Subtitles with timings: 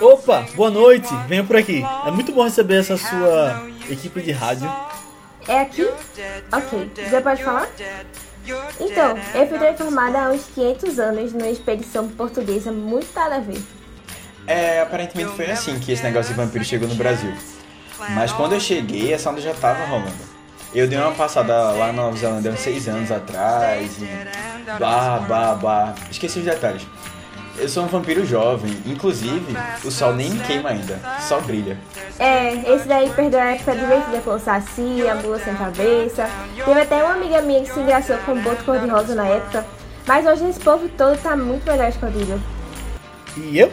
[0.00, 1.84] Opa, boa noite, venha por aqui.
[2.06, 4.72] É muito bom receber essa sua equipe de rádio.
[5.46, 5.86] É aqui?
[6.52, 7.68] Ok, já pode falar?
[8.80, 13.60] Então, eu fui transformada há uns 500 anos numa expedição portuguesa muito nada a ver.
[14.46, 17.32] É, aparentemente foi assim que esse negócio de vampiro chegou no Brasil.
[18.10, 20.30] Mas quando eu cheguei, essa onda já tava rolando.
[20.74, 24.08] Eu dei uma passada lá na Nova Zelândia uns seis anos atrás e.
[24.78, 25.94] Bah, bah, bah.
[26.10, 26.86] Esqueci os detalhes.
[27.60, 31.76] Eu sou um vampiro jovem, inclusive o sol nem queima ainda, só brilha.
[32.18, 36.26] É, esse daí perdeu a época divertida com o Saci, a mula sem cabeça.
[36.64, 39.66] Teve até uma amiga minha que se engraçou com o boto cor-de-rosa na época.
[40.06, 42.42] Mas hoje esse povo todo tá muito melhor escondido.
[43.36, 43.70] E eu?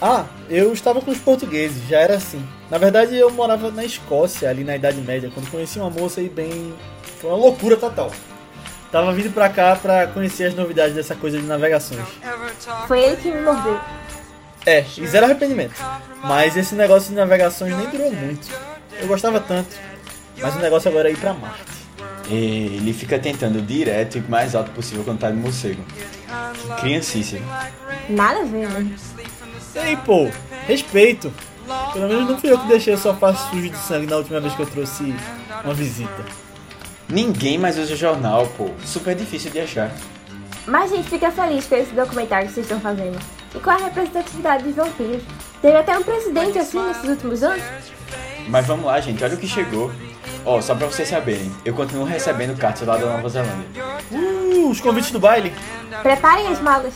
[0.00, 2.46] Ah, eu estava com os portugueses, já era assim.
[2.68, 6.28] Na verdade, eu morava na Escócia, ali na Idade Média, quando conheci uma moça aí
[6.28, 6.74] bem.
[7.18, 8.10] Foi uma loucura total.
[8.92, 12.06] Tava vindo pra cá pra conhecer as novidades dessa coisa de navegações.
[12.86, 13.80] Foi ele que me mordeu.
[14.66, 15.74] É, e zero arrependimento.
[16.22, 18.48] Mas esse negócio de navegações nem durou muito.
[19.00, 19.74] Eu gostava tanto.
[20.38, 21.72] Mas o negócio agora é ir pra Marte.
[22.28, 25.82] E ele fica tentando direto e o mais alto possível quando tá de morcego.
[26.76, 27.42] Que criancice.
[28.10, 28.94] Nada a ver, né?
[29.74, 30.30] Ei, pô,
[30.66, 31.32] respeito.
[31.94, 34.54] Pelo menos não fui eu que deixei o sofá sujo de sangue na última vez
[34.54, 35.14] que eu trouxe
[35.64, 36.24] uma visita.
[37.12, 38.70] Ninguém mais usa jornal, pô.
[38.86, 39.92] Super difícil de achar.
[40.66, 43.18] Mas a gente fica feliz com esse documentário que vocês estão fazendo.
[43.54, 45.22] E com a representatividade dos vampiros.
[45.60, 47.62] Teve até um presidente assim nesses últimos anos.
[48.48, 49.92] Mas vamos lá, gente, olha o que chegou.
[50.42, 53.84] Ó, só pra vocês saberem, eu continuo recebendo cartas lá da Nova Zelândia.
[54.10, 55.52] Uh, os convites do baile.
[56.02, 56.94] Preparem as malas.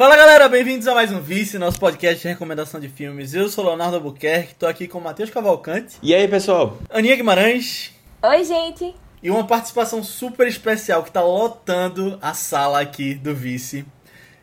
[0.00, 3.34] Fala galera, bem-vindos a mais um Vice, nosso podcast de recomendação de filmes.
[3.34, 6.78] Eu sou Leonardo Albuquerque, tô aqui com o Matheus Cavalcante, E aí, pessoal?
[6.88, 7.92] Aninha Guimarães
[8.22, 8.94] Oi, gente.
[9.22, 13.84] e uma participação super especial que tá lotando a sala aqui do Vice.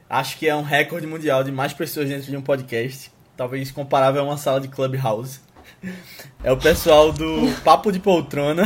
[0.07, 4.21] Acho que é um recorde mundial de mais pessoas dentro de um podcast, talvez comparável
[4.21, 5.39] a uma sala de Clubhouse.
[6.43, 8.63] É o pessoal do Papo de Poltrona.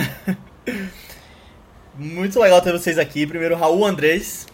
[1.95, 3.25] Muito legal ter vocês aqui.
[3.25, 4.50] Primeiro, Raul Andrés.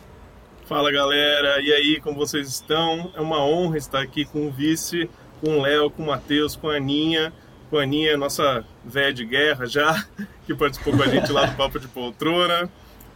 [0.67, 3.09] Fala galera, e aí, como vocês estão?
[3.16, 6.67] É uma honra estar aqui com o vice, com o Léo, com o Matheus, com
[6.67, 7.31] a Aninha.
[7.69, 10.06] Com a Aninha, nossa velha de guerra já,
[10.45, 12.69] que participou com a gente lá do Papo de Poltrona.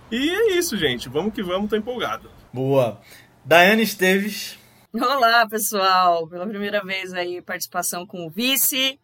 [0.09, 1.09] E é isso, gente.
[1.09, 2.31] Vamos que vamos, tô empolgado.
[2.53, 3.01] Boa.
[3.44, 4.57] Daiane Esteves.
[4.94, 6.29] Olá, pessoal!
[6.29, 8.97] Pela primeira vez aí, participação com o vice.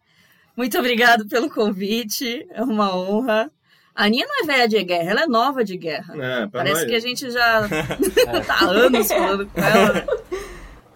[0.56, 3.52] Muito obrigado pelo convite, é uma honra.
[3.98, 6.14] A Aninha não é velha de guerra, ela é nova de guerra.
[6.16, 6.84] É, Parece nós.
[6.84, 7.62] que a gente já
[8.46, 10.06] tá há anos falando com ela.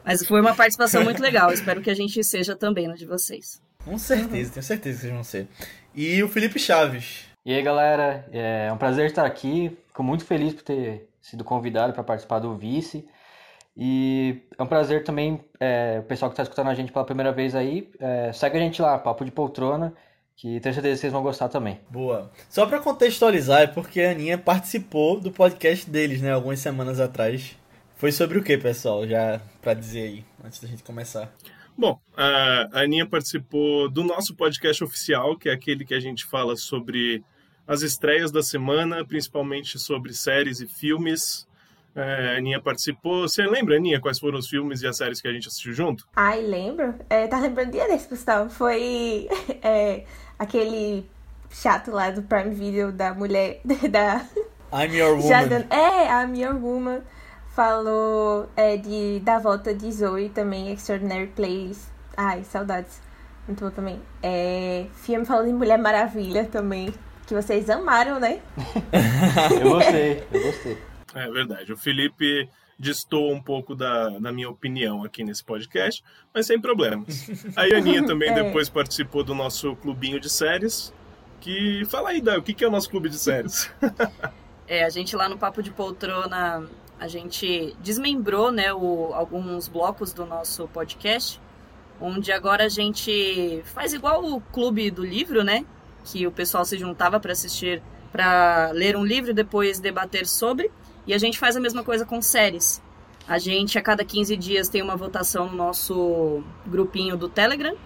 [0.05, 3.61] Mas foi uma participação muito legal, espero que a gente seja também na de vocês.
[3.85, 5.49] Com certeza, tenho certeza que vocês vão ser.
[5.93, 7.27] E o Felipe Chaves.
[7.45, 9.77] E aí, galera, é um prazer estar aqui.
[9.89, 13.05] Fico muito feliz por ter sido convidado para participar do Vice.
[13.77, 17.33] E é um prazer também, é, o pessoal que está escutando a gente pela primeira
[17.33, 19.93] vez aí, é, segue a gente lá, Papo de Poltrona,
[20.43, 21.79] que tenho certeza que vocês vão gostar também.
[21.89, 22.29] Boa.
[22.51, 27.57] Só pra contextualizar, é porque a Aninha participou do podcast deles, né, algumas semanas atrás.
[27.95, 29.07] Foi sobre o que, pessoal?
[29.07, 31.33] Já pra dizer aí, antes da gente começar.
[31.79, 36.57] Bom, a Aninha participou do nosso podcast oficial, que é aquele que a gente fala
[36.57, 37.23] sobre
[37.65, 41.47] as estreias da semana, principalmente sobre séries e filmes.
[41.95, 43.29] É, a Aninha participou.
[43.29, 46.09] Você lembra, Aninha, quais foram os filmes e as séries que a gente assistiu junto?
[46.17, 46.97] Ai, lembro.
[47.09, 48.51] É, tá lembrando dia desse, Gustavo?
[48.51, 49.29] Foi
[49.63, 50.05] é,
[50.43, 51.09] aquele
[51.51, 53.61] chato lá do Prime Video da mulher
[53.91, 54.25] da
[54.73, 55.29] I'm Your Woman.
[55.29, 57.01] Já dando- é, a minha Woman
[57.55, 61.83] falou é, de, da volta de Zoe também, Extraordinary Playlist.
[62.17, 63.01] Ai, saudades.
[63.47, 64.01] Muito bom também.
[64.23, 66.93] É, filme falando de Mulher Maravilha também,
[67.27, 68.41] que vocês amaram, né?
[69.61, 70.79] Eu gostei, eu gostei.
[71.15, 71.73] É verdade.
[71.73, 72.49] O Felipe
[72.79, 76.03] distou um pouco da, da minha opinião aqui nesse podcast,
[76.35, 77.29] mas sem problemas.
[77.57, 78.43] A Aninha também É.
[78.43, 80.93] depois participou do nosso clubinho de séries.
[81.41, 83.71] Que fala aí, Dan, o que que é o nosso clube de séries?
[84.69, 86.67] É, a gente lá no Papo de Poltrona,
[86.99, 91.39] a gente desmembrou, né, o- alguns blocos do nosso podcast,
[92.01, 95.67] onde agora a gente faz igual o clube do livro, né,
[96.05, 100.71] que o pessoal se juntava para assistir, para ler um livro e depois debater sobre,
[101.07, 102.83] e a gente faz a mesma coisa com séries.
[103.27, 107.77] A gente, a cada 15 dias, tem uma votação no nosso grupinho do Telegram,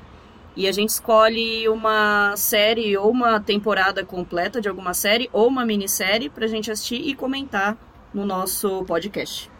[0.57, 5.67] e a gente escolhe uma série ou uma temporada completa de alguma série ou uma
[5.67, 7.77] minissérie pra gente assistir e comentar
[8.13, 9.51] no nosso podcast.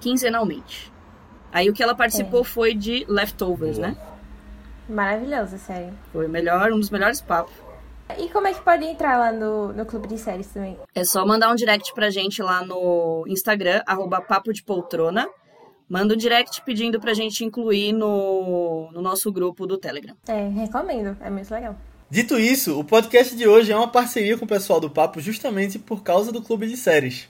[0.00, 0.92] Quinzenalmente.
[1.52, 3.88] Aí o que ela participou foi de Leftovers, Boa.
[3.88, 3.96] né?
[4.88, 5.92] Maravilhosa, série.
[6.12, 7.52] Foi o melhor, um dos melhores papos.
[8.18, 10.78] E como é que pode entrar lá no, no Clube de Séries também?
[10.94, 15.28] É só mandar um direct pra gente lá no Instagram, arroba Papo de Poltrona.
[15.88, 20.14] Manda um direct pedindo pra gente incluir no, no nosso grupo do Telegram.
[20.26, 21.76] É, recomendo, é muito legal.
[22.08, 25.78] Dito isso, o podcast de hoje é uma parceria com o pessoal do Papo justamente
[25.78, 27.28] por causa do Clube de Séries.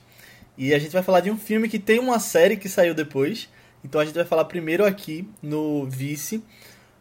[0.57, 3.49] E a gente vai falar de um filme que tem uma série que saiu depois.
[3.83, 6.43] Então a gente vai falar primeiro aqui no Vice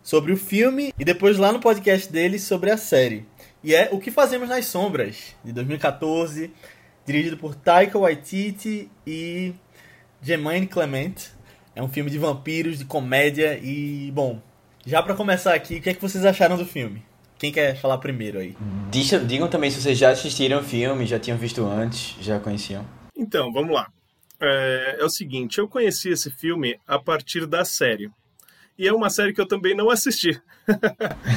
[0.03, 3.27] sobre o filme e depois lá no podcast dele sobre a série.
[3.65, 6.51] E é O que Fazemos nas Sombras, de 2014,
[7.07, 9.53] dirigido por Taika Waititi e
[10.21, 11.15] Jemaine Clement.
[11.75, 14.41] É um filme de vampiros, de comédia e, bom,
[14.85, 17.03] já para começar aqui, o que é que vocês acharam do filme?
[17.39, 18.57] Quem quer falar primeiro aí?
[18.91, 22.87] Diga- Digam também se vocês já assistiram o filme, já tinham visto antes, já conheciam.
[23.17, 23.89] Então, vamos lá.
[24.41, 28.11] É, é o seguinte, eu conheci esse filme a partir da série.
[28.83, 30.43] E é uma série que eu também não assisti.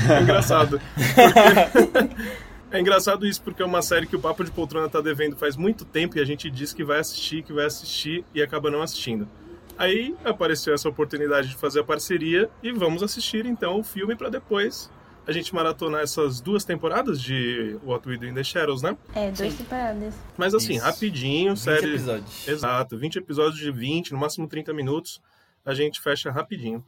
[0.10, 0.82] é engraçado.
[0.82, 2.26] Porque-
[2.72, 5.56] É engraçado isso, porque é uma série que o Papo de Poltrona tá devendo faz
[5.56, 8.82] muito tempo e a gente diz que vai assistir, que vai assistir e acaba não
[8.82, 9.30] assistindo.
[9.78, 14.28] Aí apareceu essa oportunidade de fazer a parceria e vamos assistir então o filme para
[14.30, 14.90] depois
[15.28, 18.98] a gente maratonar essas duas temporadas de What We Do in the Shadows, né?
[19.14, 20.16] É, dois temporadas.
[20.36, 20.84] Mas assim, Isso.
[20.84, 21.86] rapidinho, 20 série.
[21.90, 22.48] episódios.
[22.48, 25.22] Exato, 20 episódios de 20, no máximo 30 minutos,
[25.64, 26.84] a gente fecha rapidinho.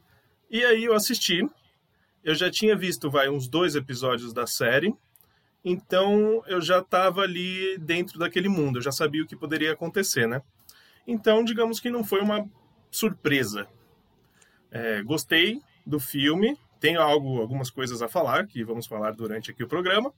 [0.50, 1.46] E aí eu assisti,
[2.24, 4.94] eu já tinha visto, vai, uns dois episódios da série,
[5.64, 10.26] então eu já estava ali dentro daquele mundo, eu já sabia o que poderia acontecer,
[10.26, 10.42] né?
[11.06, 12.48] Então, digamos que não foi uma
[12.90, 13.66] surpresa.
[14.70, 19.62] É, gostei do filme, tenho algo, algumas coisas a falar, que vamos falar durante aqui
[19.62, 20.12] o programa.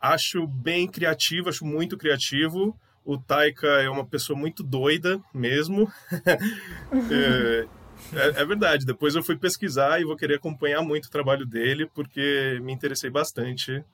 [0.00, 2.78] Acho bem criativo, acho muito criativo.
[3.04, 5.90] O Taika é uma pessoa muito doida mesmo.
[7.10, 7.66] é,
[8.12, 8.84] é- é verdade.
[8.86, 13.10] Depois eu fui pesquisar e vou querer acompanhar muito o trabalho dele, porque me interessei
[13.10, 13.84] bastante.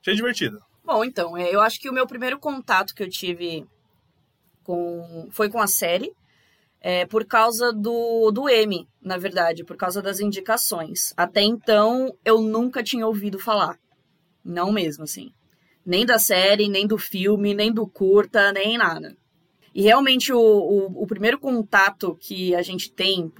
[0.00, 0.60] Achei divertido.
[0.84, 3.66] Bom, então, é, eu acho que o meu primeiro contato que eu tive
[4.62, 6.12] com foi com a série,
[6.80, 11.12] é, por causa do, do M, na verdade, por causa das indicações.
[11.16, 13.78] Até então, eu nunca tinha ouvido falar.
[14.44, 15.32] Não mesmo, assim.
[15.84, 19.16] Nem da série, nem do filme, nem do curta, nem nada.
[19.76, 23.30] E realmente o, o, o primeiro contato que a gente tem,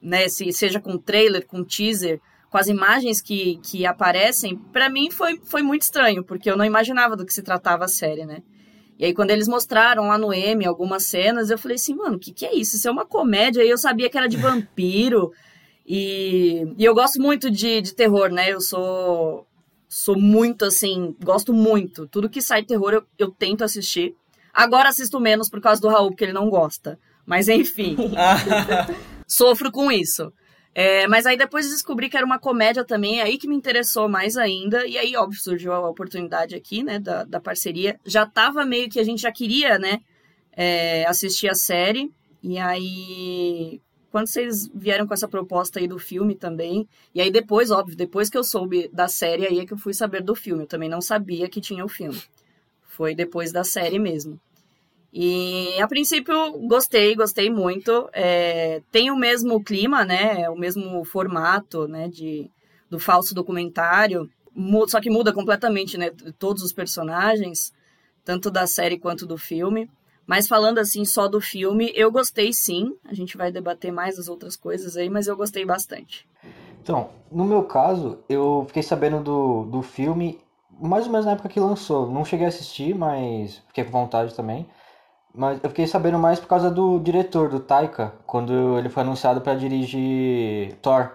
[0.00, 5.10] né, se, seja com trailer, com teaser, com as imagens que, que aparecem, pra mim
[5.10, 8.44] foi, foi muito estranho, porque eu não imaginava do que se tratava a série, né?
[8.96, 12.20] E aí, quando eles mostraram lá no M algumas cenas, eu falei assim, mano, o
[12.20, 12.76] que, que é isso?
[12.76, 13.64] Isso é uma comédia?
[13.64, 15.32] E eu sabia que era de vampiro.
[15.84, 18.52] E, e eu gosto muito de, de terror, né?
[18.52, 19.44] Eu sou,
[19.88, 22.06] sou muito assim, gosto muito.
[22.06, 24.14] Tudo que sai terror eu, eu tento assistir.
[24.52, 26.98] Agora assisto menos por causa do Raul, porque ele não gosta.
[27.24, 27.96] Mas enfim
[29.26, 30.32] sofro com isso.
[30.74, 34.08] É, mas aí depois descobri que era uma comédia também, é aí que me interessou
[34.08, 34.86] mais ainda.
[34.86, 37.98] E aí, óbvio, surgiu a oportunidade aqui, né, da, da parceria.
[38.04, 40.00] Já tava meio que a gente já queria, né,
[40.52, 42.12] é, assistir a série.
[42.42, 43.80] E aí,
[44.10, 46.88] quando vocês vieram com essa proposta aí do filme também.
[47.14, 49.92] E aí depois, óbvio, depois que eu soube da série, aí é que eu fui
[49.92, 50.62] saber do filme.
[50.62, 52.20] Eu também não sabia que tinha o filme.
[53.00, 54.38] Foi depois da série mesmo.
[55.10, 58.10] E a princípio gostei, gostei muito.
[58.12, 60.50] É, tem o mesmo clima, né?
[60.50, 62.08] O mesmo formato, né?
[62.08, 62.50] De,
[62.90, 64.28] do falso documentário.
[64.86, 66.10] Só que muda completamente, né?
[66.38, 67.72] Todos os personagens,
[68.22, 69.88] tanto da série quanto do filme.
[70.26, 72.94] Mas falando assim só do filme, eu gostei sim.
[73.06, 76.28] A gente vai debater mais as outras coisas aí, mas eu gostei bastante.
[76.82, 80.38] Então, no meu caso, eu fiquei sabendo do, do filme
[80.80, 82.10] mais ou menos na época que lançou.
[82.10, 84.66] Não cheguei a assistir, mas fiquei com vontade também.
[85.34, 89.40] Mas eu fiquei sabendo mais por causa do diretor, do Taika, quando ele foi anunciado
[89.40, 91.12] para dirigir Thor.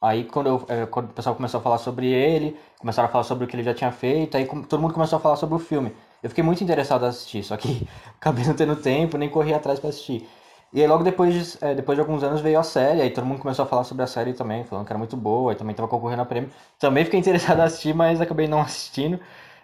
[0.00, 3.24] Aí quando, eu, é, quando o pessoal começou a falar sobre ele, começaram a falar
[3.24, 5.58] sobre o que ele já tinha feito, aí todo mundo começou a falar sobre o
[5.58, 5.92] filme.
[6.22, 9.80] Eu fiquei muito interessado em assistir, só que acabei não tendo tempo, nem corri atrás
[9.80, 10.28] para assistir.
[10.72, 13.24] E aí logo depois, de- é, depois de alguns anos veio a série, aí todo
[13.26, 15.74] mundo começou a falar sobre a série também, falando que era muito boa, aí também
[15.74, 16.50] tava concorrendo a prêmio.
[16.78, 19.18] Também fiquei interessado em assistir, mas acabei não assistindo.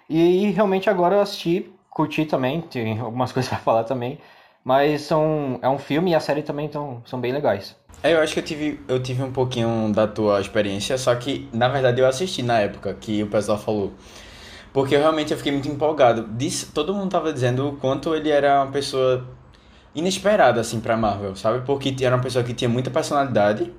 [0.08, 4.18] E aí, realmente agora eu assisti, curti também, tem algumas coisas pra falar também.
[4.64, 7.76] Mas são, é um filme e a série também tão, são bem legais.
[8.02, 11.48] É, eu acho que eu tive, eu tive um pouquinho da tua experiência, só que
[11.52, 13.92] na verdade eu assisti na época que o pessoal falou.
[14.72, 16.28] Porque eu realmente eu fiquei muito empolgado.
[16.36, 19.26] Diz, todo mundo tava dizendo o quanto ele era uma pessoa
[19.94, 21.64] inesperada, assim, pra Marvel, sabe?
[21.64, 23.72] Porque era uma pessoa que tinha muita personalidade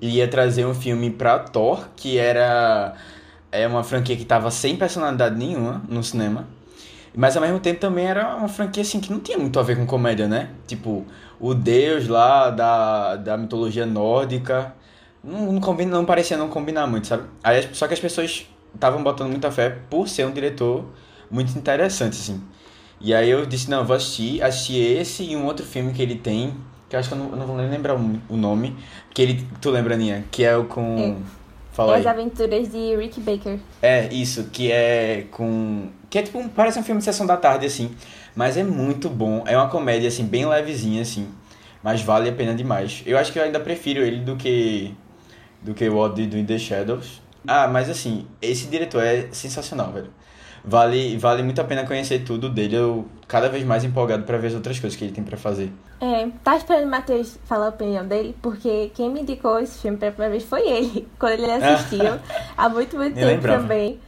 [0.00, 2.94] e ia trazer um filme pra Thor, que era
[3.50, 6.46] é uma franquia que tava sem personalidade nenhuma no cinema.
[7.16, 9.76] Mas ao mesmo tempo também era uma franquia assim que não tinha muito a ver
[9.76, 10.50] com comédia, né?
[10.66, 11.06] Tipo,
[11.38, 14.74] o deus lá da, da mitologia nórdica.
[15.22, 17.24] Não, não, combina, não parecia não combinar muito, sabe?
[17.42, 20.84] Aí, só que as pessoas estavam botando muita fé por ser um diretor
[21.30, 22.42] muito interessante, assim.
[23.04, 26.14] E aí eu disse, não, vou assistir, assisti esse e um outro filme que ele
[26.14, 26.54] tem,
[26.88, 28.74] que eu acho que eu não, eu não vou nem lembrar o, nome,
[29.12, 30.24] que ele, tu lembra, Aninha?
[30.30, 31.18] Que é o com...
[31.20, 31.44] É.
[31.74, 32.12] Fala As aí.
[32.12, 33.58] Aventuras de Rick Baker.
[33.82, 35.88] É, isso, que é com...
[36.08, 37.90] Que é tipo, um- parece um filme de sessão da tarde, assim.
[38.34, 39.44] Mas é muito bom.
[39.46, 41.28] É uma comédia, assim, bem levezinha, assim.
[41.82, 43.02] Mas vale a pena demais.
[43.04, 44.94] Eu acho que eu ainda prefiro ele do que...
[45.60, 47.20] Do que o What do in the Shadows.
[47.46, 50.10] Ah, mas assim, esse diretor é sensacional, velho.
[50.66, 52.76] Vale, vale muito a pena conhecer tudo dele.
[52.76, 55.70] Eu cada vez mais empolgado pra ver as outras coisas que ele tem pra fazer.
[56.00, 59.96] É, tá esperando o Matheus falar a opinião dele, porque quem me indicou esse filme
[59.98, 62.18] pela primeira vez foi ele, quando ele assistiu,
[62.56, 63.62] há muito, muito tempo lembrava.
[63.62, 64.00] também.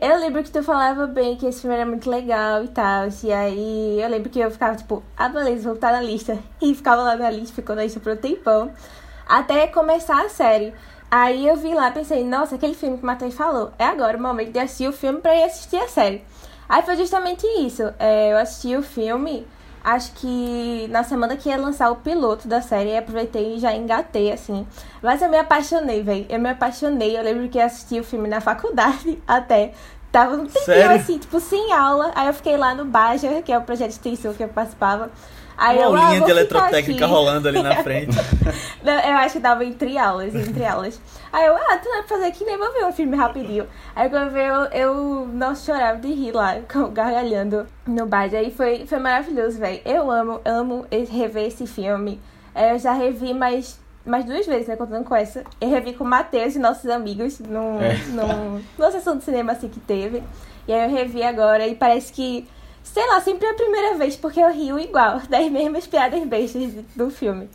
[0.00, 3.32] Eu lembro que tu falava bem que esse filme era muito legal e tal, e
[3.32, 6.38] aí eu lembro que eu ficava tipo, ah, beleza, vou botar na lista.
[6.62, 8.70] E ficava lá na lista, ficou na lista por um tempão,
[9.28, 10.72] até começar a série.
[11.18, 14.20] Aí eu vi lá, pensei, nossa, aquele filme que o Matheus falou, é agora o
[14.20, 16.22] momento de assistir o filme pra ir assistir a série.
[16.68, 19.46] Aí foi justamente isso, é, eu assisti o filme,
[19.82, 24.30] acho que na semana que ia lançar o piloto da série, aproveitei e já engatei,
[24.30, 24.66] assim.
[25.02, 28.28] Mas eu me apaixonei, velho, eu me apaixonei, eu lembro que eu assisti o filme
[28.28, 29.72] na faculdade até.
[30.12, 30.96] Tava um tempinho Sério?
[30.96, 32.12] assim, tipo, sem aula.
[32.14, 35.10] Aí eu fiquei lá no Baja, que é o projeto de extensão que eu participava.
[35.58, 37.12] Aí Uma eu, ah, aulinha vou de eletrotécnica aqui.
[37.14, 38.14] rolando ali na frente.
[38.84, 41.00] Não, eu acho que tava entre aulas, entre aulas.
[41.32, 43.66] Aí eu, ah, tu vai fazer aqui, nem vou ver um filme rapidinho.
[43.94, 46.56] Aí quando eu vi, eu, eu não chorava de rir lá,
[46.92, 48.28] gargalhando no bar.
[48.34, 49.80] Aí foi, foi maravilhoso, velho.
[49.84, 52.20] Eu amo, amo rever esse filme.
[52.54, 55.42] É, Eu já revi mais, mais duas vezes, né, contando com essa.
[55.60, 57.94] Eu revi com o Matheus e nossos amigos num, É.
[58.08, 60.22] num, numa sessão de cinema assim que teve.
[60.68, 62.46] E aí eu revi agora e parece que
[62.92, 66.72] Sei lá, sempre é a primeira vez, porque eu rio igual, das mesmas piadas bestas
[66.94, 67.48] do filme.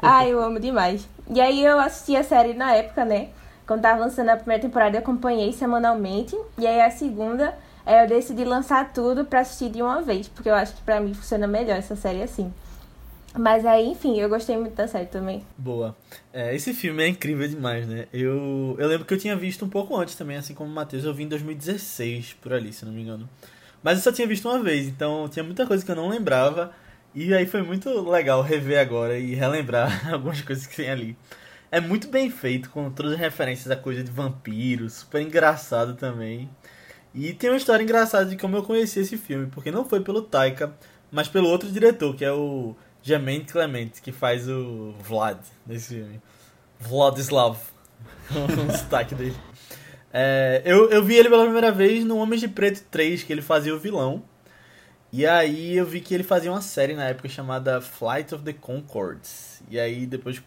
[0.00, 1.06] Ai, eu amo demais.
[1.28, 3.28] E aí eu assisti a série na época, né?
[3.66, 6.36] Quando tava lançando a primeira temporada, eu acompanhei semanalmente.
[6.56, 10.48] E aí a segunda, é, eu decidi lançar tudo pra assistir de uma vez, porque
[10.48, 12.52] eu acho que pra mim funciona melhor essa série assim.
[13.38, 15.44] Mas aí, enfim, eu gostei muito da série também.
[15.58, 15.94] Boa.
[16.32, 18.06] É, esse filme é incrível demais, né?
[18.12, 21.04] Eu, eu lembro que eu tinha visto um pouco antes também, assim como o Matheus.
[21.04, 23.28] Eu vi em 2016, por ali, se não me engano.
[23.86, 26.72] Mas eu só tinha visto uma vez, então tinha muita coisa que eu não lembrava.
[27.14, 31.16] E aí foi muito legal rever agora e relembrar algumas coisas que tem ali.
[31.70, 36.50] É muito bem feito, com todas as referências à coisa de vampiros, super engraçado também.
[37.14, 40.20] E tem uma história engraçada de como eu conheci esse filme, porque não foi pelo
[40.20, 40.76] Taika,
[41.12, 46.20] mas pelo outro diretor, que é o Jermaine Clement, que faz o Vlad nesse filme.
[46.80, 47.56] Vladislav,
[48.32, 49.36] o sotaque dele.
[50.18, 53.42] É, eu, eu vi ele pela primeira vez no Homens de Preto 3, que ele
[53.42, 54.22] fazia o vilão.
[55.12, 58.54] E aí eu vi que ele fazia uma série na época chamada Flight of the
[58.54, 59.62] Concords.
[59.68, 60.42] E aí depois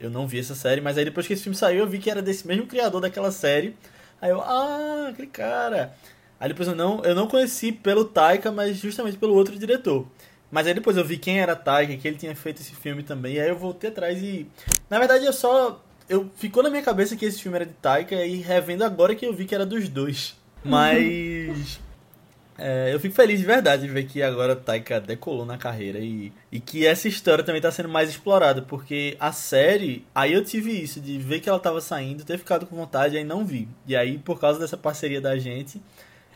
[0.00, 2.10] eu não vi essa série, mas aí depois que esse filme saiu eu vi que
[2.10, 3.76] era desse mesmo criador daquela série.
[4.20, 5.94] Aí eu, ah, aquele cara.
[6.40, 10.08] Aí depois eu não, eu não conheci pelo Taika, mas justamente pelo outro diretor.
[10.50, 13.34] Mas aí depois eu vi quem era Taika, que ele tinha feito esse filme também,
[13.34, 14.48] e aí eu voltei atrás e.
[14.90, 15.84] Na verdade eu só.
[16.08, 19.26] Eu ficou na minha cabeça que esse filme era de Taika e revendo agora que
[19.26, 20.36] eu vi que era dos dois.
[20.64, 21.80] Mas.
[22.56, 26.32] é, eu fico feliz de verdade de ver que agora Taika decolou na carreira e,
[26.50, 30.72] e que essa história também tá sendo mais explorada, porque a série, aí eu tive
[30.72, 33.68] isso, de ver que ela tava saindo, ter ficado com vontade e aí não vi.
[33.86, 35.80] E aí, por causa dessa parceria da gente,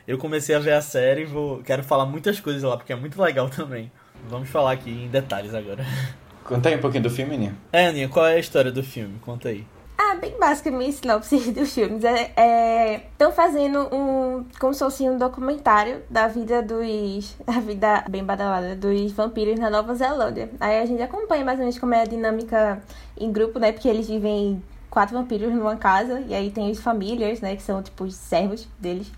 [0.07, 2.97] eu comecei a ver a série e vou, quero falar muitas coisas lá, porque é
[2.97, 3.91] muito legal também.
[4.29, 5.85] Vamos falar aqui em detalhes agora.
[6.45, 7.57] Conta aí um pouquinho do filme, Aninha.
[7.73, 9.19] É, Aninha, qual é a história do filme?
[9.21, 9.65] Conta aí.
[9.97, 12.03] Ah, bem básica a minha sinopse dos filmes.
[12.05, 14.45] Estão fazendo um.
[14.59, 17.37] como se fosse um documentário da vida dos.
[17.47, 20.51] a vida bem badalada dos vampiros na Nova Zelândia.
[20.61, 22.83] Aí a gente acompanha mais ou menos como é a dinâmica
[23.17, 23.73] em grupo, né?
[23.73, 27.57] Porque eles vivem quatro vampiros numa casa, e aí tem os famílias, né?
[27.57, 29.11] Que são tipo os servos deles.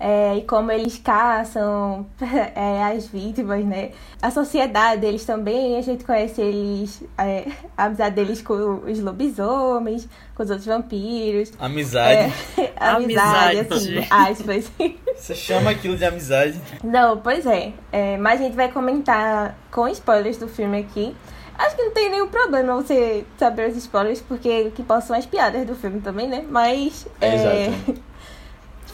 [0.00, 2.06] É, e como eles caçam
[2.54, 3.90] é, as vítimas, né?
[4.22, 10.08] A sociedade deles também, a gente conhece eles, é, a amizade deles com os lobisomens,
[10.34, 11.52] com os outros vampiros.
[11.58, 12.32] Amizade.
[12.56, 13.74] É, amizade, Amizade.
[13.74, 14.70] assim, aspas.
[15.16, 16.60] Você chama aquilo de amizade?
[16.84, 18.16] Não, pois é, é.
[18.16, 21.14] Mas a gente vai comentar com spoilers do filme aqui.
[21.58, 25.26] Acho que não tem nenhum problema você saber os spoilers, porque o que possam as
[25.26, 26.44] piadas do filme também, né?
[26.48, 27.04] Mas.
[27.20, 28.07] É, Exato.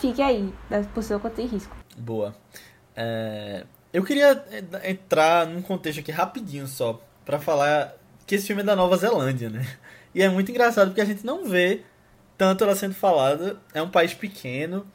[0.09, 0.53] Fique aí,
[0.93, 1.75] por sua conta e risco.
[1.97, 2.35] Boa.
[2.95, 4.45] É, eu queria
[4.85, 7.95] entrar num contexto aqui rapidinho só, pra falar
[8.27, 9.67] que esse filme é da Nova Zelândia, né?
[10.15, 11.83] E é muito engraçado porque a gente não vê
[12.39, 13.57] tanto ela sendo falada.
[13.73, 14.87] É um país pequeno.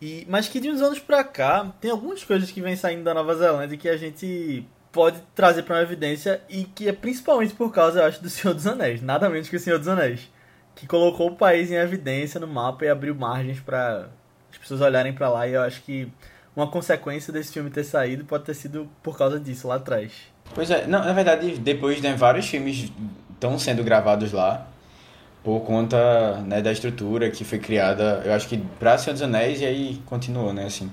[0.00, 3.14] E, mas que de uns anos pra cá, tem algumas coisas que vêm saindo da
[3.14, 7.72] Nova Zelândia que a gente pode trazer pra uma evidência e que é principalmente por
[7.72, 9.02] causa, eu acho, do Senhor dos Anéis.
[9.02, 10.28] Nada menos que o Senhor dos Anéis.
[10.74, 14.08] que colocou o país em evidência no mapa e abriu margens para
[14.52, 15.46] as pessoas olharem para lá.
[15.46, 16.08] E eu acho que
[16.54, 20.12] uma consequência desse filme ter saído pode ter sido por causa disso lá atrás.
[20.54, 22.90] Pois é, não, na verdade, depois né, vários filmes
[23.32, 24.66] estão sendo gravados lá
[25.42, 29.60] por conta né, da estrutura que foi criada, eu acho que para Senhor dos Anéis
[29.60, 30.90] e aí continuou, né, assim.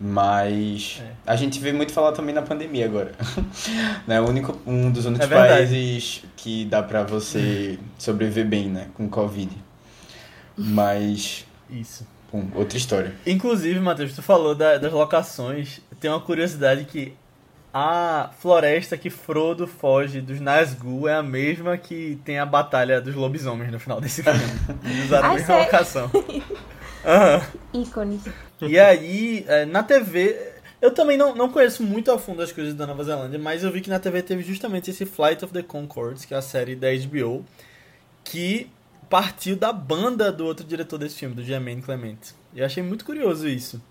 [0.00, 1.12] Mas É.
[1.26, 3.12] a gente vê muito falar também na pandemia agora.
[4.06, 8.88] né, o único, um dos únicos É países que dá pra você sobreviver bem, né,
[8.94, 9.50] com Covid.
[10.56, 12.06] Mas, Isso.
[12.40, 13.12] Pum, outra história.
[13.26, 15.80] Inclusive, Matheus, tu falou da- das locações.
[16.00, 17.14] Tem uma curiosidade que
[17.72, 23.14] a floresta que Frodo foge dos Nazgûl é a mesma que tem a batalha dos
[23.14, 24.40] lobisomens no final desse filme.
[24.84, 25.64] Eles usaram a mesma sério?
[25.64, 26.10] locação.
[27.72, 28.22] Ícones.
[28.62, 30.36] E aí, é, na TV,
[30.80, 33.70] eu também não, não conheço muito a fundo as coisas da Nova Zelândia, mas eu
[33.70, 36.74] vi que na TV teve justamente esse Flight of the Conchords, que é a série
[36.74, 37.44] da HBO,
[38.24, 38.68] que
[39.08, 42.18] partiu da banda do outro diretor desse filme, do Jermaine Clement.
[42.54, 43.82] E eu achei muito curioso isso.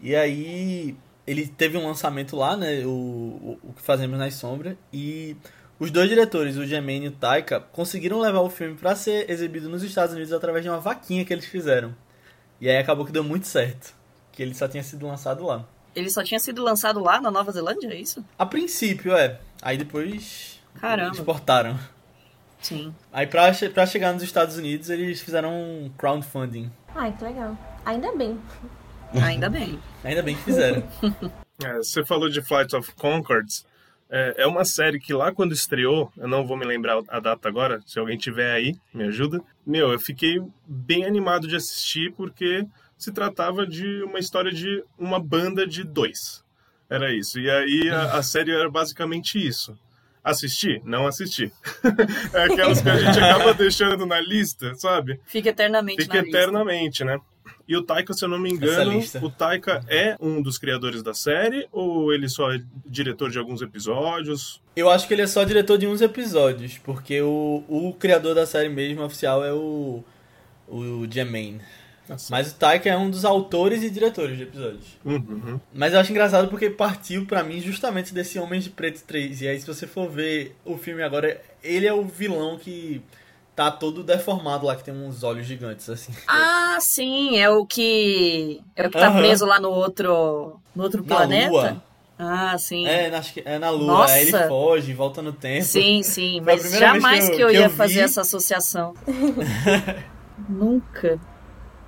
[0.00, 5.36] E aí, ele teve um lançamento lá, né, o, o, que fazemos nas sombras, e
[5.78, 9.68] os dois diretores, o Jermaine e o Taika, conseguiram levar o filme para ser exibido
[9.68, 11.94] nos Estados Unidos através de uma vaquinha que eles fizeram.
[12.60, 13.94] E aí acabou que deu muito certo.
[14.32, 15.64] Que ele só tinha sido lançado lá.
[15.94, 18.24] Ele só tinha sido lançado lá na Nova Zelândia, é isso?
[18.38, 19.40] A princípio, é.
[19.60, 20.60] Aí depois.
[20.80, 21.14] Caramba.
[21.14, 21.78] Exportaram.
[22.60, 22.94] Sim.
[23.12, 26.70] Aí pra, pra chegar nos Estados Unidos, eles fizeram um crowdfunding.
[26.94, 27.56] Ai, que legal.
[27.84, 28.38] Ainda bem.
[29.22, 29.78] Ainda bem.
[30.04, 30.82] Ainda bem que fizeram.
[31.62, 33.66] É, você falou de Flight of Concords.
[34.08, 37.48] É, é uma série que lá quando estreou, eu não vou me lembrar a data
[37.48, 39.42] agora, se alguém tiver aí, me ajuda.
[39.66, 45.20] Meu, eu fiquei bem animado de assistir porque se tratava de uma história de uma
[45.20, 46.42] banda de dois.
[46.88, 47.38] Era isso.
[47.38, 49.78] E aí a, a série era basicamente isso.
[50.22, 50.82] Assistir?
[50.84, 51.52] Não assisti.
[52.34, 55.20] é aquelas que a gente acaba deixando na lista, sabe?
[55.24, 56.38] Fica eternamente Fica na lista.
[56.38, 57.18] eternamente, né?
[57.66, 61.14] E o Taika, se eu não me engano, o Taika é um dos criadores da
[61.14, 64.60] série ou ele só é diretor de alguns episódios?
[64.74, 68.44] Eu acho que ele é só diretor de uns episódios, porque o, o criador da
[68.44, 70.02] série mesmo oficial é o.
[70.66, 71.60] O Jermaine.
[72.10, 72.26] Assim.
[72.30, 74.98] Mas o Taika é um dos autores e diretores de episódios.
[75.04, 75.60] Uhum.
[75.72, 79.42] Mas eu acho engraçado porque partiu pra mim justamente desse Homens de Preto 3.
[79.42, 83.00] E aí, se você for ver o filme agora, ele é o vilão que
[83.54, 86.12] tá todo deformado lá, que tem uns olhos gigantes, assim.
[86.26, 88.60] Ah, sim, é o que.
[88.74, 89.18] É o que tá Aham.
[89.18, 90.58] preso lá no outro.
[90.74, 91.50] No outro Na planeta.
[91.50, 91.82] Lua.
[92.22, 92.86] Ah, sim.
[92.86, 93.86] É, acho que é na Lua.
[93.86, 94.12] Nossa.
[94.14, 95.64] Aí ele foge, volta no tempo.
[95.64, 97.76] Sim, sim, mas jamais que eu- que eu, que ia eu vi.
[97.76, 98.94] fazer essa associação.
[100.48, 101.18] Nunca.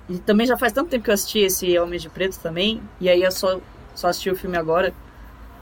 [0.09, 3.09] E também já faz tanto tempo que eu assisti esse Homens de Preto também, e
[3.09, 3.59] aí eu só,
[3.95, 4.93] só assisti o filme agora.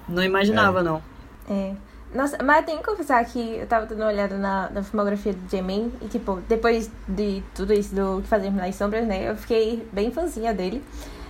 [0.08, 1.02] Não imaginava, não.
[1.50, 1.74] É.
[2.14, 5.32] Nossa, mas eu tenho que confessar que eu tava dando uma olhada na, na filmografia
[5.32, 9.36] do Jermaine e, tipo, depois de tudo isso do que fazemos nas sombras, né, eu
[9.38, 10.84] fiquei bem fãzinha dele.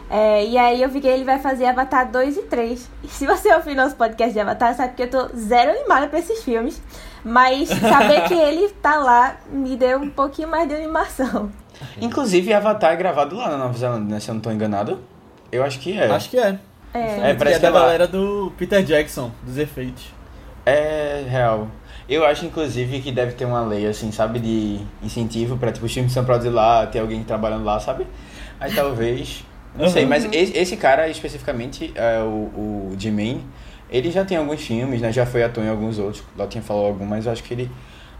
[0.09, 2.89] É, e aí eu vi que ele vai fazer Avatar 2 e 3.
[3.03, 6.19] E se você ouvir nosso podcast de Avatar, sabe que eu tô zero animada pra
[6.19, 6.81] esses filmes.
[7.23, 11.49] Mas saber que ele tá lá me deu um pouquinho mais de animação.
[11.99, 14.19] Inclusive, Avatar é gravado lá na Nova Zelândia, né?
[14.19, 14.99] Se eu não tô enganado.
[15.51, 16.09] Eu acho que é.
[16.09, 16.57] Acho que é.
[16.93, 17.31] É.
[17.31, 17.79] É, parece é que da é lá.
[17.81, 20.05] galera do Peter Jackson, dos efeitos.
[20.65, 21.67] É real.
[22.09, 24.39] Eu acho, inclusive, que deve ter uma lei, assim, sabe?
[24.39, 28.05] De incentivo pra, tipo, os filmes são produzidos lá, ter alguém trabalhando lá, sabe?
[28.59, 29.43] Aí talvez...
[29.73, 30.09] Não sei, Uhum.
[30.09, 33.41] mas esse, esse cara, especificamente, é, o, o Jermaine,
[33.89, 35.13] ele já tem alguns filmes, né?
[35.13, 36.21] Já foi ator em alguns outros.
[36.37, 37.71] Lá tinha falado algum, mas eu acho que ele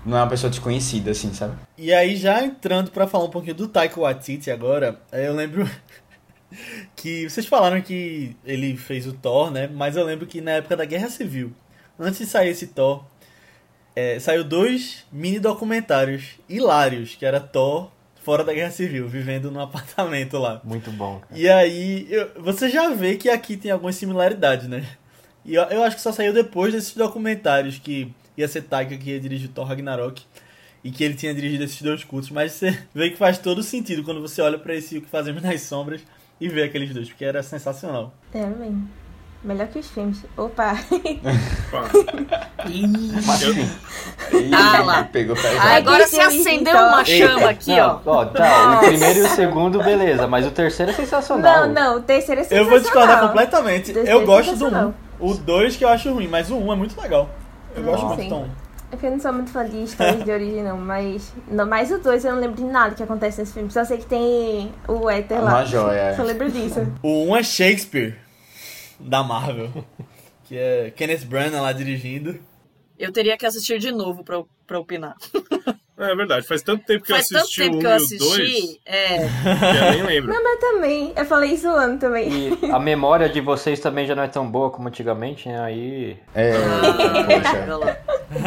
[0.06, 1.56] não é uma pessoa desconhecida, assim, sabe?
[1.78, 5.70] E aí, já entrando pra falar um pouquinho do Taika Waititi agora, eh, eu lembro
[6.96, 9.68] que vocês falaram que ele fez o Thor, né?
[9.72, 11.54] Mas eu lembro que na época da Guerra Civil,
[12.00, 13.04] antes de sair esse Thor,
[13.96, 17.90] eh, saiu dois mini documentários hilários, que era Thor
[18.24, 20.62] fora da Guerra Civil, vivendo num apartamento lá.
[20.64, 21.40] Muito bom, cara.
[21.40, 24.86] E aí, eu- você já vê que aqui tem algumas similaridades, né?
[25.44, 29.12] E eu, eu acho que só saiu depois desses documentários que ia ser Taika que
[29.12, 30.22] ia dirigir Thor Ragnarok
[30.84, 34.04] e que ele tinha dirigido esses dois cultos, mas você vê que faz todo sentido
[34.04, 36.02] quando você olha pra esse O que Fazemos nas Sombras
[36.40, 38.14] e vê aqueles dois, porque era sensacional.
[38.34, 38.88] É, bem.
[39.44, 40.24] Melhor que os filmes.
[40.38, 40.76] Opa!
[43.42, 43.54] Eu-.
[44.40, 45.04] Ih, Ah, lá.
[45.06, 46.88] Pegou Ah, agora se eu acendeu então.
[46.90, 47.88] uma chama aqui, ó.
[47.94, 51.68] Não, ó, tá, o primeiro e o segundo, beleza, mas o terceiro é sensacional.
[51.68, 52.70] Não, não, o terceiro é Eu sensacional.
[52.70, 53.92] vou discordar completamente.
[53.96, 54.68] Eu é gosto do.
[54.68, 54.94] 1.
[55.20, 57.30] O 2 que eu acho ruim, mas o 1 é muito legal.
[57.76, 58.50] Eu gosto do 1.
[58.92, 61.34] É que eu não sou muito fã de histórias de origem, não, mas.
[61.48, 63.72] Não, mas o dois eu não lembro de nada que acontece nesse filme.
[63.72, 65.52] Só sei que tem o Éter lá.
[65.52, 66.14] Uma joia.
[66.16, 66.80] Só lembro disso.
[67.02, 68.18] O 1 é Shakespeare,
[69.00, 69.70] da Marvel.
[70.44, 72.38] Que é Kenneth Branagh lá dirigindo.
[73.00, 75.16] Eu teria que assistir de novo pra, pra opinar.
[76.02, 77.98] É verdade, faz tanto tempo que Faz eu tanto assisti tempo o que 1 eu
[77.98, 78.82] e o 2 assisti.
[78.86, 79.18] É.
[79.20, 80.34] que eu nem lembro.
[80.34, 81.14] Não, mas também.
[81.16, 82.58] Eu falei zoando também.
[82.62, 85.60] E a memória de vocês também já não é tão boa como antigamente, né?
[85.62, 86.18] Aí.
[86.34, 86.54] É,
[87.76, 87.98] lá.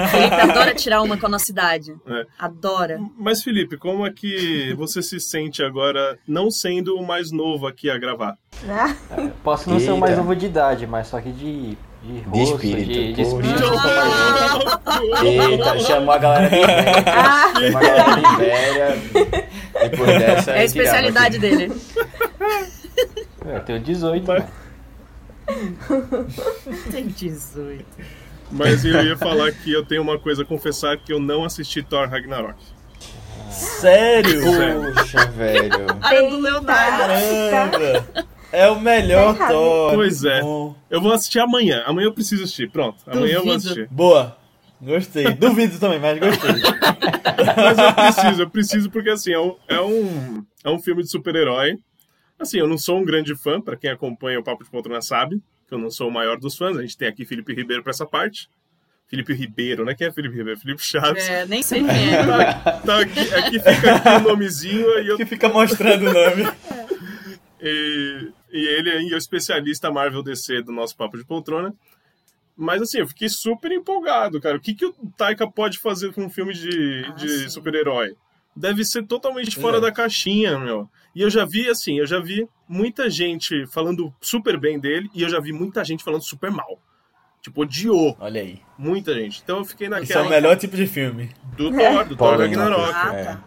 [0.08, 1.94] Felipe adora tirar uma com a nossa idade.
[2.06, 2.26] É.
[2.38, 2.98] Adora.
[3.16, 7.90] Mas, Felipe, como é que você se sente agora não sendo o mais novo aqui
[7.90, 8.36] a gravar?
[8.68, 8.94] Ah,
[9.42, 10.22] Posso não ser o mais Eita.
[10.22, 11.76] novo de idade, mas só que de.
[12.04, 13.64] De, rosto, espírito, de, de espírito.
[15.24, 17.04] Eita, chamou a galera de velha.
[17.06, 17.52] Ah.
[17.56, 18.96] Chamou a galera de velha.
[19.88, 20.50] Depois dessa.
[20.50, 21.48] É a aí tirava especialidade aqui.
[21.56, 21.72] dele.
[23.46, 24.48] É, Eu tenho 18, Mas- né?
[26.90, 27.84] Tem 18.
[28.50, 31.82] Mas eu ia falar que eu tenho uma coisa a confessar que eu não assisti
[31.82, 32.58] Thor Ragnarok.
[33.50, 34.42] Sério?
[34.94, 35.70] Poxa, velho.
[36.00, 36.98] Cara do Leonardo.
[37.50, 38.26] Caramba!
[38.54, 39.48] É o melhor Tá.
[39.48, 39.94] Thor.
[39.94, 40.40] Pois é.
[40.40, 40.76] Bom.
[40.88, 41.82] Eu vou assistir amanhã.
[41.86, 42.70] Amanhã eu preciso assistir.
[42.70, 42.98] Pronto.
[43.06, 43.88] Amanhã eu vou assistir.
[43.90, 44.36] Boa.
[44.80, 45.32] Gostei.
[45.34, 46.50] Duvido também, mas gostei.
[47.56, 51.10] Mas eu preciso, eu preciso porque assim, é um, é um, é um filme de
[51.10, 51.76] super-herói.
[52.38, 55.40] Assim, eu não sou um grande fã, pra quem acompanha o Papo de Poltrona sabe,
[55.68, 56.76] que eu não sou o maior dos fãs.
[56.76, 58.48] A gente tem aqui Felipe Ribeiro pra essa parte.
[59.08, 59.94] Felipe Ribeiro, né?
[59.94, 60.58] Quem é Felipe Ribeiro?
[60.60, 61.28] Felipe Chaves.
[61.28, 62.24] É, nem sei quem é.
[62.24, 66.48] Tá, tá aqui, aqui fica aqui o nomezinho e eu que fica mostrando o nome.
[67.60, 71.74] E, e ele aí é o especialista Marvel DC do nosso Papo de Poltrona.
[72.56, 74.56] Mas assim, eu fiquei super empolgado, cara.
[74.56, 78.14] O que, que o Taika pode fazer com um filme de, Ah, de super-herói?
[78.56, 79.80] Deve ser totalmente fora é.
[79.80, 80.88] da caixinha, meu.
[81.12, 85.22] E eu já vi, assim, eu já vi muita gente falando super bem dele e
[85.22, 86.78] eu já vi muita gente falando super mal.
[87.42, 88.62] Tipo, odiou Olha aí.
[88.78, 89.40] muita gente.
[89.42, 91.30] Então eu fiquei Esse é naquela o melhor tipo de filme.
[91.56, 92.92] do Thor, do Thor Ragnarok.
[92.94, 93.24] Ah, É.
[93.24, 93.44] tá.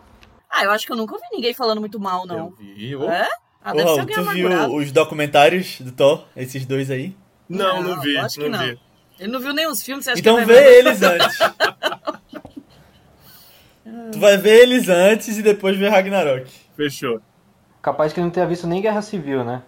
[0.49, 2.49] Ah, eu acho que eu nunca ouvi ninguém falando muito mal, Eu não.
[2.51, 2.95] vi.
[2.95, 3.09] oh.
[3.09, 3.27] É?
[3.69, 6.25] Ah, deve ser Raul, alguém tu viu os documentários do Thor?
[6.36, 7.13] Esses dois aí?
[7.49, 8.13] Não, não, Não, vi.
[8.13, 8.65] lógico que não, não.
[8.67, 8.80] vi.
[9.19, 11.38] Ele não viu nem os filmes, você acha Então que vê eles antes.
[14.12, 16.49] tu vai ver eles antes e depois ver Ragnarok.
[16.77, 17.19] Fechou.
[17.82, 19.62] Capaz que ele não tenha visto nem Guerra Civil, né?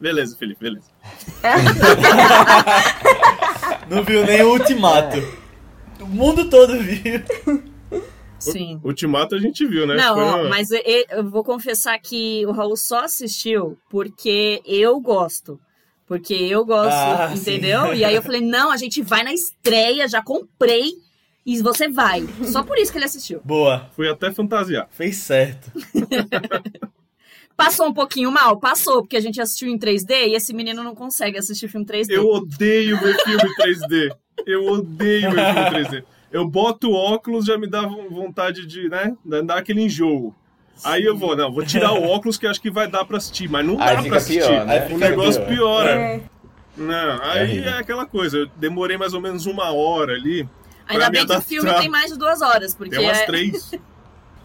[0.00, 0.86] Beleza, Felipe, beleza.
[3.88, 5.16] Não viu nem o Ultimato.
[6.00, 7.22] O mundo todo viu.
[8.50, 8.80] Sim.
[8.82, 9.94] Ultimato a gente viu, né?
[9.94, 14.60] Não, ó, uma- mas e- e- eu vou confessar que o Raul só assistiu porque
[14.66, 15.60] eu gosto.
[16.06, 17.86] Porque eu gosto, Ah, entendeu?
[17.92, 17.94] sim.
[17.98, 20.90] E aí eu falei, não, a gente vai na estreia, já comprei
[21.46, 22.26] e você vai.
[22.44, 23.40] Só por isso que ele assistiu.
[23.44, 23.88] Boa.
[23.96, 24.88] Fui até fantasiar.
[24.90, 25.70] Fez certo.
[27.56, 28.58] Passou um pouquinho mal?
[28.58, 32.10] Passou, porque a gente assistiu em 3D e esse menino não consegue assistir filme 3D.
[32.14, 34.10] Eu odeio ver filme 3D.
[34.46, 36.04] Eu odeio ver filme 3D.
[36.32, 39.14] Eu boto o óculos, já me dá vo- vontade de, né,
[39.44, 40.34] dar aquele enjoo.
[40.82, 43.48] Aí eu vou, não, vou tirar o óculos que acho que vai dar pra assistir,
[43.48, 44.40] mas não Aí dá pra assistir.
[44.48, 44.88] pior, né?
[44.90, 45.84] O negócio pior.
[45.84, 45.90] piora.
[45.90, 46.20] é.
[46.76, 47.70] Não, aí horrível.
[47.70, 50.48] é aquela coisa, eu demorei mais ou menos uma hora ali.
[50.88, 53.70] Ainda bem que o filme tem mais de duas horas, porque Tem umas é- três.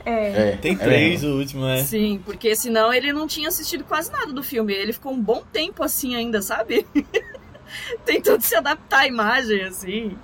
[0.05, 0.51] É.
[0.51, 1.35] É, Tem é três, mesmo.
[1.35, 1.83] o último, né?
[1.83, 4.73] Sim, porque senão ele não tinha assistido quase nada do filme.
[4.73, 6.87] Ele ficou um bom tempo assim ainda, sabe?
[8.05, 10.17] Tentando se adaptar à imagem, assim.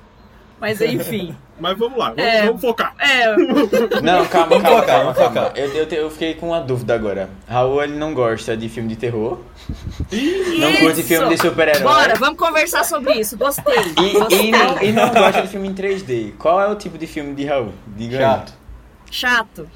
[0.64, 1.36] Mas enfim.
[1.60, 2.46] Mas vamos lá, vamos, É.
[2.46, 2.96] vamos focar.
[2.98, 3.36] É,
[4.02, 5.52] Não, calma, calma, calma, calma.
[5.56, 7.30] Eu, eu, eu fiquei com uma dúvida agora.
[7.48, 9.40] Raul, ele não gosta de filme de terror.
[10.58, 10.80] Não Isso!
[10.80, 11.84] curte filme de super-herói.
[11.84, 13.38] Bora, vamos conversar sobre isso.
[13.38, 13.76] Gostei.
[14.02, 14.48] E, Gostei.
[14.48, 16.34] e, não, e não gosta de filme em 3D.
[16.40, 17.74] Qual é o tipo de filme de Raul?
[17.96, 18.24] Diga aí.
[18.24, 18.54] Chato.
[19.14, 19.70] Chato.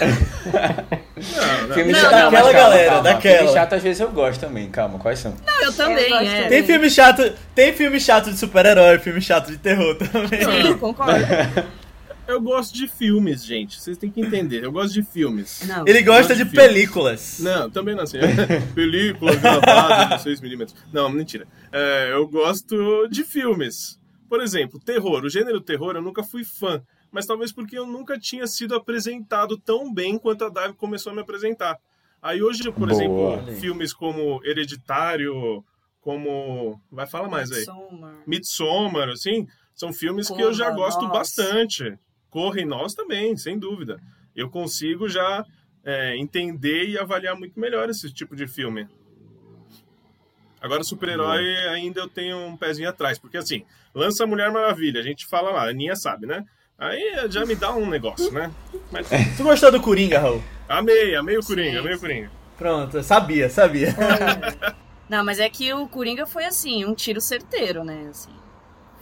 [1.20, 1.74] Não, não.
[1.74, 2.30] Filme Não, chato, não.
[2.30, 3.02] Daquela calma, galera, calma.
[3.02, 3.36] daquela.
[3.36, 4.70] Filme chato às vezes eu gosto também.
[4.70, 5.36] Calma, quais são?
[5.46, 6.48] Não, eu também, Eu é.
[6.48, 10.40] Tem filme chato, tem filme chato de super-herói, filme chato de terror também.
[10.42, 11.12] Sim, concordo.
[12.26, 13.78] Eu gosto de filmes, gente.
[13.78, 14.64] Vocês têm que entender.
[14.64, 15.62] Eu gosto de filmes.
[15.66, 15.84] Não.
[15.86, 17.38] Ele gosta de de películas.
[17.40, 18.16] Não, também não assim.
[18.74, 20.72] Película gravada de 6mm.
[20.90, 21.46] Não, mentira.
[21.70, 24.00] É, eu gosto de filmes.
[24.26, 25.22] Por exemplo, terror.
[25.22, 26.80] O gênero terror eu nunca fui fã.
[27.10, 31.14] Mas talvez porque eu nunca tinha sido apresentado tão bem quanto a Dive começou a
[31.14, 31.78] me apresentar.
[32.22, 32.92] Aí hoje, por Boa.
[32.92, 35.64] exemplo, filmes como Hereditário,
[36.00, 36.80] como...
[36.90, 37.58] Vai, fala mais aí.
[37.58, 38.14] Midsommar.
[38.26, 41.12] Midsommar, assim, são filmes que eu já Corra, gosto Nós.
[41.12, 41.98] bastante.
[42.28, 44.00] Corre nós também, sem dúvida.
[44.36, 45.44] Eu consigo já
[45.84, 48.88] é, entender e avaliar muito melhor esse tipo de filme.
[50.60, 55.26] Agora, super-herói, ainda eu tenho um pezinho atrás, porque assim, lança Mulher Maravilha, a gente
[55.26, 56.44] fala lá, a Aninha sabe, né?
[56.80, 58.50] Aí já me dá um negócio, né?
[58.90, 60.42] Mas Tu gostou do Coringa, Raul?
[60.68, 62.00] amei, amei o Coringa, Sim, amei o.
[62.00, 62.30] Coringa.
[62.56, 63.94] Pronto, sabia, sabia.
[65.08, 68.06] Não, mas é que o Coringa foi assim, um tiro certeiro, né?
[68.10, 68.30] Assim.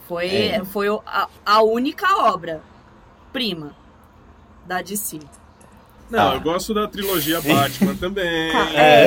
[0.07, 0.65] Foi, É.
[0.65, 2.61] foi a, a única obra
[3.31, 3.75] prima
[4.65, 5.19] da DC.
[6.09, 6.33] Não, Ah.
[6.35, 8.51] eu gosto da trilogia Batman também.
[8.51, 9.03] Tá, É.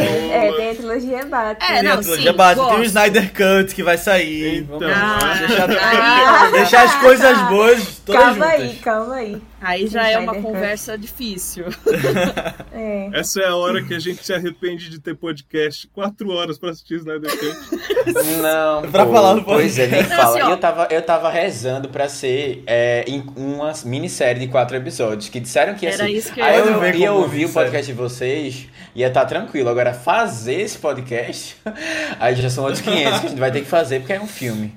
[0.48, 1.66] É, tem a trilogia Batman.
[1.68, 2.84] É, Tem não, a trilogia sim, Batman, tem o gosto.
[2.86, 4.58] Snyder Cut que vai sair.
[4.58, 8.60] Então, Vamos Ah, deixar, ah, deixar as coisas boas todas Calma juntas.
[8.62, 9.42] aí, calma aí.
[9.62, 11.66] Aí já é uma conversa difícil.
[12.74, 13.10] É.
[13.12, 15.86] Essa é a hora que a gente se arrepende de ter podcast.
[15.88, 17.80] Quatro horas pra assistir Snyder Cut.
[18.42, 20.38] Não, Pra pô, falar do Pois é, nem fala.
[20.40, 25.28] assim, eu, tava, eu tava rezando pra ser é, em uma minissérie de quatro episódios,
[25.28, 26.10] que disseram que ia Era ser.
[26.12, 29.26] isso que eu Aí ia eu ver ia ouvir o podcast de vocês, ia estar
[29.26, 29.68] tranquilo.
[29.68, 31.56] Agora, fazer esse podcast,
[32.18, 34.26] aí já são outros 500 que a gente vai ter que fazer, porque é um
[34.26, 34.74] filme.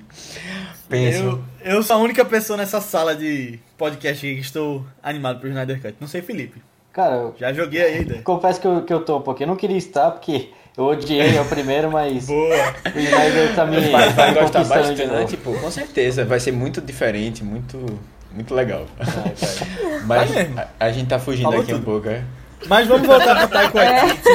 [0.88, 1.18] Pensa.
[1.18, 5.48] Eu, eu sou a única pessoa nessa sala de podcast aqui que estou animado pro
[5.48, 5.94] Snyder Cut.
[6.00, 6.62] Não sei, Felipe.
[6.92, 8.22] Cara, eu Já joguei aí a ideia.
[8.22, 9.46] confesso que eu, que eu tô um pouquinho.
[9.46, 12.74] Eu não queria estar, porque eu odiei o primeiro, mas Boa.
[12.94, 16.24] o Snyder tá me, Vai, vai me gostar bastante, pô, com certeza.
[16.24, 17.84] Vai ser muito diferente, muito,
[18.32, 18.86] muito legal.
[18.96, 20.00] Vai, vai.
[20.06, 21.84] Mas a, a gente tá fugindo Falou aqui um tudo.
[21.84, 22.22] pouco, é?
[22.68, 24.30] Mas vamos voltar pro Taika Waititi.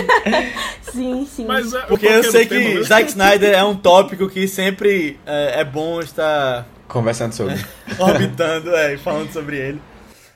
[0.92, 1.46] Sim, sim.
[1.46, 2.84] Mas, é, Porque eu sei que?
[2.84, 7.56] Zack Snyder é um tópico que sempre é, é bom estar Conversando sobre.
[7.98, 9.82] orbitando é, e falando sobre ele.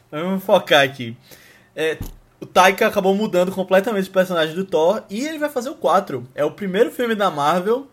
[0.10, 1.18] Mas vamos focar aqui.
[1.76, 1.98] É,
[2.39, 6.26] o Taika acabou mudando completamente o personagem do Thor e ele vai fazer o 4.
[6.34, 7.88] É o primeiro filme da Marvel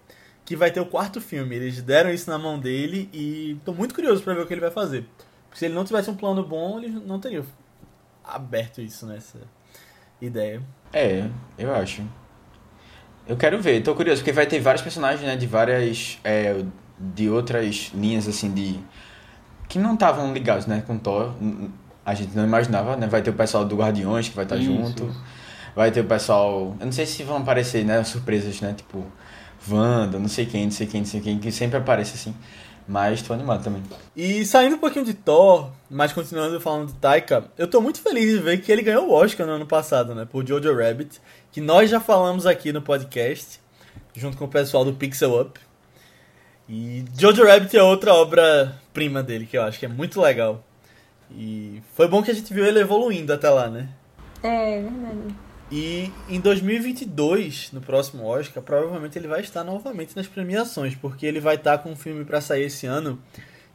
[0.44, 1.56] que vai ter o quarto filme.
[1.56, 4.60] Eles deram isso na mão dele e tô muito curioso pra ver o que ele
[4.60, 5.06] vai fazer.
[5.48, 7.44] Porque se ele não tivesse um plano bom, ele não teria
[8.24, 9.38] aberto isso nessa
[10.20, 10.62] ideia.
[10.92, 12.02] É, eu acho.
[13.26, 16.64] Eu quero ver, tô curioso, porque vai ter vários personagens, né, de várias, é,
[16.98, 18.78] de outras linhas, assim, de...
[19.68, 21.32] Que não estavam ligados, né, com Thor.
[22.04, 24.66] A gente não imaginava, né, vai ter o pessoal do Guardiões que vai estar Isso,
[24.66, 25.14] junto.
[25.74, 26.76] Vai ter o pessoal...
[26.78, 29.04] Eu não sei se vão aparecer, né, surpresas, né, tipo...
[29.70, 32.34] Wanda, não sei quem, não sei quem, não sei quem, que sempre aparece assim.
[32.88, 33.80] Mas tô animado também.
[34.16, 38.32] E saindo um pouquinho de Thor, mas continuando falando de Taika, eu tô muito feliz
[38.32, 40.26] de ver que ele ganhou o Oscar no ano passado, né?
[40.28, 41.20] Por Jojo Rabbit,
[41.52, 43.60] que nós já falamos aqui no podcast,
[44.16, 45.60] junto com o pessoal do Pixel Up.
[46.68, 50.64] E Jojo Rabbit é outra obra-prima dele, que eu acho que é muito legal.
[51.30, 53.88] E foi bom que a gente viu ele evoluindo até lá, né?
[54.42, 55.34] É, verdade.
[55.70, 61.40] E em 2022, no próximo Oscar, provavelmente ele vai estar novamente nas premiações, porque ele
[61.40, 63.18] vai estar com um filme para sair esse ano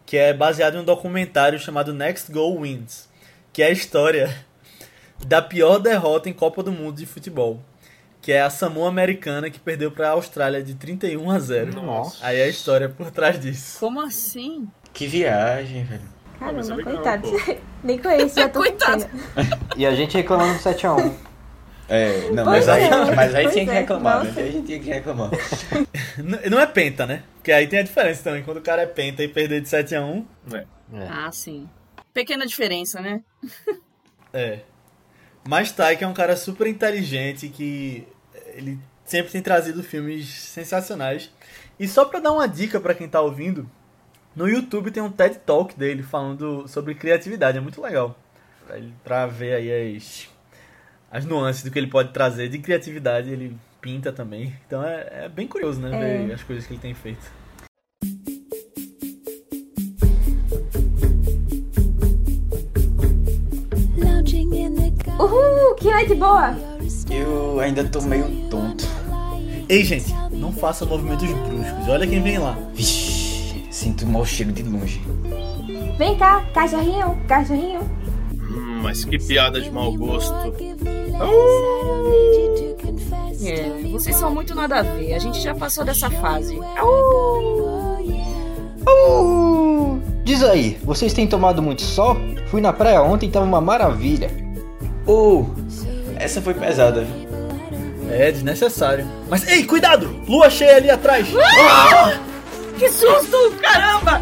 [0.05, 3.09] que é baseado em um documentário chamado Next Goal Wins,
[3.51, 4.45] que é a história
[5.25, 7.61] da pior derrota em Copa do Mundo de futebol,
[8.27, 11.81] que é a Samoa Americana que perdeu para a Austrália de 31 a 0.
[11.81, 12.17] Nossa.
[12.25, 13.79] Aí é a história por trás disso.
[13.79, 14.67] Como assim?
[14.91, 16.01] Que viagem, velho.
[16.35, 17.29] é Caramba, legal, coitado.
[17.81, 19.05] Nem conheço, já tô Coitado.
[19.77, 21.13] E a gente reclamando do 7x1.
[21.87, 24.33] É, não, Pois mas aí, é, mas aí tinha que é, reclamar, né?
[24.35, 25.31] Aí a gente tinha que reclamar.
[26.51, 27.23] Não é penta, né?
[27.35, 29.95] Porque aí tem a diferença também, quando o cara é penta e perder de 7
[29.95, 30.65] a 1, É.
[31.09, 31.69] Ah, sim.
[32.13, 33.21] Pequena diferença, né?
[34.33, 34.59] É.
[35.47, 38.05] Mas Taika é um cara super inteligente que
[38.57, 41.31] ele sempre tem trazido filmes sensacionais.
[41.79, 43.69] E só pra dar uma dica pra quem tá ouvindo,
[44.35, 48.17] no YouTube tem um TED Talk dele falando sobre criatividade, é muito legal.
[49.03, 50.27] Pra ver aí as,
[51.11, 54.53] as nuances do que ele pode trazer de criatividade, ele pinta também.
[54.65, 55.89] Então é, é bem curioso, né,
[56.23, 56.25] É.
[56.25, 57.31] ver as coisas que ele tem feito.
[65.19, 66.76] Uhul, que noite boa!
[67.09, 68.85] Eu ainda tô meio tonto.
[69.69, 71.89] Ei, gente, não faça movimentos bruscos.
[71.89, 72.57] Olha quem vem lá.
[72.73, 75.01] Vixe, sinto um mau cheiro de longe.
[75.97, 77.81] Vem cá, cachorrinho, cachorrinho.
[78.33, 80.33] Hum, mas que piada de mau gosto.
[83.43, 85.13] É, vocês são muito nada a ver.
[85.13, 86.57] A gente já passou dessa fase.
[88.87, 92.15] Uh, diz aí, vocês têm tomado muito sol?
[92.47, 94.31] Fui na praia ontem e tava uma maravilha.
[95.05, 95.45] Oh,
[96.19, 97.05] essa foi pesada.
[98.09, 99.05] É desnecessário.
[99.29, 100.15] Mas ei, cuidado!
[100.27, 101.27] Lua cheia ali atrás!
[102.77, 103.53] Que susto!
[103.61, 104.21] Caramba!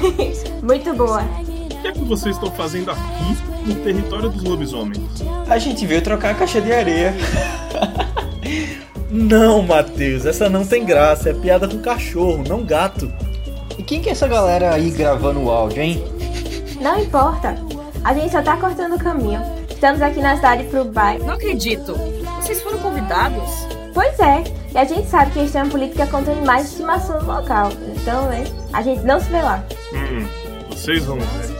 [0.62, 1.22] Muito boa.
[1.22, 4.98] O que é que vocês estão fazendo aqui no território dos lobisomens?
[5.48, 7.14] A gente veio trocar a caixa de areia.
[9.10, 11.30] Não, Matheus, essa não tem graça.
[11.30, 13.10] É piada com cachorro, não gato.
[13.78, 16.04] E quem que é essa galera aí gravando o áudio, hein?
[16.80, 17.56] Não importa.
[18.04, 19.40] A gente só tá cortando o caminho.
[19.76, 21.26] Estamos aqui na cidade pro bairro.
[21.26, 21.92] Não acredito.
[22.40, 23.44] Vocês foram convidados?
[23.92, 24.42] Pois é.
[24.72, 27.68] E a gente sabe que têm uma política contra animais de estimação no local.
[27.94, 28.44] Então, né?
[28.72, 29.62] A gente não se vê lá.
[29.92, 31.56] Hum, vocês vão ver.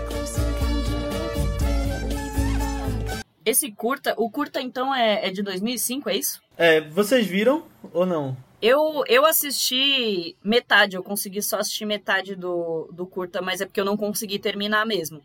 [3.44, 6.40] Esse curta, o curta então é, é de 2005, é isso?
[6.56, 8.34] É, vocês viram ou não?
[8.62, 13.78] Eu, eu assisti metade, eu consegui só assistir metade do, do curta, mas é porque
[13.78, 15.20] eu não consegui terminar mesmo.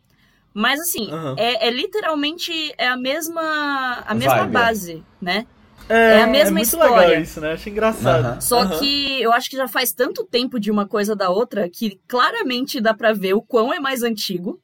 [0.54, 1.36] Mas assim, Aham.
[1.38, 4.60] é, é literalmente é a mesma, a mesma Vibe, é.
[4.60, 5.46] base, né?
[5.90, 7.08] É, É a mesma muito história.
[7.08, 7.54] legal isso, né?
[7.54, 8.26] Acho engraçado.
[8.26, 8.42] Aham.
[8.42, 8.80] Só Aham.
[8.80, 12.80] que eu acho que já faz tanto tempo de uma coisa da outra que claramente
[12.82, 14.60] dá pra ver o quão é mais antigo,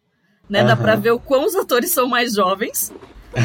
[0.49, 0.63] né?
[0.63, 2.91] Dá pra ver o quão os atores são mais jovens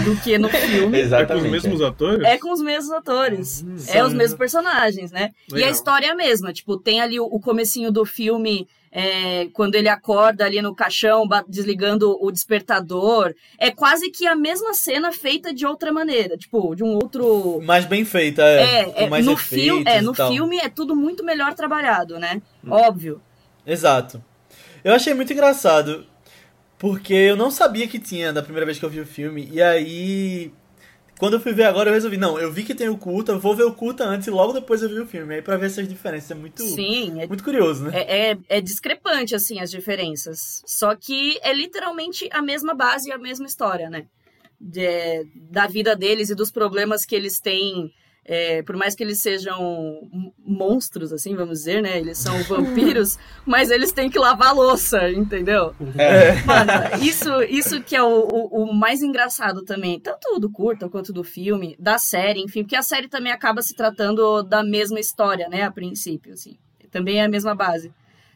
[0.05, 0.98] do que no filme.
[0.98, 1.46] É com Exatamente.
[1.46, 2.26] os mesmos atores?
[2.28, 3.64] É com os mesmos atores.
[3.88, 5.31] É os mesmos personagens, né?
[5.48, 5.70] E a Legal.
[5.70, 6.52] história é a mesma.
[6.52, 11.26] Tipo, tem ali o, o comecinho do filme, é, quando ele acorda ali no caixão,
[11.48, 13.35] desligando o despertador.
[13.59, 16.37] É quase que a mesma cena feita de outra maneira.
[16.37, 17.61] Tipo, de um outro...
[17.62, 18.62] Mais bem feita, é.
[18.62, 22.42] É, é, mais no, efeitos fil é, no filme é tudo muito melhor trabalhado, né?
[22.68, 23.20] Óbvio.
[23.66, 24.22] Exato.
[24.85, 26.05] Eu achei muito engraçado,
[26.78, 29.62] porque eu não sabia que tinha da primeira vez que eu vi o filme, e
[29.62, 30.52] aí.
[31.22, 33.54] Quando eu fui ver agora, eu resolvi, não, eu vi que tem o eu vou
[33.54, 35.37] ver o curta antes e logo depois eu vi o filme.
[35.37, 37.92] Aí pra ver essas diferenças é muito, Sim, é muito curioso, né?
[37.94, 40.64] É, é, é discrepante, assim, as diferenças.
[40.66, 44.06] Só que é literalmente a mesma base e a mesma história, né?
[44.61, 47.92] De- da vida deles e dos problemas que eles têm.
[48.24, 50.08] É, por mais que eles sejam
[50.38, 51.98] monstros, assim, vamos dizer, né?
[51.98, 55.74] Eles são vampiros, mas eles têm que lavar a louça, entendeu?
[55.98, 56.35] É.
[56.42, 61.12] Mano, isso, isso que é o, o, o mais engraçado também, tanto do curta quanto
[61.12, 65.48] do filme, da série, enfim, porque a série também acaba se tratando da mesma história,
[65.48, 66.56] né, a princípio, assim.
[66.90, 67.92] Também é a mesma base.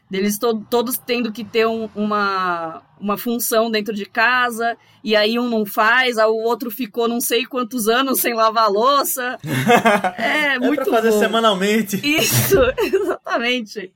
[0.09, 5.37] Deles to todos tendo que ter um- uma, uma função dentro de casa, e aí
[5.37, 9.37] um não faz, aí o outro ficou não sei quantos anos sem lavar a louça.
[10.17, 11.19] É, É muito pra fazer bom.
[11.19, 11.97] semanalmente.
[12.07, 13.91] Isso, exatamente.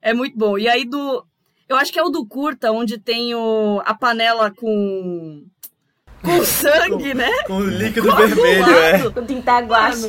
[0.00, 0.56] É muito bom.
[0.56, 1.24] E aí do.
[1.68, 5.44] Eu acho que é o do curta, onde tem o, a panela com.
[6.22, 7.30] Com sangue, né?
[7.48, 8.34] Com o líquido Coagulado.
[8.36, 9.10] vermelho, é.
[9.10, 10.08] Com tinta guache.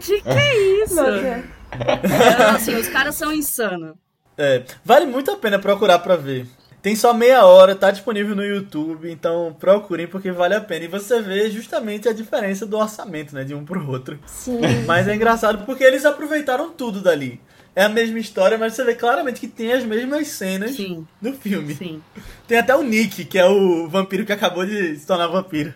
[0.00, 0.94] Que que é isso?
[0.96, 1.44] Nossa.
[1.70, 3.94] É, assim, os caras são insanos.
[4.38, 6.46] É, vale muito a pena procurar pra ver.
[6.82, 10.84] Tem só meia hora, tá disponível no YouTube, então procurem porque vale a pena.
[10.84, 14.18] E você vê justamente a diferença do orçamento, né, de um pro outro.
[14.26, 14.60] Sim.
[14.86, 17.40] Mas é engraçado porque eles aproveitaram tudo dali.
[17.74, 21.34] É a mesma história, mas você vê claramente que tem as mesmas cenas Sim, do
[21.34, 21.74] filme.
[21.74, 22.02] sim.
[22.48, 25.74] Tem até o Nick, que é o vampiro que acabou de se tornar vampiro.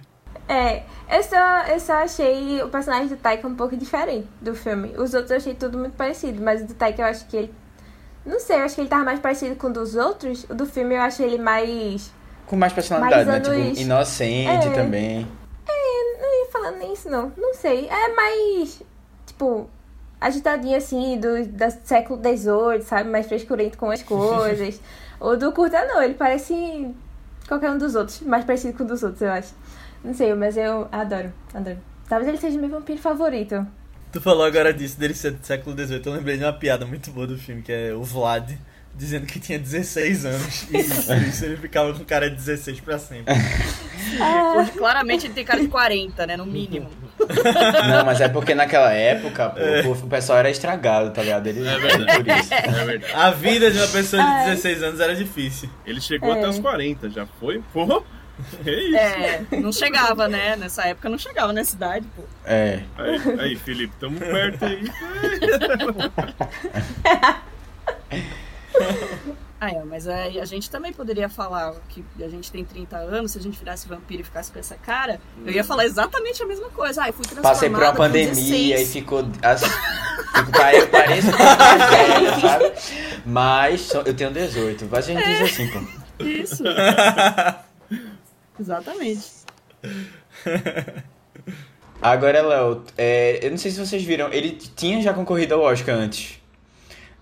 [0.49, 0.83] É,
[1.14, 4.94] eu só, eu só achei o personagem do Taika um pouco diferente do filme.
[4.96, 7.55] Os outros eu achei tudo muito parecido, mas o do Taika eu acho que ele.
[8.24, 10.44] Não sei, eu acho que ele tava mais parecido com o dos outros.
[10.48, 12.12] O do filme eu acho ele mais.
[12.46, 13.50] Com mais personalidade, Mais né?
[13.54, 14.70] anos- Tipo, inocente É.
[14.72, 15.26] também.
[15.66, 17.33] Não ia falando nem isso, não.
[17.37, 17.88] Não sei.
[17.88, 18.83] É mais.
[19.26, 19.68] Tipo.
[20.20, 23.09] Agitadinho assim, do, do século XVIII, sabe?
[23.09, 24.78] Mais frescurento com as coisas.
[25.18, 26.02] o do Curta, não.
[26.02, 26.94] Ele parece
[27.48, 28.20] qualquer um dos outros.
[28.20, 29.54] Mais parecido com o dos outros, eu acho.
[30.04, 31.33] Não sei, mas eu adoro.
[31.54, 31.78] Adoro.
[32.06, 33.66] Talvez ele seja meu vampiro favorito.
[34.12, 36.03] Tu falou agora disso, dele ser do século XVIII.
[36.05, 38.51] Eu lembrei de uma piada muito boa do filme, que é o Vlad
[38.92, 40.66] dizendo que tinha 16 anos.
[40.70, 43.33] E por isso ele ficava com cara de 16 pra sempre.
[44.57, 46.37] Hoje, claramente ele tem cara de 40, né?
[46.37, 46.90] No mínimo.
[47.88, 51.46] Não, mas é porque naquela época, pô, o pessoal era estragado, tá ligado?
[51.46, 52.25] Ele, É verdade.
[52.25, 52.53] Por isso.
[52.55, 53.12] É verdade.
[53.14, 55.70] A vida de uma pessoa de 16 anos era difícil.
[55.87, 56.38] Ele chegou É.
[56.38, 57.62] até os 40, já foi?
[57.73, 58.03] Pô,
[58.66, 58.96] é isso.
[58.96, 60.57] É, não chegava, né?
[60.57, 62.22] Nessa época não chegava nessa idade, pô.
[62.44, 62.83] É.
[62.96, 64.85] Aí, aí, Felipe, tamo perto aí.
[69.62, 73.33] Ah, é, mas aí a gente também poderia falar que a gente tem 30 anos,
[73.33, 76.46] se a gente virasse vampiro e ficasse com essa cara, eu ia falar exatamente a
[76.46, 77.03] mesma coisa.
[77.03, 78.81] Ah, eu fui transformada Passei por uma pandemia 16.
[78.81, 79.18] e ficou.
[79.42, 80.50] Assim, fico,
[80.90, 82.72] pareço velho, sabe?
[83.26, 84.88] Mas só- eu tenho 18.
[84.90, 86.24] Mas a gente diz assim, pô.
[86.24, 86.64] Isso.
[88.61, 89.27] Exatamente.
[92.03, 95.94] Agora, Léo, é, eu não sei se vocês viram, ele tinha já concorrido ao Oscar
[95.96, 96.40] antes.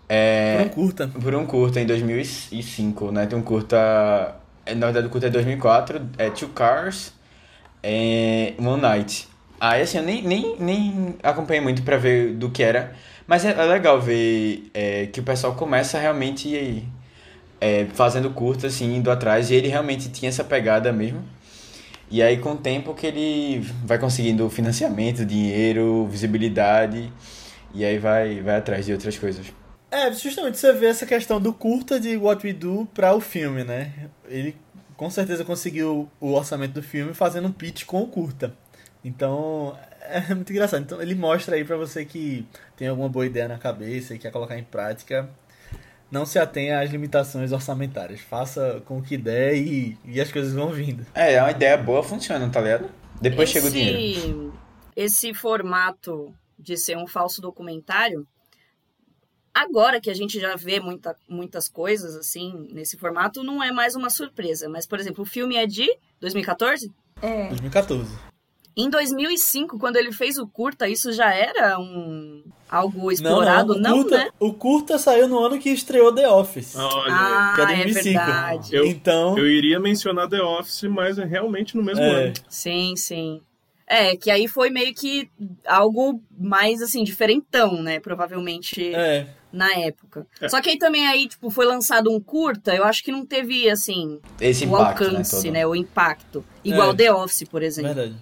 [0.09, 1.09] É, Não curta.
[1.09, 3.27] por um curta em 2005, né?
[3.27, 4.37] Tem um curta.
[4.65, 7.13] é, Na verdade, o curta é 2004, é Two Cars
[7.83, 9.29] é, One Night.
[9.61, 12.95] Aí, assim, eu nem, nem, nem acompanhei muito pra ver do que era,
[13.27, 16.87] mas é, é legal ver é, que o pessoal começa realmente
[17.61, 21.23] é, fazendo curta, assim, indo atrás, e ele realmente tinha essa pegada mesmo.
[22.11, 27.13] E aí, com o tempo que ele vai conseguindo financiamento, dinheiro, visibilidade,
[27.75, 29.47] e aí vai, vai atrás de outras coisas.
[29.91, 33.65] É, justamente você vê essa questão do curta de What We Do para o filme,
[33.65, 34.11] né?
[34.27, 34.55] Ele
[34.97, 38.53] com certeza conseguiu o orçamento do filme fazendo um pitch com o curta.
[39.05, 40.83] Então, é muito engraçado.
[40.83, 42.47] Então, ele mostra aí pra você que
[42.77, 45.29] tem alguma boa ideia na cabeça e quer colocar em prática.
[46.11, 48.21] Não se atenha às limitações orçamentárias.
[48.21, 51.05] Faça com o que der e, e as coisas vão vindo.
[51.15, 52.91] É, é uma ideia boa, funciona, tá ligado?
[53.21, 53.99] Depois chega o dinheiro.
[54.97, 58.27] Esse- Esse formato de ser um falso documentário,
[59.55, 63.95] agora que a gente já vê muita, muitas coisas assim nesse formato, não é mais
[63.95, 64.69] uma surpresa.
[64.69, 65.87] Mas, por exemplo, o filme é de
[66.21, 66.91] 2014?
[67.21, 67.49] É.
[67.49, 68.17] 2014.
[68.77, 73.93] Em 2005, quando ele fez o curta, isso já era um algo explorado, não, não,
[73.99, 74.31] o, curta, né?
[74.39, 76.75] o curta saiu no ano que estreou The Office.
[76.77, 78.03] Olha, Ah, que é é 2005.
[78.27, 78.77] verdade.
[78.77, 82.25] Eu- então, eu iria mencionar The Office, mas é realmente no mesmo É.
[82.25, 82.35] ano.
[82.49, 83.41] Sim, sim.
[83.91, 85.31] É, que aí foi meio que
[85.67, 87.99] algo mais, assim, diferentão, né?
[88.01, 90.27] Provavelmente é, na época.
[90.43, 90.47] É.
[90.47, 93.71] Só que aí também aí, tipo, foi lançado um curta, eu acho que não teve,
[93.71, 95.61] assim, Esse o impacto, alcance, né?
[95.61, 95.67] né?
[95.67, 96.45] O impacto.
[96.63, 96.95] Igual É.
[96.97, 97.95] The Office, por exemplo.
[97.95, 98.17] verdade.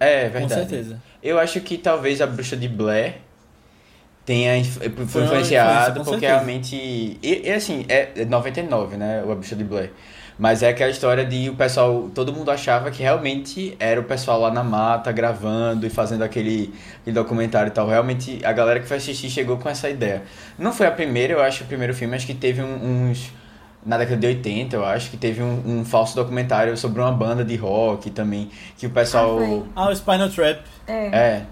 [0.00, 0.54] É, Com verdade.
[0.68, 1.02] certeza.
[1.22, 3.18] Eu acho que talvez a bruxa de Blair
[4.24, 6.32] tenha foi influenciado porque certeza.
[6.34, 9.90] realmente e, e assim é é 99 né a bruxa de Blair
[10.38, 14.40] mas é aquela história de o pessoal todo mundo achava que realmente era o pessoal
[14.40, 16.72] lá na mata gravando e fazendo aquele,
[17.02, 20.22] aquele documentário e tal realmente a galera que foi assistir chegou com essa ideia
[20.58, 23.30] não foi a primeira eu acho o primeiro filme acho que teve um- uns
[23.86, 27.44] na década de 80, eu acho que teve um, um falso documentário sobre uma banda
[27.44, 29.38] de rock também, que o pessoal
[29.76, 29.82] Ah.
[29.84, 30.60] Ah, o Spinal Trap.
[30.86, 31.06] É.
[31.08, 31.42] é.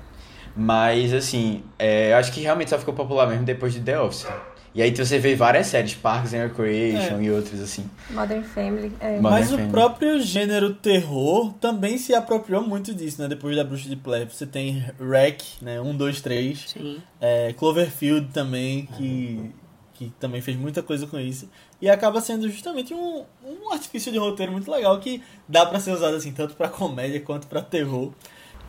[0.54, 4.26] Mas, assim, é, eu acho que realmente só ficou popular mesmo depois de The Office.
[4.74, 7.22] E aí você vê várias séries, Parks and Recreation É.
[7.24, 7.84] e outros, assim.
[8.08, 8.90] Modern Family.
[9.00, 9.20] É.
[9.20, 9.70] Modern Mas o Family.
[9.70, 13.28] próprio gênero terror também se apropriou muito disso, né?
[13.28, 14.26] Depois da Bruxa de Blair.
[14.30, 15.78] Você tem Wreck, né?
[15.78, 16.64] 1, 2, 3.
[16.70, 17.02] Sim.
[17.20, 19.50] É, Cloverfield também, que,
[19.92, 21.50] que também fez muita coisa com isso.
[21.80, 25.90] E acaba sendo justamente um, um artifício de roteiro muito legal que dá pra ser
[25.92, 28.10] usado assim, tanto pra comédia quanto pra terror.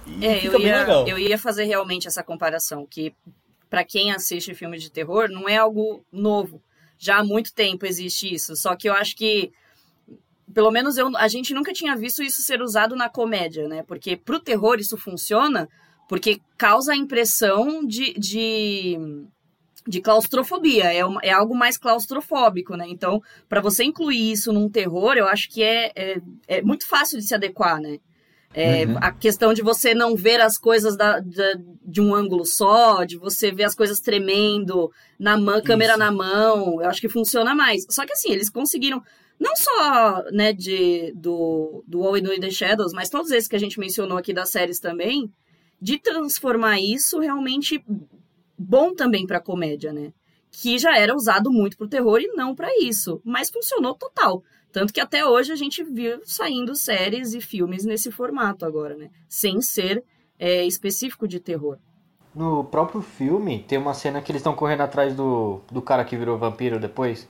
[0.06, 1.08] E É, fica eu bem ia, legal.
[1.08, 3.14] eu ia fazer realmente essa comparação, que
[3.70, 6.62] pra quem assiste filme de terror, não é algo novo.
[6.98, 8.56] Já há muito tempo existe isso.
[8.56, 9.52] Só que eu acho que,
[10.54, 13.84] pelo menos eu, a gente nunca tinha visto isso ser usado na comédia, né?
[13.84, 15.68] Porque pro terror isso funciona
[16.08, 18.98] porque causa a impressão de, de,
[19.88, 20.94] de claustrofobia.
[20.94, 22.86] É, uma- é algo mais claustrofóbico, né?
[22.88, 27.18] Então, pra você incluir isso num terror, eu acho que é, é, é muito fácil
[27.20, 28.00] de se adequar, né?
[28.54, 28.98] É, Uhum.
[29.02, 33.18] A questão de você não ver as coisas da- da- de um ângulo só, de
[33.18, 37.86] você ver as coisas tremendo na mão, câmera na mão, eu acho que funciona mais.
[37.90, 39.02] Só que assim, eles conseguiram,
[39.40, 43.60] não só né, de, do, do All in the Shadows, mas todos esses que a
[43.60, 45.32] gente mencionou aqui das séries também,
[45.82, 47.84] de transformar isso realmente
[48.58, 50.14] bom também pra comédia, né?
[50.52, 54.44] Que já era usado muito pro terror e não pra isso, mas funcionou total.
[54.74, 59.10] Tanto que até hoje a gente viu saindo séries e filmes nesse formato agora, né?
[59.30, 60.04] Sem ser
[60.40, 61.78] é, específico de terror.
[62.34, 66.18] No próprio filme, tem uma cena que eles estão correndo atrás do, do cara que
[66.18, 67.30] virou vampiro depois.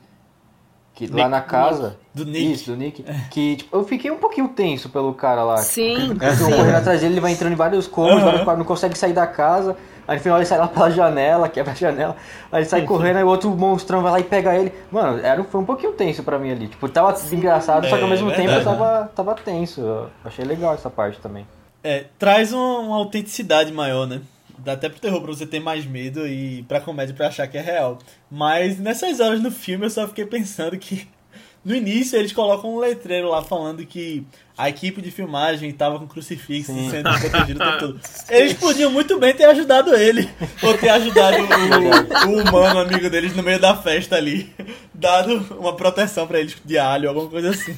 [0.93, 1.29] Que lá Nick.
[1.29, 1.97] na casa.
[2.13, 2.51] Do Nick.
[2.53, 3.03] Isso, do Nick.
[3.29, 5.57] Que, tipo, eu fiquei um pouquinho tenso pelo cara lá.
[5.57, 9.13] Sim, vão correndo atrás dele, ele vai entrando em vários cômodos, quartos, não consegue sair
[9.13, 9.75] da casa.
[10.07, 12.15] Aí no final ele sai lá pela janela, quebra a janela.
[12.51, 14.73] Aí ele sai correndo, aí o outro monstrão vai lá e pega ele.
[14.91, 16.67] Mano, era, foi um pouquinho tenso pra mim ali.
[16.67, 18.77] Tipo, tava engraçado, só que ao É, mesmo tempo eu verdade.
[18.77, 19.81] tava, tava tenso.
[19.81, 21.47] Eu achei legal essa parte também.
[21.83, 24.21] É, traz uma, uma autenticidade maior, né?
[24.57, 27.57] Dá até pro terror pra você ter mais medo e pra comédia pra achar que
[27.57, 27.97] é real.
[28.31, 31.07] Mas nessas horas no filme eu só fiquei pensando que
[31.65, 34.25] no início eles colocam um letreiro lá falando que
[34.57, 36.89] a equipe de filmagem tava com crucifixo Sim.
[36.91, 37.99] sendo protegido o tempo todo.
[38.29, 40.29] Eles podiam muito bem ter ajudado ele.
[40.61, 44.53] Ou ter ajudado o, o humano amigo deles no meio da festa ali.
[44.93, 47.75] Dado uma proteção pra eles de alho, alguma coisa assim.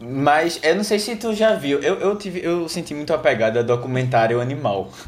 [0.00, 3.18] Mas eu não sei se tu já viu, eu, eu, tive, eu senti muito a
[3.18, 4.90] pegada documentário animal.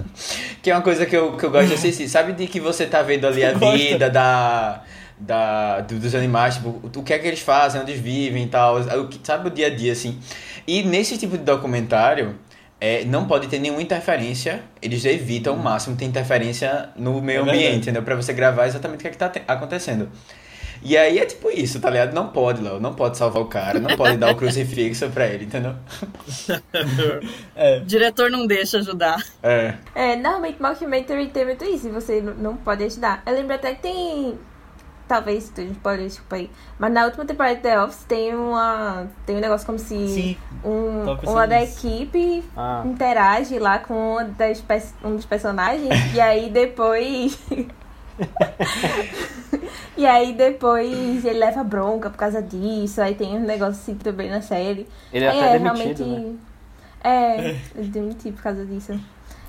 [0.63, 2.07] Que é uma coisa que eu, que eu gosto de assistir.
[2.07, 3.79] Sabe de que você tá vendo ali a Gosta.
[3.79, 4.83] vida da,
[5.19, 8.47] da, do- dos animais, tipo, o que é que eles fazem, onde eles vivem e
[8.49, 10.19] tal, o que- sabe o dia a dia, assim.
[10.67, 12.37] E nesse tipo de documentário,
[12.81, 17.43] é, não pode ter nenhuma interferência, eles evitam o máximo ter interferência no meio É
[17.43, 18.03] ambiente, entendeu?
[18.03, 20.09] Pra você gravar exatamente o que é que tá te- acontecendo.
[20.83, 22.15] E aí é tipo isso, tá ligado?
[22.15, 25.45] Não pode, Léo, não pode salvar o cara, não pode dar o crucifixo pra ele,
[25.45, 25.75] entendeu?
[27.55, 27.79] É.
[27.79, 29.23] o diretor não deixa ajudar.
[29.43, 29.75] É.
[29.95, 33.23] É, normalmente mockumentary tem muito isso, e você não pode ajudar.
[33.27, 34.39] Eu lembro até que tem.
[35.11, 36.49] Talvez tu pode desculpa aí.
[36.79, 39.09] Mas na última temporada de The Office tem uma.
[39.27, 40.37] Tem um negócio como se Sim.
[40.65, 42.85] um, uma da equipe Ah.
[42.87, 44.63] interage lá com uma das,
[45.05, 47.37] um dos personagens e aí depois.
[49.97, 54.31] e aí depois ele leva bronca por causa disso, aí tem um negócio assim também
[54.31, 54.87] na série.
[55.13, 56.05] Ele é Aí até demitido, realmente.
[56.05, 56.35] né?
[57.03, 58.93] É, ele demitiu por causa disso.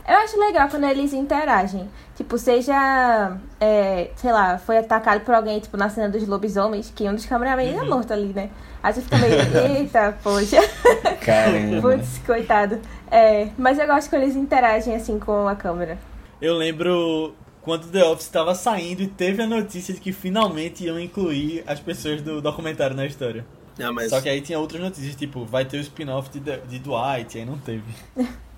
[0.07, 1.89] Eu acho legal quando eles interagem.
[2.15, 7.07] Tipo, seja, é, sei lá, foi atacado por alguém, tipo, na cena dos lobisomens, que
[7.09, 7.81] um dos cameramen Uhum.
[7.81, 8.49] é morto ali, né?
[8.83, 9.35] Aí você fica meio,
[9.77, 10.57] eita, poxa.
[11.23, 11.81] Caramba.
[11.81, 12.79] Putz, coitado.
[13.09, 15.97] É, mas eu gosto quando eles interagem assim com a câmera.
[16.41, 20.99] Eu lembro quando The Office estava saindo e teve a notícia de que finalmente iam
[20.99, 23.45] incluir as pessoas do documentário na história.
[23.79, 26.79] Ah, mas Só que aí tinha outras notícias, tipo, vai ter o spin-off de, de
[26.79, 27.83] Dwight, aí não teve.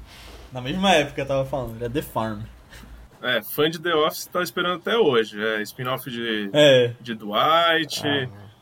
[0.53, 2.41] Na mesma época eu tava falando, era The Farm.
[3.21, 5.41] É, fã de The Office tá esperando até hoje.
[5.41, 6.91] É spin-off de, É.
[7.01, 8.03] de Dwight,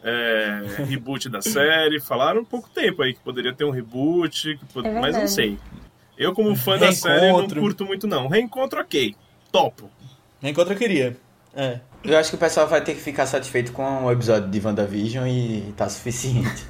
[0.03, 1.99] é, reboot da série.
[1.99, 5.27] Falaram um pouco tempo aí que poderia ter um reboot, que pod- É mas não
[5.27, 5.57] sei.
[6.17, 7.59] Eu, como fã da série, não Reencontro.
[7.61, 8.27] curto muito, não.
[8.27, 9.15] Reencontro, ok.
[9.51, 9.89] Topo.
[10.41, 11.17] Reencontro eu queria.
[11.55, 11.79] É.
[12.03, 15.27] Eu acho que o pessoal vai ter que ficar satisfeito com o episódio de WandaVision
[15.27, 16.65] e tá suficiente.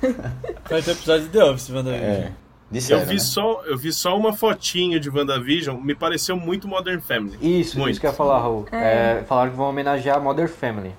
[0.69, 2.09] Vai ter episódio de The Office, WandaVision.
[2.09, 2.31] É.
[2.71, 3.19] Disseram, Eu vi, né?
[3.19, 7.37] só, eu vi só uma fotinho de WandaVision, me pareceu muito Modern Family.
[7.41, 7.91] Isso, Muito.
[7.91, 8.65] isso que eu ia falar, Raul.
[8.71, 10.95] É, falaram que vão homenagear Modern Family.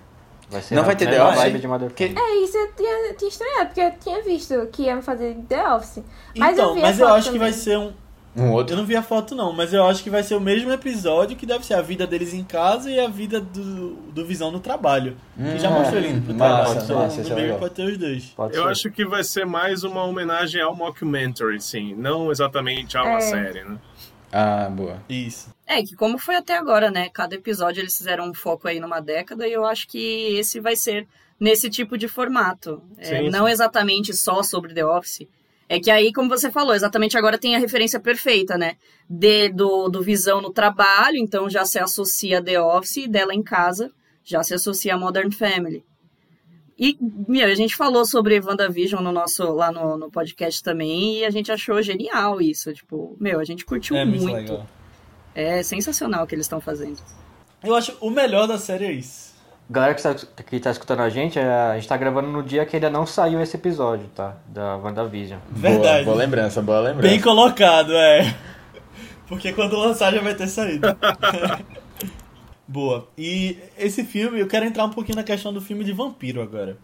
[0.50, 1.38] Vai ser Não a vai ter The Office?
[1.44, 2.20] vibe de Modern Que- Family.
[2.20, 6.04] É, isso eu tinha, tinha estranhado, porque eu tinha visto que iam fazer The Office.
[6.36, 7.62] Mas então, eu vi mas eu acho que vai também.
[7.64, 7.92] ser um.
[8.34, 8.72] Um outro.
[8.74, 11.36] Eu não vi a foto não, mas eu acho que vai ser o mesmo episódio
[11.36, 14.58] que deve ser a vida deles em casa e a vida do, do Visão no
[14.58, 15.16] trabalho.
[15.36, 16.54] que já Hum, mostrou ele indo pro massa,
[16.86, 16.96] trabalho.
[17.08, 18.24] massa, então, isso é pode ter os dois.
[18.36, 18.68] Pode Eu ser.
[18.70, 21.94] acho que vai ser mais uma homenagem ao mockumentary, sim.
[21.94, 23.20] Não exatamente a uma É.
[23.20, 23.76] série, né?
[24.32, 24.96] Ah, boa.
[25.10, 25.50] Isso.
[25.66, 27.10] É, que como foi até agora, né?
[27.12, 29.98] Cada episódio eles fizeram um foco aí numa década e eu acho que
[30.38, 31.06] esse vai ser
[31.38, 32.82] nesse tipo de formato.
[32.96, 33.52] É, Sim, não sim.
[33.52, 35.26] exatamente só sobre The Office.
[35.68, 38.76] É que aí, como você falou, exatamente agora tem a referência perfeita, né?
[39.08, 43.34] De, do, do Visão no trabalho, então já se associa a The Office, e dela
[43.34, 43.90] em casa
[44.24, 45.84] já se associa a Modern Family.
[46.78, 46.96] E,
[47.28, 51.30] meu, a gente falou sobre WandaVision no nosso, lá no, no podcast também, e a
[51.30, 52.72] gente achou genial isso.
[52.72, 54.66] Tipo, meu, a gente curtiu é muito.
[55.34, 56.98] É sensacional o que eles estão fazendo.
[57.62, 59.31] Eu acho o melhor da série é isso.
[59.70, 62.66] Galera que tá, que tá escutando a gente, é, a gente tá gravando no dia
[62.66, 64.36] que ainda não saiu esse episódio, tá?
[64.46, 65.38] Da WandaVision.
[65.50, 66.04] Verdade.
[66.04, 67.08] Boa, boa lembrança, boa lembrança.
[67.08, 68.34] Bem colocado, é.
[69.26, 70.86] Porque quando lançar já vai ter saído.
[72.68, 73.06] Boa.
[73.18, 76.78] E esse filme, eu quero entrar um pouquinho na questão do filme de vampiro agora.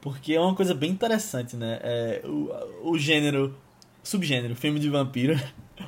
[0.00, 1.78] Porque é uma coisa bem interessante, né?
[1.82, 3.54] É, o, o gênero,
[4.02, 5.38] subgênero, filme de vampiro,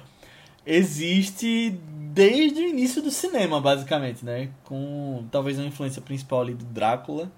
[0.64, 1.76] existe
[2.12, 4.50] desde o início do cinema, basicamente, né?
[4.64, 7.30] Com talvez a influência principal ali do Drácula,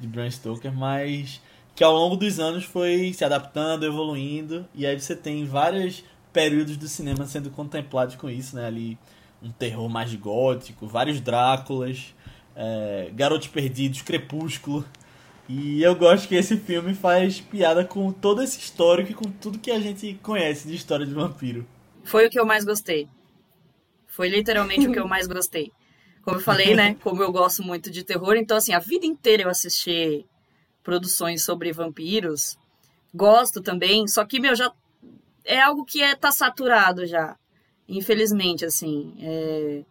[0.00, 1.40] de Bram Stoker, mas
[1.74, 6.02] que ao longo dos anos foi se adaptando, evoluindo, e aí você tem vários
[6.32, 8.66] períodos do cinema sendo contemplados com isso, né?
[8.66, 8.98] Ali
[9.42, 12.14] um terror mais gótico, vários Dráculas,
[12.54, 14.84] é, Garotos Perdidos, Crepúsculo.
[15.46, 19.58] E eu gosto que esse filme faz piada com todo esse histórico e com tudo
[19.58, 21.66] que a gente conhece de história de vampiro.
[22.02, 23.08] Foi o que eu mais gostei.
[24.16, 25.70] Foi literalmente o que eu mais gostei.
[26.22, 26.94] Como eu falei, né?
[27.04, 30.24] Como eu gosto muito de terror, então assim, a vida inteira eu assisti
[30.82, 32.56] produções sobre vampiros.
[33.14, 34.72] Gosto também, só que, meu, já
[35.44, 37.36] é algo que é, tá saturado já.
[37.86, 39.14] Infelizmente, assim.
[39.20, 39.84] é,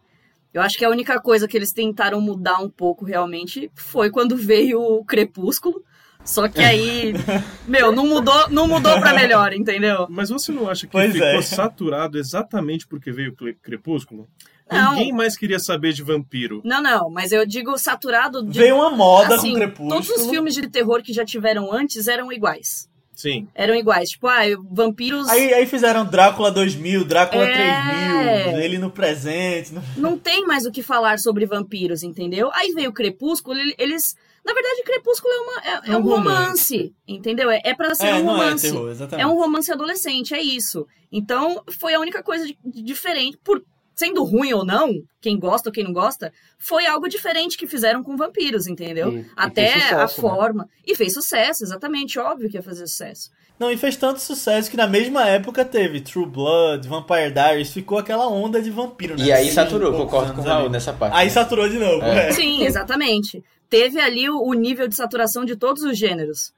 [0.52, 4.34] Eu acho que a única coisa que eles tentaram mudar um pouco realmente foi quando
[4.36, 5.84] veio o Crepúsculo.
[6.26, 7.14] Só que aí,
[7.66, 10.06] meu, não mudou, não mudou pra melhor, entendeu?
[10.10, 11.40] Mas você não acha que Pois ficou é.
[11.42, 14.26] saturado exatamente porque veio o Crepúsculo?
[14.70, 14.94] Não.
[14.96, 16.60] Ninguém mais queria saber de vampiro.
[16.64, 18.58] Não, não, mas eu digo saturado de.
[18.58, 19.90] Veio uma moda assim, com Crepúsculo.
[19.90, 22.88] Todos os filmes de terror que já tiveram antes eram iguais.
[23.14, 23.46] Sim.
[23.54, 24.10] Eram iguais.
[24.10, 25.28] Tipo, ah, vampiros.
[25.28, 28.42] Aí, aí fizeram Drácula 2000, Drácula É.
[28.42, 29.72] 3000, ele no presente.
[29.72, 32.50] no- Não tem mais o que falar sobre vampiros, entendeu?
[32.52, 34.16] Aí veio o Crepúsculo, ele- eles.
[34.46, 37.50] Na verdade, Crepúsculo é, uma, é, é É um um romance, entendeu?
[37.50, 38.70] É, é pra ser É, um não é romance.
[38.70, 39.24] terror, exatamente.
[39.24, 40.86] É um romance adolescente, é isso.
[41.10, 43.36] Então, foi a única coisa de- de diferente.
[43.42, 43.60] Por
[43.98, 44.92] sendo ruim ou não,
[45.22, 49.10] quem gosta ou quem não gosta, foi algo diferente que fizeram com vampiros, entendeu?
[49.10, 50.08] E- e Até fez sucesso, a né?
[50.28, 50.68] forma.
[50.86, 53.30] E fez sucesso, exatamente, óbvio que ia fazer sucesso.
[53.58, 57.96] Não, e fez tanto sucesso que na mesma época teve True Blood, Vampire Diaries, ficou
[57.96, 59.24] aquela onda de vampiro, né?
[59.24, 61.16] E aí saturou, concordo com o Raul nessa parte.
[61.16, 61.32] Aí né?
[61.32, 62.28] saturou de novo, É.
[62.28, 62.32] é.
[62.32, 63.42] Sim, exatamente.
[63.68, 66.52] Teve ali o, o nível de saturação de todos os gêneros.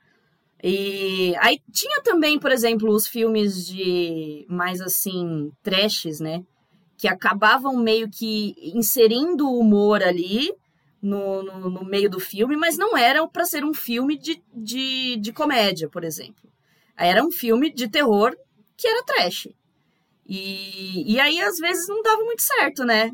[0.63, 6.43] E aí tinha também, por exemplo, os filmes de mais assim, trashes, né?
[6.97, 10.53] Que acabavam meio que inserindo o humor ali
[11.01, 15.17] no, no, no meio do filme, mas não eram para ser um filme de, de,
[15.17, 16.51] de comédia, por exemplo.
[16.97, 18.37] Era um filme de terror
[18.77, 19.49] que era trash.
[20.27, 23.13] E, e aí, às vezes, não dava muito certo, né?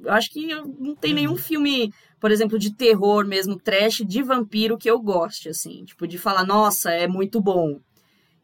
[0.00, 4.78] Eu acho que não tem nenhum filme, por exemplo, de terror mesmo, trash, de vampiro
[4.78, 5.84] que eu goste, assim.
[5.84, 7.80] Tipo, de falar, nossa, é muito bom.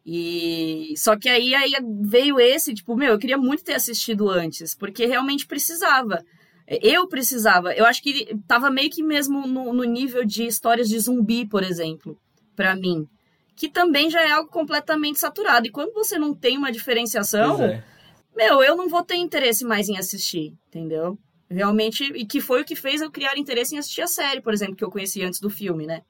[0.07, 1.72] E só que aí, aí
[2.03, 6.22] veio esse, tipo, meu, eu queria muito ter assistido antes, porque realmente precisava.
[6.66, 7.75] Eu precisava.
[7.75, 11.62] Eu acho que tava meio que mesmo no, no nível de histórias de zumbi, por
[11.62, 12.18] exemplo,
[12.55, 13.07] pra mim.
[13.57, 15.66] Que também já é algo completamente saturado.
[15.66, 17.85] E quando você não tem uma diferenciação, é.
[18.37, 21.18] meu, eu não vou ter interesse mais em assistir, entendeu?
[21.51, 24.53] Realmente, e que foi o que fez eu criar interesse em assistir a série, por
[24.53, 26.03] exemplo, que eu conheci antes do filme, né?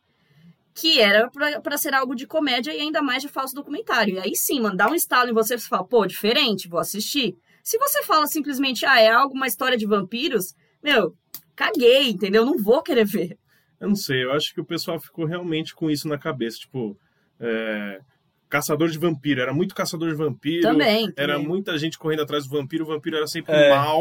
[0.72, 4.14] Que era pra, pra ser algo de comédia e ainda mais de falso documentário.
[4.14, 6.80] E aí sim, mano, dá um estalo em você e você fala, pô, diferente, vou
[6.80, 7.37] assistir.
[7.62, 11.14] Se você fala simplesmente, ah, é algo, uma história de vampiros, meu,
[11.57, 12.45] caguei, entendeu?
[12.45, 13.39] Não vou querer ver.
[13.80, 16.59] Eu não sei, eu acho que o pessoal ficou realmente com isso na cabeça.
[16.59, 16.97] Tipo,
[17.41, 18.01] é,
[18.49, 19.41] caçador de vampiro.
[19.41, 20.62] Era muito caçador de vampiro.
[20.62, 21.12] Também.
[21.16, 21.49] Era também.
[21.49, 22.85] muita gente correndo atrás do vampiro.
[22.85, 23.70] O vampiro era sempre É.
[23.70, 24.01] mal.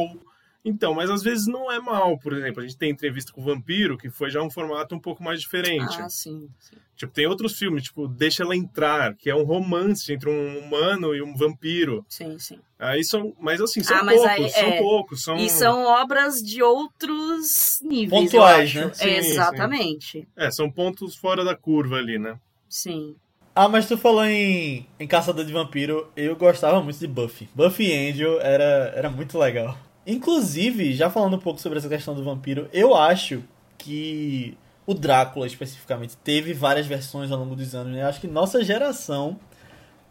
[0.66, 2.18] Então, mas às vezes não é mal.
[2.18, 5.00] Por exemplo, a gente tem entrevista com o vampiro, que foi já um formato um
[5.00, 5.96] pouco mais diferente.
[6.00, 6.50] Ah, sim.
[6.58, 6.78] sim.
[6.96, 11.14] Tipo, tem outros filmes, tipo Deixa Ela Entrar, que é um romance entre um humano
[11.14, 12.06] e um vampiro.
[12.08, 12.60] Sim, sim.
[12.80, 14.78] Aí são, mas assim, são Ah, mas poucos, aí, são é.
[14.78, 18.92] poucos, são E são obras de outros níveis, Pontuais, né?
[18.94, 20.28] Sim, Exatamente.
[20.36, 22.40] é, são pontos fora da curva ali, né?
[22.70, 23.16] Sim.
[23.56, 27.48] Ah, mas tu falou em, em Caçador de Vampiro, eu gostava muito de Buffy.
[27.54, 29.78] Buffy Angel era, era muito legal.
[30.06, 33.44] Inclusive, já falando um pouco sobre essa questão do vampiro, eu acho
[33.78, 38.04] que o Drácula, especificamente, teve várias versões ao longo dos anos, né?
[38.04, 39.40] Eu acho que nossa geração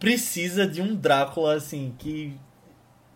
[0.00, 2.34] precisa de um Drácula, assim, que,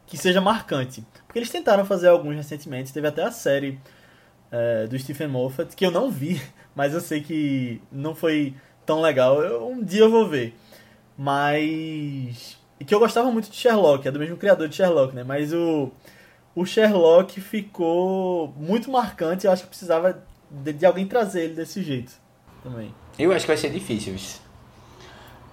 [0.07, 1.05] que seja marcante.
[1.27, 3.81] Porque eles tentaram fazer alguns recentemente, teve até a série
[4.53, 6.41] é, do Stephen Moffat, que eu não vi,
[6.77, 8.55] mas eu sei que não foi
[8.85, 9.43] tão legal.
[9.43, 10.55] Eu- um dia eu vou ver.
[11.19, 12.59] Mas.
[12.79, 15.25] E que eu gostava muito de Sherlock, é do mesmo criador de Sherlock, né?
[15.25, 15.91] Mas o.
[16.57, 21.83] O Sherlock ficou muito marcante, eu acho que precisava de, de alguém trazer ele desse
[21.83, 22.15] jeito
[22.63, 22.95] também.
[23.19, 24.41] Eu acho que vai ser difícil isso.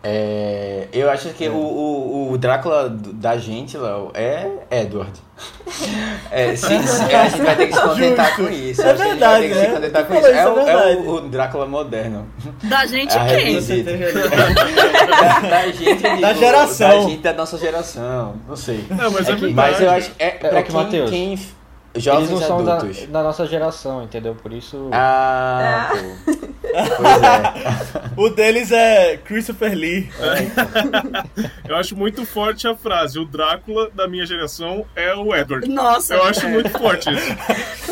[0.05, 5.13] É, eu acho que o, o, o Drácula da gente, Léo, é Edward.
[6.29, 8.43] É, se- se- a gente vai ter que se contentar Justo.
[8.43, 8.81] com isso.
[8.81, 10.03] É a gente vai ter que verdade, se né?
[10.03, 10.27] com isso.
[10.27, 12.27] É, isso, o, é é o, o Drácula moderno.
[12.63, 13.55] Da gente Ah, quem?
[15.13, 16.89] Da da gente, digo, Da geração.
[16.89, 18.35] Da gente da nossa geração.
[18.47, 18.85] Não sei.
[18.89, 19.71] Não, mas é, É que- verdade.
[19.71, 21.39] Mas eu acho que é, pra que, quem, Matheus, quem
[21.93, 23.05] Eles jovens não são da, adultos.
[23.07, 24.33] da nossa geração, entendeu?
[24.33, 24.89] Por isso.
[24.91, 25.95] Ah, Ah.
[26.25, 26.33] pô.
[26.97, 27.53] Pois é.
[28.17, 30.09] O deles é Christopher Lee.
[31.69, 35.69] Eu acho muito forte a frase: o Drácula da minha geração é o Edward.
[35.69, 36.49] Nossa, Eu acho é.
[36.49, 37.35] muito forte isso.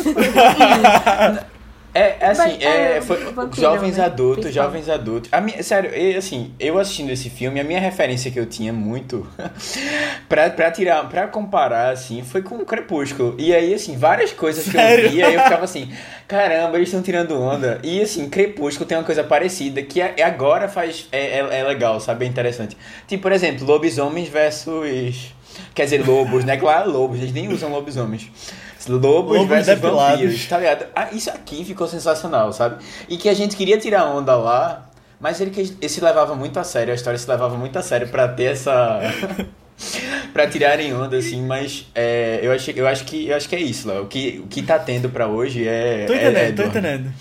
[1.94, 4.04] É, é assim, Mas, é, é, foi, vampiro, jovens né?
[4.04, 4.64] adultos, Principal.
[4.66, 5.30] jovens adultos.
[5.32, 8.72] A minha, sério, eu, assim, eu assistindo esse filme, a minha referência que eu tinha
[8.72, 9.26] muito
[10.28, 13.34] pra, pra tirar, pra comparar, assim, foi com o Crepúsculo.
[13.38, 15.04] E aí, assim, várias coisas que Sério?
[15.06, 15.92] eu via, eu ficava assim,
[16.26, 17.78] caramba, eles estão tirando onda.
[17.82, 21.08] E assim, Crepúsculo tem uma coisa parecida, que é- agora faz.
[21.12, 22.24] É, é, é legal, sabe?
[22.24, 22.76] É interessante.
[23.06, 25.34] Tipo, por exemplo, lobisomens versus.
[25.74, 26.56] Quer dizer, lobos, né?
[26.56, 28.28] Claro, lobos, eles nem usam lobisomens.
[28.88, 30.20] Lobos, Lobos versus depilados.
[30.20, 30.86] vampiros, tá ligado?
[30.94, 32.82] Ah, isso aqui ficou sensacional, sabe?
[33.08, 34.90] E que a gente queria tirar onda lá,
[35.20, 38.08] mas ele, ele se levava muito a sério, a história se levava muito a sério
[38.08, 38.98] pra ter essa.
[40.32, 43.60] pra tirarem onda, assim, mas é, eu, acho, eu, acho que, eu acho que é
[43.60, 44.02] isso, Léo.
[44.02, 46.04] O que, o que tá tendo pra hoje é.
[46.06, 47.12] Tô é- entendendo, é tô entendendo.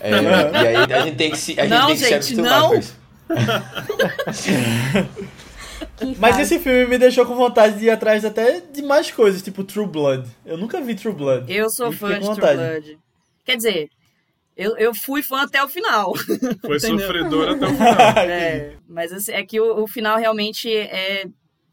[0.00, 2.14] É, e aí a gente tem que se, a gente Não, tem que se gente,
[2.14, 2.68] acostumar não.
[2.70, 2.96] com isso.
[5.98, 9.42] Que Mas esse filme me deixou com vontade de ir atrás até de mais coisas,
[9.42, 10.28] tipo True Blood.
[10.46, 11.52] Eu nunca vi True Blood.
[11.52, 12.58] Eu sou E fã de com True vontade.
[12.58, 12.98] Blood.
[13.44, 13.90] Quer dizer,
[14.56, 16.14] eu, eu fui fã até o final.
[16.64, 17.00] Foi Entendeu?
[17.00, 18.18] sofredor até o final.
[18.18, 21.26] É, mas assim, é que o, o final realmente é,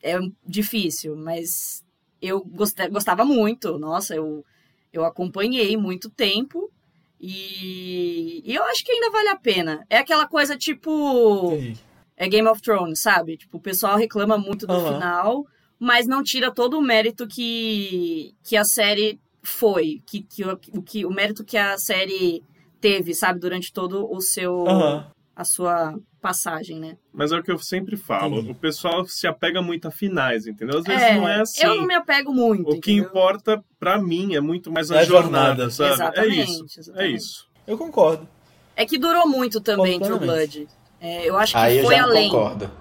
[0.03, 1.84] é difícil, mas
[2.21, 3.78] eu gost- gostava muito.
[3.78, 4.45] Nossa, eu,
[4.93, 6.71] eu acompanhei muito tempo
[7.19, 9.86] e, e eu acho que ainda vale a pena.
[9.89, 11.53] É aquela coisa tipo.
[11.53, 11.78] Entendi.
[12.18, 13.38] É Game of Thrones, sabe?
[13.38, 14.93] Tipo, o pessoal reclama muito do Aham.
[14.93, 15.45] final,
[15.80, 21.05] mas não tira todo o mérito que, que a série foi, que, que, o, que
[21.05, 22.41] o mérito que a série
[22.80, 25.07] teve, sabe, durante todo o seu Aham.
[25.36, 26.97] a sua passagem, né?
[27.13, 28.51] Mas é o que eu sempre falo: Entendi.
[28.51, 30.80] o pessoal se apega muito a finais, entendeu?
[30.80, 31.63] Às vezes É, não é assim.
[31.63, 32.70] Eu não me apego muito.
[32.72, 33.09] O que entendeu?
[33.09, 35.70] importa pra mim é muito mais a É a jornada, jornada.
[35.70, 35.93] sabe?
[35.93, 36.63] Exatamente, é isso.
[36.63, 37.18] É exatamente.
[37.18, 37.47] isso.
[37.68, 38.28] Eu concordo.
[38.76, 40.20] É que durou muito também True.
[40.20, 40.68] Blood.
[41.06, 42.30] É, eu acho que Aí eu foi já não além.
[42.30, 42.72] concordo.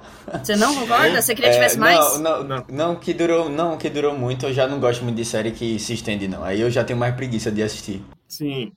[0.42, 1.20] Você não concorda?
[1.20, 1.98] Você queria que É, tivesse mais?
[1.98, 2.64] Não, não, Não.
[2.70, 5.78] não, que durou, não, que durou muito, eu já não gosto muito de série que
[5.78, 6.42] se estende, não.
[6.42, 8.02] Aí eu já tenho mais preguiça de assistir.
[8.26, 8.72] Sim.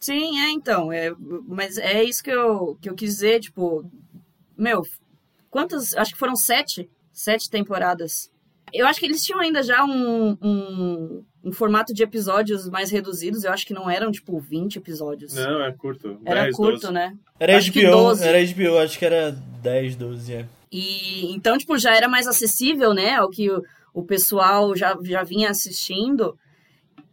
[0.00, 0.90] Sim, é então.
[0.92, 1.12] É,
[1.46, 3.84] mas é isso que eu, que eu quis dizer, tipo.
[4.58, 4.82] Meu,
[5.50, 5.94] quantas.
[5.94, 6.90] Acho que foram sete.
[7.12, 8.29] Sete temporadas.
[8.72, 13.44] Eu acho que eles tinham ainda já um, um, um formato de episódios mais reduzidos.
[13.44, 15.34] Eu acho que não eram, tipo, 20 episódios.
[15.34, 16.18] Não, é curto.
[16.24, 16.92] Era 10, curto, 12.
[16.92, 17.14] né?
[17.38, 18.24] Era Acho HBO, 12.
[18.28, 20.46] era HBO, acho que era 10, 12, é.
[20.72, 23.14] E então, tipo, já era mais acessível, né?
[23.16, 23.62] Ao que o,
[23.94, 26.36] o pessoal já, já vinha assistindo.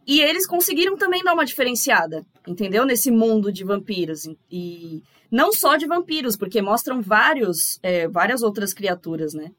[0.06, 2.84] E eles conseguiram também dar uma diferenciada, entendeu?
[2.86, 4.24] Nesse mundo de vampiros.
[4.26, 9.50] E- E não só de vampiros, porque mostram vários, é, várias outras criaturas, né?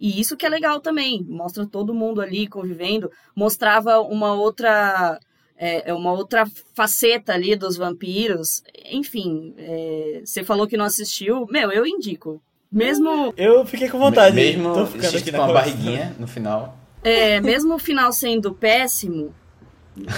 [0.00, 1.24] E isso que é legal também.
[1.28, 3.10] Mostra todo mundo ali convivendo.
[3.34, 5.18] Mostrava uma outra.
[5.56, 8.62] é, é, uma outra faceta ali dos vampiros.
[8.90, 11.46] Enfim, é, você falou que não assistiu.
[11.50, 12.42] Meu, eu indico.
[12.70, 13.32] Mesmo.
[13.36, 14.34] Eu fiquei com vontade.
[14.34, 16.76] Mesmo Tô ficando aqui com uma barriguinha no final.
[17.04, 19.32] É, mesmo o final sendo péssimo,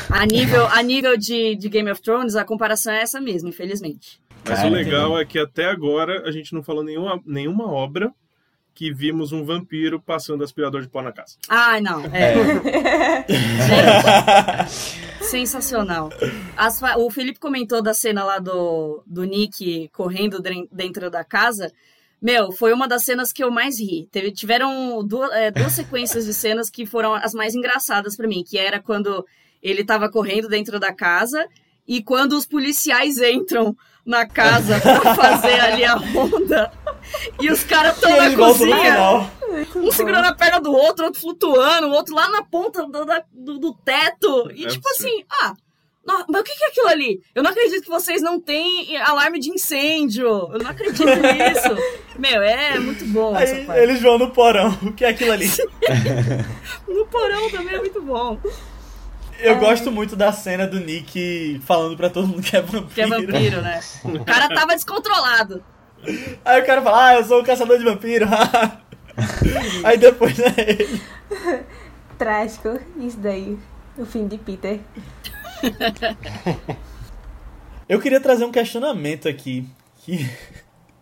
[0.09, 4.20] a nível, a nível de, de Game of Thrones, a comparação é essa mesmo, infelizmente.
[4.45, 5.22] Mas Cara, o legal entendi.
[5.22, 8.12] é que até agora a gente não falou nenhuma, nenhuma obra
[8.77, 11.37] que vimos um vampiro passando aspirador de pó na casa.
[11.49, 12.05] Ai, não.
[12.12, 12.35] É.
[13.24, 13.24] É.
[14.68, 16.11] Gente, sensacional.
[16.57, 21.72] As fa- o Felipe comentou da cena lá do, do Nick correndo dentro da casa.
[22.20, 24.09] Meu, foi uma das cenas que eu mais ri.
[24.12, 28.45] Teve, tiveram duas, é, duas sequências de cenas que foram as mais engraçadas pra mim,
[28.47, 29.24] que era quando
[29.62, 31.47] ele tava correndo dentro da casa
[31.89, 36.70] e quando os policiais entram na casa pra fazer ali a ronda
[37.41, 39.31] e os caras estão na cozinha.
[39.77, 43.23] Um segurando a perna do outro, outro flutuando, o outro lá na ponta do, da-
[43.33, 44.51] do, do teto.
[44.55, 45.55] E É tipo assim, ah,
[46.07, 47.21] não, mas o que é aquilo ali?
[47.35, 50.27] Eu não acredito que vocês não têm alarme de incêndio.
[50.53, 51.77] Eu não acredito nisso.
[52.19, 53.81] Meu, é muito bom essa Aí parte.
[53.83, 54.77] eles vão no porão.
[54.83, 55.51] O que é aquilo ali?
[56.87, 58.39] No porão também é muito bom.
[59.39, 62.89] Eu gosto muito da cena do Nick falando pra todo mundo que é vampiro.
[62.95, 63.81] Que é vampiro, né?
[64.05, 65.63] O cara tava descontrolado.
[66.45, 68.27] Aí o cara fala, ah, eu sou o caçador de vampiro.
[69.85, 71.01] Aí depois, né, ele...
[72.19, 73.59] Trágico, isso daí.
[73.99, 74.81] O fim de Peter.
[77.89, 79.67] Eu queria trazer um questionamento aqui.
[79.99, 80.29] Que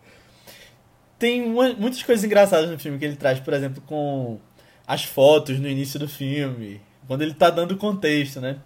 [1.19, 4.39] tem uma- muitas coisas engraçadas no filme que ele traz, por exemplo, com
[4.87, 8.59] as fotos no início do filme, quando ele tá dando contexto, né?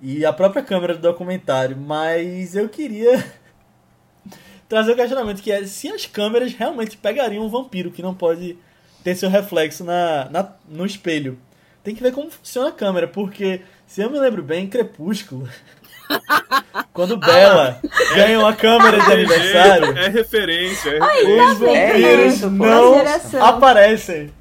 [0.00, 1.76] E a própria câmera do documentário.
[1.76, 3.24] Mas eu queria
[4.72, 8.56] trazer o questionamento que é se as câmeras realmente pegariam um vampiro que não pode
[9.04, 11.38] ter seu reflexo na, na- no espelho.
[11.84, 15.46] Tem que ver como funciona a câmera, porque se eu me lembro bem, em Crepúsculo,
[16.94, 17.80] quando Bella
[18.14, 21.44] ganha uma câmera de aniversário, É referência, é referência.
[21.44, 23.36] os tá vampiros pô.
[23.36, 24.32] não aparecem.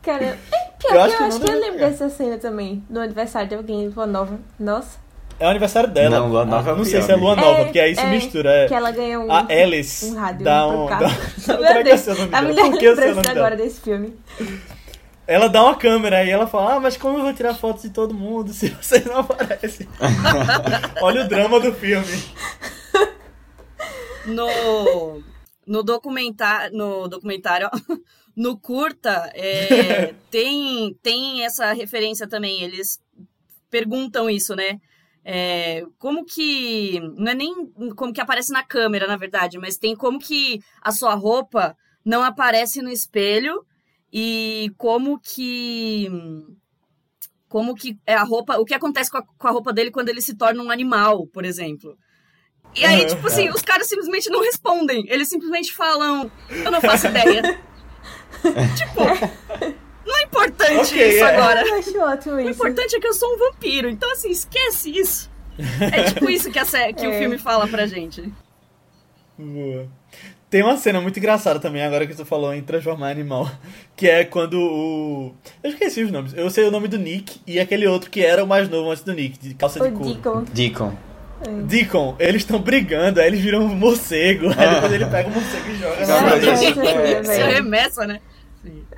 [0.00, 0.38] Cara, é
[0.78, 2.84] pior Eu que acho eu que acho que eu lembro dessa cena também.
[2.88, 4.38] No aniversário de alguém, Lua Nova.
[4.60, 5.02] Nossa.
[5.38, 6.20] É o aniversário dela.
[6.20, 7.34] Não, Lua Nova é o Não sei se é Lua?
[7.34, 8.50] Nova, É, porque aí se é, mistura.
[8.50, 8.68] É.
[8.68, 10.86] Que ela ganha um, A Alice um rádio dá pro um.
[10.86, 11.04] carro.
[11.46, 11.58] Dá...
[11.58, 13.28] Meu Como é que é seu nome a mulher Por que é o seu nome
[13.28, 14.16] agora desse filme.
[15.26, 17.90] Ela dá uma câmera e ela fala: Ah, mas como eu vou tirar fotos de
[17.90, 19.88] todo mundo se vocês não aparecem?
[21.02, 22.22] Olha o drama do filme.
[24.26, 25.22] No,
[25.66, 27.96] no, documentário, no documentário, ó,
[28.36, 32.62] no curta, é, tem, tem essa referência também.
[32.62, 33.00] Eles
[33.70, 34.80] perguntam isso, né?
[35.24, 37.00] É, como que.
[37.16, 37.54] Não é nem
[37.96, 42.22] como que aparece na câmera, na verdade, mas tem como que a sua roupa não
[42.22, 43.64] aparece no espelho
[44.12, 46.10] e como que.
[47.48, 48.58] Como que é a roupa.
[48.58, 51.26] O que acontece com a, com a roupa dele quando ele se torna um animal,
[51.28, 51.96] por exemplo.
[52.76, 55.06] E aí, tipo assim, os caras simplesmente não respondem.
[55.08, 57.42] Eles simplesmente falam, eu não faço ideia.
[58.76, 59.74] tipo,
[60.14, 61.36] não é importante Ok, isso é.
[61.36, 61.66] agora.
[61.66, 62.50] Eu acho ótimo O isso.
[62.50, 63.88] importante é que eu sou um vampiro.
[63.88, 65.30] Então, assim, esquece isso.
[65.80, 67.18] É tipo isso que, a que o É.
[67.18, 68.32] filme fala pra gente.
[69.38, 69.86] Boa.
[70.50, 73.50] Tem uma cena muito engraçada também, agora que tu falou em transformar animal.
[73.96, 75.34] Que é quando o.
[75.62, 76.34] Eu esqueci os nomes.
[76.34, 79.04] Eu sei o nome do Nick e aquele outro que era o mais novo antes
[79.04, 80.12] do Nick, de calça O de couro.
[80.14, 80.44] Deacon.
[80.52, 80.96] Deacon.
[81.66, 84.46] Deacon, eles estão brigando, aí eles viram um morcego.
[84.58, 87.46] Aí depois ele pega o morcego e joga isso- é, velho.
[87.54, 88.20] remessa, né?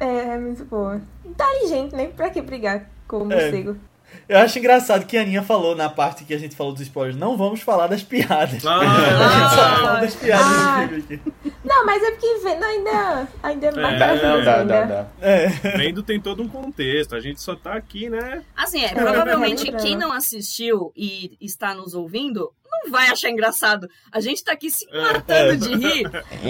[0.00, 1.00] É, é muito boa.
[1.24, 2.08] Inteligente, né?
[2.16, 3.34] Pra que brigar com o É.
[3.36, 3.76] morcego?
[4.28, 7.16] Eu acho engraçado que a Aninha falou na parte que a gente falou dos spoilers.
[7.18, 8.64] Não vamos falar das piadas.
[8.64, 9.76] Ah, a gente só Ah.
[9.80, 10.80] fala das piadas Ah.
[10.84, 11.20] aqui.
[11.64, 14.64] Não, mas é porque vendo ainda, ainda é mais É, não, dá, ainda.
[14.64, 15.06] dá, dá.
[15.20, 15.48] É.
[15.76, 17.14] Vendo tem todo um contexto.
[17.16, 18.42] A gente só tá aqui, né?
[18.56, 19.76] Assim, é, É, provavelmente é, é.
[19.76, 22.52] quem não assistiu e está nos ouvindo
[22.86, 23.88] não vai achar engraçado.
[24.10, 26.04] A gente tá aqui se matando de rir,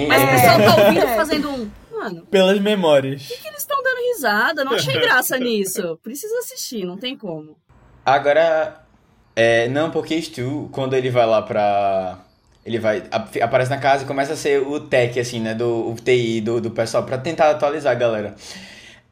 [0.08, 0.32] mas o É.
[0.32, 1.16] pessoal tá ouvindo É.
[1.16, 1.70] fazendo um.
[1.92, 3.26] Mano, Pelas memórias.
[3.26, 4.64] que eles estão dando risada?
[4.64, 5.98] Não achei graça nisso.
[6.02, 7.56] Precisa assistir, não tem como.
[8.04, 8.82] Agora,
[9.34, 12.18] é, não, porque Stu, quando ele vai lá pra.
[12.64, 13.02] Ele vai.
[13.10, 15.54] ap- Aparece na casa e começa a ser o tech, assim, né?
[15.54, 18.34] Do o TI do, do pessoal, pra tentar atualizar a galera.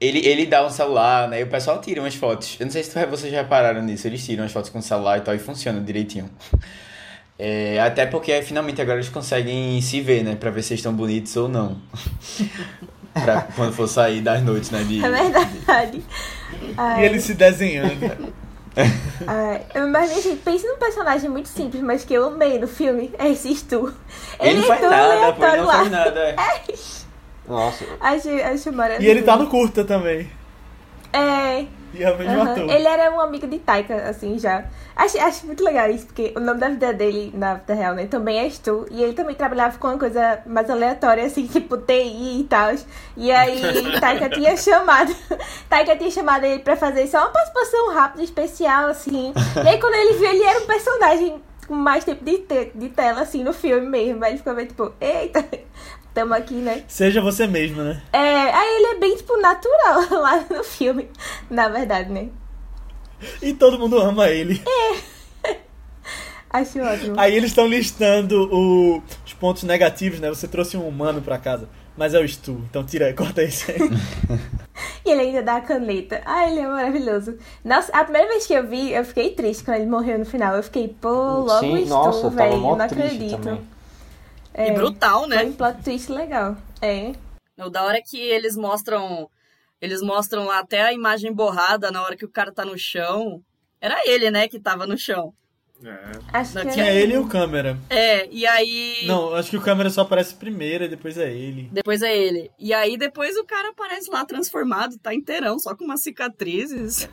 [0.01, 1.41] Ele, ele dá um celular, né?
[1.41, 2.57] E o pessoal tira umas fotos.
[2.61, 4.07] Eu não sei se tu- vocês já repararam nisso.
[4.07, 6.29] Eles tiram as fotos com o celular e tal, e funciona direitinho.
[7.39, 10.37] É, até porque finalmente agora eles conseguem se ver, né?
[10.37, 11.77] Pra ver se eles estão bonitos ou não.
[13.13, 14.85] pra quando for sair das noites, né?
[14.85, 16.03] De, É verdade.
[16.63, 18.35] E Ai, ele se desenhando.
[19.27, 23.13] ai, mas, gente, pense num personagem muito simples, mas que eu amei no filme.
[23.19, 23.93] É esse Stu.
[24.41, 25.73] Ele não é faz todo nada, pô, ele não lá.
[25.75, 26.21] faz nada.
[26.21, 26.37] é.
[27.47, 29.07] Nossa, Acho, acho maravilhoso.
[29.07, 30.31] E ele tá no curta também.
[31.13, 32.53] É, E é o mesmo Aham.
[32.53, 32.71] ator.
[32.71, 34.65] Ele era um amigo de Taika, assim, já.
[34.97, 38.07] Acho, acho muito legal isso, porque o nome da vida dele, na vida real, né,
[38.07, 38.87] também é Stu.
[38.91, 42.75] E ele também trabalhava com uma coisa mais aleatória, assim, tipo TI e tal.
[43.17, 45.15] E aí, Taika tinha chamado...
[45.71, 49.33] Taika tinha chamado ele pra fazer só uma participação rápida, especial, assim.
[49.63, 52.89] E aí, quando ele viu, ele era um personagem com mais tempo de, te- de
[52.91, 54.23] tela, assim, no filme mesmo.
[54.25, 55.43] Aí ele ficou meio tipo, eita,
[56.15, 56.85] tamo aqui, né?
[56.89, 58.01] Seja você mesmo, né?
[58.13, 61.11] É, aí ele é bem, tipo, natural lá no filme,
[61.51, 62.29] na verdade, né?
[63.43, 64.63] E todo mundo ama ele.
[66.51, 67.15] Acho ótimo.
[67.19, 70.29] Aí eles estão listando o- os pontos negativos, né?
[70.29, 73.79] Você trouxe um humano pra casa, mas é o Stu, então tira, corta isso aí.
[75.05, 76.23] E ele ainda dá a caneta.
[76.25, 77.37] Ah, ele é maravilhoso.
[77.65, 80.55] Nossa, a primeira vez que eu vi, eu fiquei triste quando ele morreu no final.
[80.55, 81.09] Eu fiquei, pô,
[81.41, 82.57] logo Sim, tava velho.
[82.61, 83.37] Não acredito.
[83.39, 83.61] também.
[84.55, 85.45] É, E brutal, Foi né?
[85.45, 86.57] um plot twist legal.
[86.81, 87.13] É.
[87.59, 89.29] O da hora que eles mostram.
[89.81, 93.43] Eles mostram lá até a imagem borrada na hora que o cara tá no chão.
[93.81, 95.35] Era ele, né, que tava no chão.
[95.85, 96.13] É.
[96.33, 97.77] Acho Não, que Tinha é ele e o câmera.
[97.91, 99.05] É, e aí.
[99.07, 101.69] Não, acho que o câmera só aparece primeiro e depois é ele.
[101.71, 102.51] Depois é ele.
[102.59, 107.07] E aí depois o cara aparece lá transformado, tá inteirão, só com umas cicatrizes.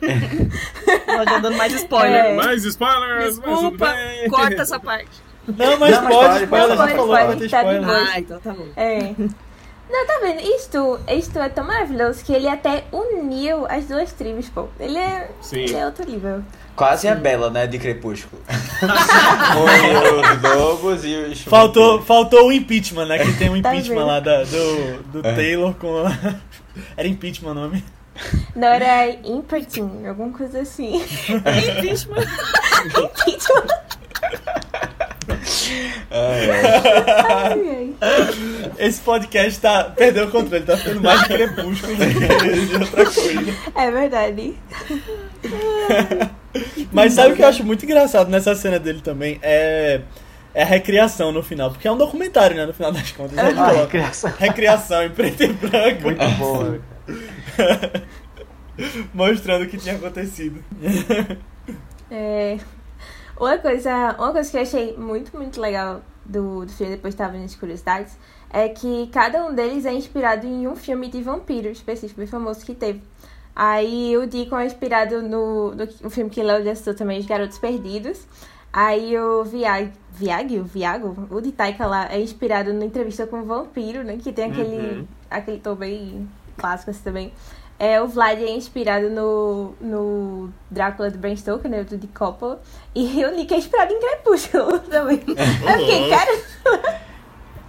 [1.08, 2.24] Ó, já dando mais spoiler.
[2.26, 2.34] É.
[2.34, 4.30] Mais spoilers, Desculpa, bem.
[4.30, 5.20] corta essa parte.
[5.46, 7.84] Não, mas Não, mas pode, pode, pode, já falou, pode, vai ter tá de spoiler.
[7.84, 8.08] boa.
[8.12, 8.66] Ah, então tá bom.
[8.76, 9.14] É.
[9.90, 10.40] Não, tá vendo?
[10.40, 14.68] Isto, isto é tão maravilhoso que ele até uniu as duas tribos, pô.
[14.80, 15.58] Ele é, Sim.
[15.60, 16.42] ele é outro nível.
[16.74, 18.40] Quase a Bela, né, de Crepúsculo.
[18.48, 21.42] Foi os lobos e os...
[21.42, 23.18] Faltou, faltou o impeachment, né?
[23.18, 24.06] Que tem um Tá impeachment vendo?
[24.06, 25.34] lá da- do, do É.
[25.34, 26.36] Taylor com a...
[26.96, 27.84] Era impeachment o nome.
[28.54, 30.96] Não, era Impertin, alguma coisa assim.
[31.28, 32.26] Impeachment.
[32.86, 33.66] Impeachment.
[36.10, 36.62] É, é.
[37.32, 38.70] Ai, ai.
[38.78, 43.54] Esse podcast tá, perdeu o controle, tá ficando mais crepúsculo do que outra coisa.
[43.74, 44.54] É verdade.
[46.92, 49.38] Mas sabe o que eu acho muito engraçado nessa cena dele também?
[49.42, 50.02] É,
[50.54, 52.66] é a recriação no final, porque é um documentário, né?
[52.66, 53.36] No final das contas.
[53.38, 54.34] Ele Ah, criança.
[54.38, 56.80] recriação em preto e branco, Muito boa.
[59.12, 60.62] mostrando o que tinha acontecido.
[62.10, 62.58] É,
[63.36, 67.32] uma, coisa, uma coisa que eu achei muito, muito legal do, do filme, depois estava
[67.32, 68.16] vendo as curiosidades,
[68.50, 72.64] é que cada um deles é inspirado em um filme de vampiro específico, bem famoso
[72.64, 73.02] que teve.
[73.54, 77.26] Aí o Deacon é inspirado no, no, no filme que Léo já citou também, Os
[77.26, 78.26] Garotos Perdidos.
[78.72, 83.40] Aí o Viag, Viag, o Viago, o de Taika lá, é inspirado na entrevista com
[83.40, 84.16] o vampiro, né?
[84.16, 85.06] Que tem aquele, Uhum.
[85.30, 86.26] aquele tom bem
[86.56, 87.32] clássico assim também.
[87.84, 91.82] É, o Vlad é inspirado no, no Drácula do Bram Stoker, né?
[91.82, 92.62] Do de Coppola.
[92.94, 95.20] E o Nick é inspirado em Crepúsculo também.
[95.26, 95.36] Eu
[95.80, 96.10] fiquei, louco.
[96.10, 97.00] cara,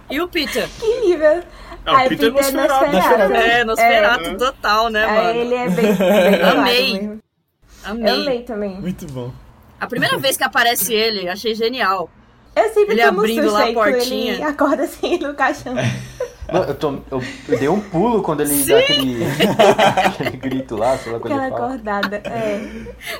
[0.08, 0.68] E o Peter?
[0.78, 1.42] que nível.
[1.84, 2.92] Ah, o Aí Peter Nosferatu.
[2.92, 3.32] Nosferatu.
[3.34, 5.40] É, Nosferatu total, né, Aí mano?
[5.40, 7.18] ele é bem, bem Amei.
[7.84, 8.12] Amei.
[8.12, 8.80] Eu amei também.
[8.80, 9.32] Muito bom.
[9.80, 12.08] A primeira vez que aparece ele, achei genial.
[12.54, 14.32] Eu sempre Ele tomo abrindo susto lá a aí portinha.
[14.34, 15.74] ele acorda assim no caixão.
[16.52, 19.18] Mano, eu, tô, eu, eu dei um pulo quando ele dá aquele,
[20.06, 21.66] aquele grito lá, sei lá quando Aquela ele fala.
[21.66, 22.16] acordada.
[22.24, 22.60] É.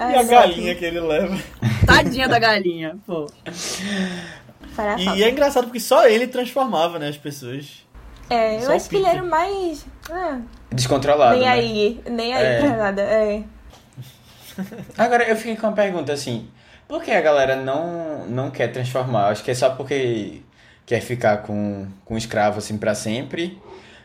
[0.01, 1.37] E a não, galinha que ele leva.
[1.87, 3.27] Tadinha da galinha, pô.
[4.75, 7.85] fará E é engraçado porque só ele transformava, né, as pessoas.
[8.31, 9.85] É, eu só o acho que ele era o mais.
[10.11, 10.39] ah,
[10.71, 11.49] Descontrolado, nem né?
[11.53, 12.59] aí, nem aí É.
[12.61, 13.03] pra nada.
[13.03, 13.43] É.
[14.97, 16.49] Agora, eu fiquei com uma pergunta assim.
[16.87, 19.29] Por que a galera não, não quer transformar?
[19.29, 20.43] Acho que é só porque
[20.87, 23.59] quer ficar com, com escravo assim pra sempre.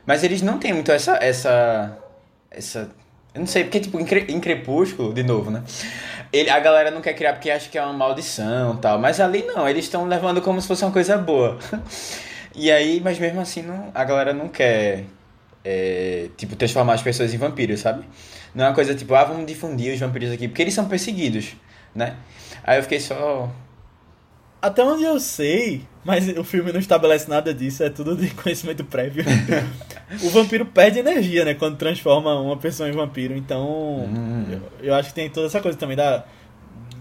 [0.06, 1.18] Mas eles não têm muito essa...
[1.22, 1.98] essa,
[2.50, 2.90] essa
[3.34, 5.64] eu não sei, porque tipo, em, Cre- em Crepúsculo, de novo, né?
[6.34, 9.00] Ele, a galera não quer criar porque acha que é uma maldição tal.
[9.00, 11.58] Mas ali não, eles estão levando como se fosse uma coisa boa.
[12.56, 15.06] E aí, mas mesmo assim, não, a galera não quer,
[15.64, 18.04] é, tipo, transformar as pessoas em vampiros, sabe?
[18.54, 21.56] Não é uma coisa tipo, ah, vamos difundir os vampiros aqui, porque eles são perseguidos,
[21.96, 22.16] né?
[22.64, 23.50] Aí eu fiquei só.
[24.62, 28.84] Até onde eu sei, mas o filme não estabelece nada disso, é tudo de conhecimento
[28.84, 29.24] prévio.
[30.22, 33.36] o vampiro perde energia, né, quando transforma uma pessoa em vampiro.
[33.36, 34.46] Então, Hum.
[34.52, 36.26] eu, eu acho que tem toda essa coisa também da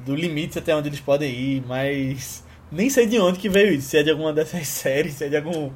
[0.07, 3.89] do limite até onde eles podem ir, mas nem sei de onde que veio isso,
[3.89, 5.71] se é de alguma dessas séries, se é de algum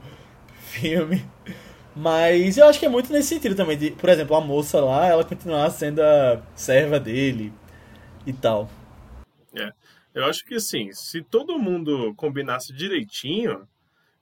[0.72, 1.24] filme.
[1.94, 5.06] Mas eu acho que é muito nesse sentido também, de, por exemplo, a moça lá,
[5.06, 7.52] ela continuar sendo a serva dele
[8.26, 8.70] e tal.
[10.14, 13.66] Eu acho que assim, se todo mundo combinasse direitinho,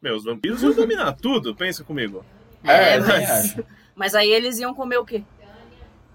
[0.00, 2.24] meu, os vampiros iam dominar tudo, pensa comigo.
[2.64, 3.66] É, eu mas- também.
[3.96, 5.22] Mas aí eles iam comer o quê?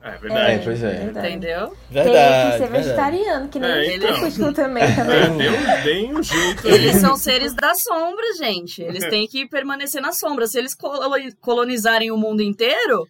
[0.01, 0.61] É É, verdade.
[0.63, 0.93] pois é.
[1.05, 1.27] verdade.
[1.27, 1.67] Entendeu?
[1.67, 2.51] Tem que Verdade.
[2.51, 2.83] ser verdade.
[2.83, 4.13] vegetariano, que nem É, o então.
[4.13, 5.37] Crepúsculo também, É, também.
[5.83, 6.73] deu, um jeito aí.
[6.75, 8.81] Eles são seres das sombras, gente.
[8.83, 10.45] Eles têm que permanecer na sombra.
[10.47, 10.99] Se eles colo-
[11.41, 13.05] colonizarem o mundo inteiro,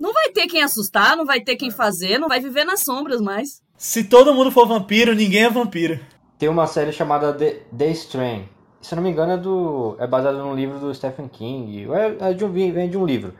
[0.00, 3.20] Não vai ter quem assustar, não vai ter quem fazer, não vai viver nas sombras
[3.20, 3.60] mais.
[3.78, 6.00] Se todo mundo for vampiro, ninguém é vampiro.
[6.36, 8.48] Tem uma série chamada The, The Strain.
[8.80, 11.86] Se não me engano, é, do, é baseado num livro do Stephen King.
[11.92, 13.34] É, é de um, vem de um livro.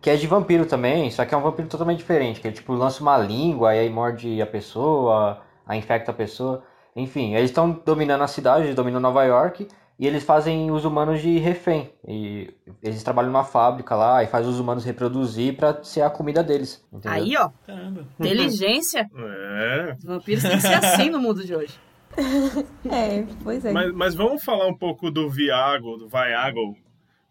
[0.00, 2.40] Que é de vampiro também, só que é um vampiro totalmente diferente.
[2.40, 6.62] Que ele, tipo, lança uma língua e aí morde a pessoa, aí infecta a pessoa.
[6.94, 9.66] Enfim, eles estão dominando a cidade, dominando Nova York.
[10.00, 11.92] E eles fazem os humanos de refém.
[12.08, 12.48] E
[12.82, 16.82] eles trabalham numa fábrica lá e faz os humanos reproduzir para ser a comida deles.
[16.90, 17.12] Entendeu?
[17.12, 17.50] Aí, ó.
[17.66, 18.06] Caramba.
[18.18, 19.10] Inteligência.
[19.62, 19.94] É.
[19.98, 21.78] Os vampiros têm que ser assim no mundo de hoje.
[22.90, 23.72] É, pois é.
[23.72, 26.74] Mas, mas vamos falar um pouco do Viago, do Viago.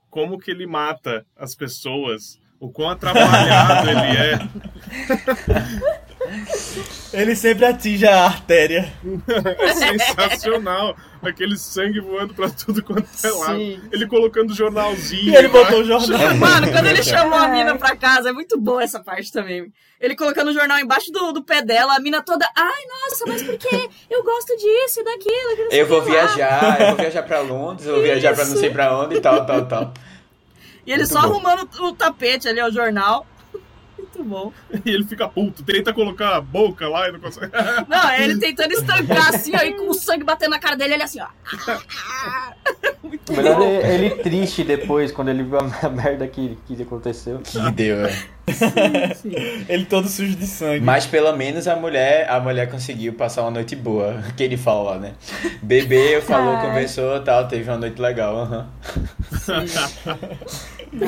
[0.09, 2.39] Como que ele mata as pessoas.
[2.59, 4.37] O quão atrapalhado ele é.
[7.11, 8.91] Ele sempre atinge a artéria.
[9.57, 10.95] É sensacional.
[11.21, 13.57] Aquele sangue voando pra tudo quanto é lado.
[13.57, 13.81] Sim.
[13.91, 15.33] Ele colocando jornalzinho.
[15.33, 15.53] E ele lá.
[15.53, 16.35] botou o jornal.
[16.35, 19.71] Mano, quando ele chamou a mina pra casa, é muito boa essa parte também.
[19.99, 23.43] Ele colocando o jornal embaixo do, do pé dela, a mina toda, ai, nossa, mas
[23.43, 23.89] por que?
[24.09, 25.71] Eu gosto disso e daquilo.
[25.71, 28.69] Eu vou lá." viajar, eu vou viajar pra Londres, eu vou viajar pra não sei
[28.69, 29.93] pra onde e tal, tal, tal.
[30.85, 31.27] E ele Muito só bom.
[31.27, 33.27] arrumando o tapete ali, o jornal.
[34.19, 34.53] Muito bom.
[34.85, 37.51] E ele fica puto, tenta colocar a boca lá e não consegue.
[37.87, 40.93] Não, é ele tentando estancar assim, ó, e com o sangue batendo na cara dele,
[40.93, 41.27] ele assim, ó.
[43.03, 43.63] Muito O melhor bom.
[43.65, 47.39] é ele triste depois, quando ele viu a a merda que, que aconteceu.
[47.39, 48.25] Que deu, é.
[49.67, 50.81] Ele todo sujo de sangue.
[50.81, 54.97] Mas pelo menos a mulher, a mulher conseguiu passar uma noite boa, que ele fala,
[54.97, 55.13] né?
[55.61, 56.65] Bebeu, falou, Ai.
[56.65, 58.67] conversou, tal, teve uma noite legal, aham.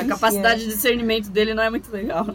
[0.00, 2.24] A capacidade de discernimento dele não é muito legal.
[2.24, 2.34] né?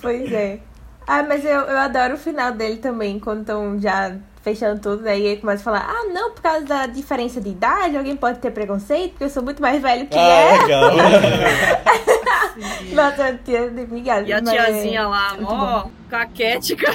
[0.00, 0.60] Pois é.
[1.06, 5.24] Ah, mas eu, eu adoro o final dele também, quando estão já fechando tudo, daí
[5.24, 8.50] ele começa a falar, ah, não, por causa da diferença de idade, alguém pode ter
[8.50, 10.62] preconceito, porque eu sou muito mais velho que Ah, é.
[10.62, 10.90] legal.
[12.92, 14.28] Nossa, tia, obrigada.
[14.28, 16.94] E a mas é tiazinha lá, muito ó, caquética.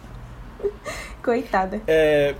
[1.22, 1.82] Coitada.
[1.86, 2.34] É,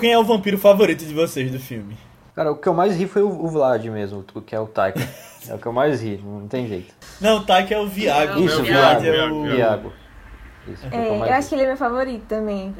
[0.00, 1.98] quem é o vampiro favorito de vocês do filme?
[2.34, 5.00] Cara, o que eu mais ri foi o, Vlad mesmo, que é o Taika.
[5.48, 6.92] É o que eu mais ri, não tem jeito.
[7.20, 8.40] Não, o Taki é o Viago.
[8.40, 9.06] Isso, o Viago.
[9.06, 9.46] é o...
[9.54, 9.92] Iago.
[9.92, 10.55] Isso, foi o que
[10.90, 12.74] É, eu acho que ele é meu favorito também.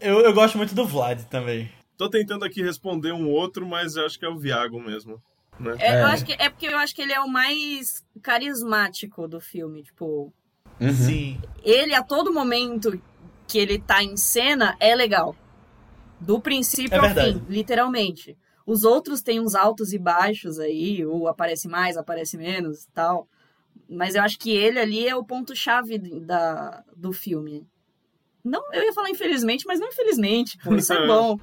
[0.00, 1.70] Eu, eu gosto muito do Vlad também.
[1.96, 5.22] Tô tentando aqui responder um outro, mas eu acho que é o Viago mesmo.
[5.58, 5.76] Né?
[5.78, 6.12] É, Eu É.
[6.12, 9.82] acho que, é porque eu acho que ele é o mais carismático do filme.
[9.82, 10.32] Tipo,
[10.80, 10.92] Uhum.
[10.92, 11.40] Sim.
[11.62, 13.00] ele a todo momento
[13.46, 15.36] que ele tá em cena é legal.
[16.20, 17.34] Do princípio É ao verdade.
[17.38, 18.36] fim, literalmente.
[18.66, 23.28] Os outros têm uns altos e baixos aí, ou aparece mais, aparece menos e tal.
[23.88, 27.66] Mas eu acho que ele ali é o ponto-chave da, do filme.
[28.42, 31.38] Não, eu ia falar infelizmente, mas não infelizmente, pô, isso é bom.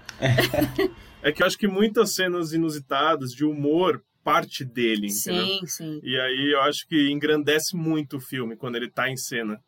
[1.23, 5.45] É que eu acho que muitas cenas inusitadas de humor parte dele, entendeu?
[5.45, 5.99] Sim, sim.
[6.03, 9.59] E aí eu acho que engrandece muito o filme quando ele tá em cena.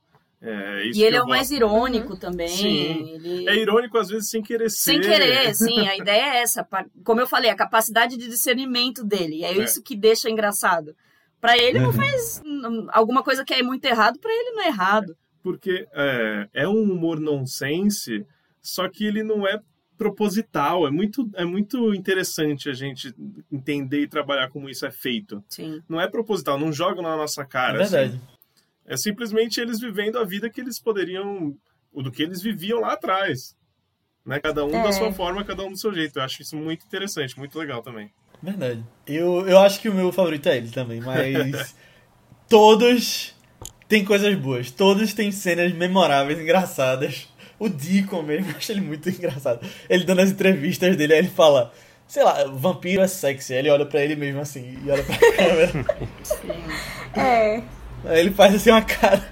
[0.41, 2.49] É, isso E ele é o mais irônico também.
[2.49, 3.13] Sim.
[3.13, 3.47] Ele...
[3.47, 5.09] É irônico às vezes sem querer Sem ser.
[5.09, 5.88] querer, sim.
[5.88, 6.67] A ideia é essa.
[7.03, 9.43] Como eu falei, a capacidade de discernimento dele.
[9.43, 9.63] É, É.
[9.63, 10.93] isso que deixa engraçado.
[11.44, 11.94] Pra ele não Uhum.
[11.94, 15.14] faz hum, alguma coisa que é muito errado, pra ele não é errado.
[15.44, 18.26] Porque é, é um humor nonsense,
[18.62, 19.60] só que ele não é
[19.98, 20.88] proposital.
[20.88, 23.14] É muito, é muito interessante a gente
[23.52, 25.44] entender e trabalhar como isso é feito.
[25.50, 25.82] Sim.
[25.89, 27.78] Não é proposital, não jogam na nossa É cara.
[27.80, 28.16] verdade.
[28.16, 28.22] assim.
[28.86, 31.54] É simplesmente eles vivendo a vida que eles poderiam.
[31.91, 33.54] o do que eles viviam lá atrás.
[34.26, 34.39] Né?
[34.39, 34.82] Cada um É.
[34.84, 36.18] da sua forma, cada um do seu jeito.
[36.20, 38.10] Eu acho isso muito interessante, muito legal também.
[38.44, 38.84] Verdade.
[39.08, 41.74] Eu, eu acho que o meu favorito é ele também, mas
[42.50, 43.34] todos
[43.88, 44.70] têm coisas boas.
[44.70, 47.30] Todos têm cenas memoráveis, engraçadas.
[47.58, 49.66] O Deacon mesmo, eu acho ele muito engraçado.
[49.89, 51.72] Ele dando as entrevistas dele, aí ele fala,
[52.06, 53.54] sei lá, vampiro é sexy.
[53.54, 55.86] Aí ele olha pra ele mesmo assim, e olha pra câmera.
[57.16, 57.64] É.
[58.06, 59.26] Aí ele faz assim uma cara.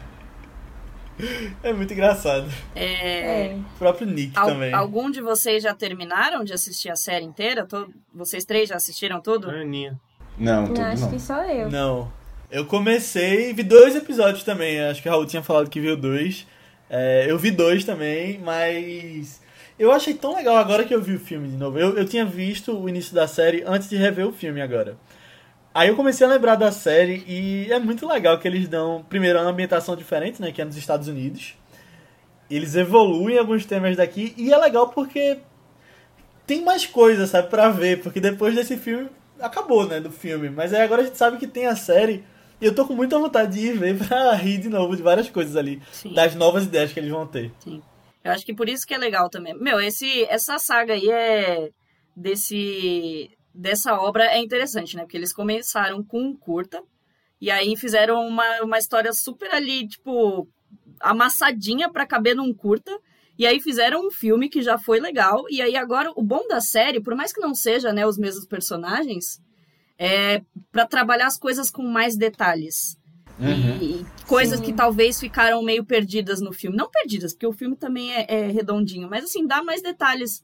[1.63, 2.49] É muito engraçado.
[2.75, 3.55] É, É.
[3.55, 4.73] O próprio Nick al- também.
[4.73, 7.67] algum de vocês já terminaram de assistir a série inteira?
[8.13, 9.49] Vocês três já assistiram tudo?
[9.49, 9.99] Aninha.
[10.37, 11.11] Não, tudo Não, acho não.
[11.11, 11.69] que só eu.
[11.69, 12.11] Não.
[12.49, 14.81] Eu comecei, vi dois episódios também.
[14.81, 16.45] Acho que o Raul tinha falado que viu dois.
[16.89, 19.39] É, eu vi dois também, mas.
[19.79, 21.79] Eu achei tão legal agora que eu vi o filme de novo.
[21.79, 24.95] Eu, eu tinha visto o início da série antes de rever o filme agora.
[25.73, 29.39] Aí eu comecei a lembrar da série e é muito legal que eles dão, primeiro,
[29.39, 30.51] uma ambientação diferente, né?
[30.51, 31.55] Que é nos Estados Unidos.
[32.49, 35.39] Eles evoluem alguns temas daqui e é legal porque
[36.45, 38.01] tem mais coisa, sabe, pra ver.
[38.01, 39.09] Porque depois desse filme,
[39.39, 40.49] acabou, né, do filme.
[40.49, 42.25] Mas aí agora a gente sabe que tem a série
[42.59, 45.29] e eu tô com muita vontade de ir ver pra rir de novo de várias
[45.29, 45.81] coisas ali.
[45.93, 46.13] Sim.
[46.13, 47.51] Das novas ideias que eles vão ter.
[48.23, 49.53] Eu acho que por isso que é legal também.
[49.53, 51.69] Meu, esse, essa saga aí é
[52.15, 55.03] desse dessa obra é interessante, né?
[55.03, 56.83] Porque eles começaram com um curta
[57.39, 60.47] E aí fizeram uma, uma história super ali, tipo,
[60.99, 62.91] amassadinha para caber num curta.
[63.37, 65.45] E aí fizeram um filme que já foi legal.
[65.49, 68.45] E aí agora, o bom da série, por mais que não seja né, os mesmos
[68.45, 69.41] personagens,
[69.97, 70.41] é
[70.71, 72.97] para trabalhar as coisas com mais detalhes.
[73.39, 73.77] Uhum.
[73.81, 74.65] E, coisas Sim.
[74.65, 76.77] que talvez ficaram meio perdidas no filme.
[76.77, 80.43] Não perdidas, porque o filme também é, é redondinho, mas assim, dá mais detalhes.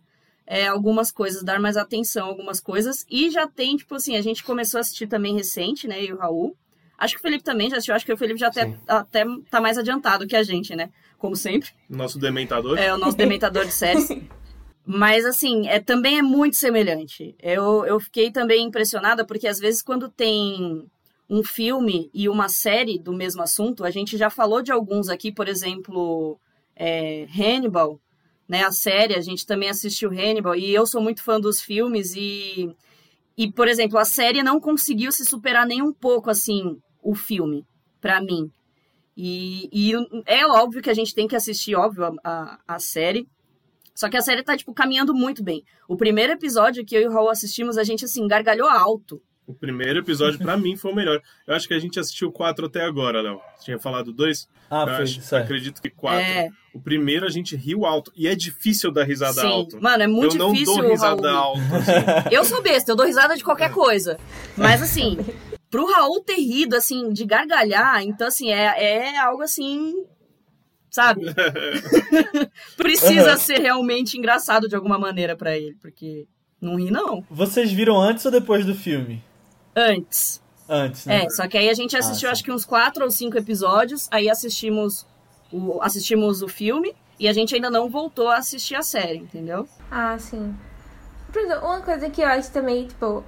[0.49, 3.05] É, algumas coisas, dar mais atenção a algumas coisas.
[3.09, 6.01] E já tem, tipo assim, a gente começou a assistir também recente, né?
[6.01, 6.55] E o Raul.
[6.97, 9.61] Acho que o Felipe também já assistiu, acho que o Felipe já até, até tá
[9.61, 10.89] mais adiantado que a gente, né?
[11.17, 11.69] Como sempre.
[11.89, 12.79] Nosso dementador.
[12.79, 14.07] É, o nosso dementador de séries.
[14.85, 17.35] Mas, assim, é, também é muito semelhante.
[17.39, 20.87] Eu, eu fiquei também impressionada, porque às vezes quando tem
[21.29, 25.31] um filme e uma série do mesmo assunto, a gente já falou de alguns aqui,
[25.31, 26.39] por exemplo,
[26.75, 27.99] é, Hannibal,
[28.47, 28.63] né?
[28.63, 32.69] A série, a gente também assistiu Hannibal, e eu sou muito fã dos filmes, e,
[33.37, 37.65] e por exemplo, a série não conseguiu se superar nem um pouco, assim, o filme,
[37.99, 38.49] para mim.
[39.15, 39.93] E, e,
[40.27, 43.27] é óbvio que a gente tem que assistir, óbvio, a, a, a, série.
[43.95, 45.63] Só que a série tá, tipo, caminhando muito bem.
[45.89, 49.19] O primeiro episódio que eu e o Raul assistimos, a gente, assim, gargalhou alto.
[49.47, 51.21] O primeiro episódio, para mim, foi o melhor.
[51.47, 53.39] Eu acho que a gente assistiu quatro até agora, Léo.
[53.63, 54.45] Tinha falado dois?
[54.69, 55.45] Ah, eu foi, acho, certo.
[55.45, 56.19] Acredito que quatro.
[56.19, 56.49] É...
[56.73, 58.11] O primeiro a gente riu alto.
[58.13, 59.47] E é difícil dar risada Sim.
[59.47, 59.81] alto.
[59.81, 60.73] Mano, é muito eu difícil.
[60.73, 61.61] Eu não dou risada alto.
[61.61, 62.27] Assim.
[62.35, 64.19] eu sou besta, eu dou risada de qualquer coisa.
[64.57, 65.17] Mas, assim,
[65.69, 69.93] pro Raul ter rido, assim, de gargalhar, então, assim, é, é algo assim.
[70.91, 71.21] Sabe?
[72.75, 73.37] Precisa uhum.
[73.37, 76.27] ser realmente engraçado de alguma maneira para ele, porque
[76.61, 77.23] não ri, não.
[77.29, 79.23] Vocês viram antes ou depois do filme?
[79.77, 80.41] Antes.
[80.67, 81.25] Antes, né?
[81.25, 84.07] É, só que aí a gente assistiu ah, acho que uns quatro ou cinco episódios,
[84.09, 85.05] aí assistimos
[85.51, 89.67] o, assistimos o filme e a gente ainda não voltou a assistir a série, entendeu?
[89.91, 90.55] Ah, sim.
[91.61, 93.23] Uma coisa que eu acho também, tipo,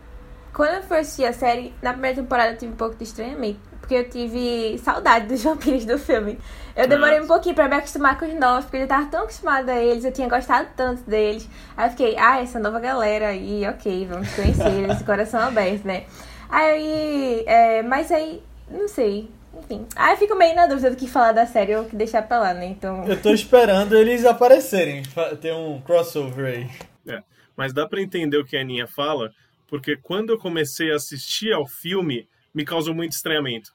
[0.54, 3.60] quando eu fui assistir a série, na primeira temporada eu tive um pouco de estranhamento.
[3.80, 6.40] Porque eu tive saudade dos vampiros do filme.
[6.76, 9.72] Eu demorei um pouquinho pra me acostumar com os novos, porque eu tava tão acostumada
[9.72, 11.48] a eles, eu tinha gostado tanto deles.
[11.78, 16.06] Aí eu fiquei, ah, essa nova galera aí, ok, vamos conhecer esse coração aberto, né?
[16.50, 19.30] Aí, é, mas aí, não sei.
[19.58, 19.86] Enfim.
[19.96, 22.40] Aí eu fico meio na dúvida do que falar da série ou que deixar pra
[22.40, 22.66] lá, né?
[22.66, 23.06] Então.
[23.06, 25.04] Eu tô esperando eles aparecerem.
[25.42, 26.70] Ter um crossover aí.
[27.08, 27.22] É.
[27.56, 29.32] Mas dá pra entender o que a Aninha fala,
[29.68, 33.72] porque quando eu comecei a assistir ao filme, me causou muito estranhamento.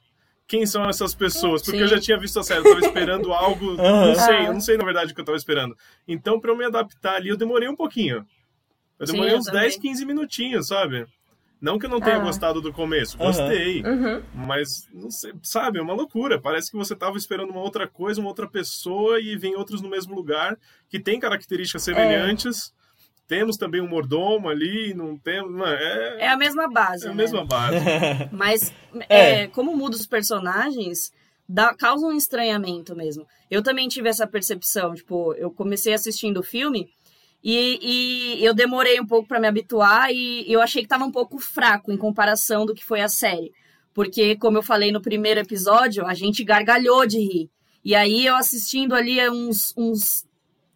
[0.47, 1.63] Quem são essas pessoas?
[1.63, 1.85] Porque Sim.
[1.85, 3.71] eu já tinha visto a série, eu tava esperando algo.
[3.71, 3.77] Uhum.
[4.09, 5.77] Não sei, eu não sei na verdade o que eu tava esperando.
[6.07, 8.27] Então, pra eu me adaptar ali, eu demorei um pouquinho.
[8.99, 11.07] Eu demorei Sim, uns eu 10, 15 minutinhos, sabe?
[11.61, 12.25] Não que eu não tenha ah.
[12.25, 13.83] gostado do começo, gostei.
[13.83, 14.23] Uhum.
[14.35, 16.41] Mas, não sei, sabe, é uma loucura.
[16.41, 19.89] Parece que você tava esperando uma outra coisa, uma outra pessoa, e vem outros no
[19.89, 22.73] mesmo lugar, que tem características semelhantes.
[22.81, 22.85] É
[23.27, 25.59] temos também um mordomo ali, não temos.
[25.67, 27.07] É, é a mesma base.
[27.07, 27.17] É a né?
[27.17, 27.79] mesma base.
[28.31, 28.73] Mas,
[29.09, 29.43] é.
[29.43, 29.47] é.
[29.49, 31.11] como muda os personagens,
[31.49, 33.27] dá, causa um estranhamento mesmo.
[33.51, 34.95] Eu também tive essa percepção.
[34.95, 36.91] Tipo, eu comecei assistindo o filme
[37.45, 41.13] e, e eu demorei um pouco para me habituar e eu achei que estava um
[41.13, 43.53] pouco fraco em comparação do que foi a série.
[43.93, 47.51] Porque, como eu falei no primeiro episódio, a gente gargalhou de rir.
[47.85, 50.27] E aí eu assistindo ali uns, uns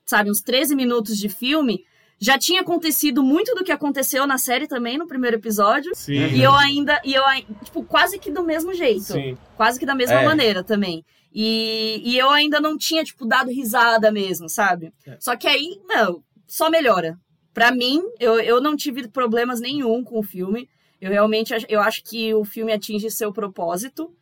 [0.04, 1.84] sabe, uns 13 minutos de filme,
[2.20, 5.90] já tinha acontecido muito do que aconteceu na série também no primeiro episódio.
[5.94, 6.34] Sim.
[6.34, 7.22] E eu ainda, e eu
[7.64, 9.04] tipo, quase que do mesmo jeito.
[9.04, 9.38] Sim.
[9.56, 10.24] Quase que da mesma é.
[10.24, 11.02] maneira também.
[11.32, 14.92] E, e eu ainda não tinha, tipo, dado risada mesmo, sabe?
[15.06, 15.16] É.
[15.20, 17.16] Só que aí, não, só melhora.
[17.52, 20.68] Pra mim, eu, eu não tive problemas nenhum com o filme.
[21.00, 24.12] Eu realmente eu acho que o filme atinge seu propósito.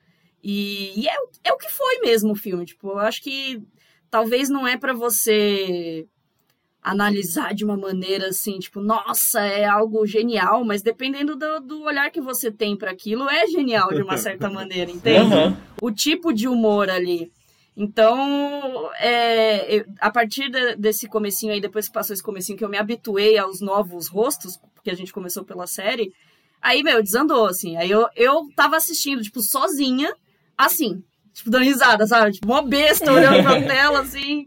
[0.42, 1.14] E, e é,
[1.44, 2.66] é o que foi mesmo o filme.
[2.66, 3.62] Tipo, eu acho que
[4.10, 6.06] talvez não é para você
[6.82, 12.12] analisar de uma maneira assim, tipo, nossa, é algo genial, mas dependendo do, do olhar
[12.12, 15.34] que você tem para aquilo, é genial de uma certa maneira, entende?
[15.34, 15.56] Uhum.
[15.82, 17.32] O tipo de humor ali.
[17.76, 22.68] Então, é, a partir de, desse comecinho aí, depois que passou esse comecinho, que eu
[22.68, 26.12] me habituei aos novos rostos, porque a gente começou pela série,
[26.60, 27.76] aí, meu, desandou, assim.
[27.76, 30.14] Aí eu, eu tava assistindo, tipo, sozinha,
[30.56, 31.02] assim,
[31.34, 32.32] tipo, dando risada, sabe?
[32.32, 34.46] Tipo, uma besta olhando pra tela, assim,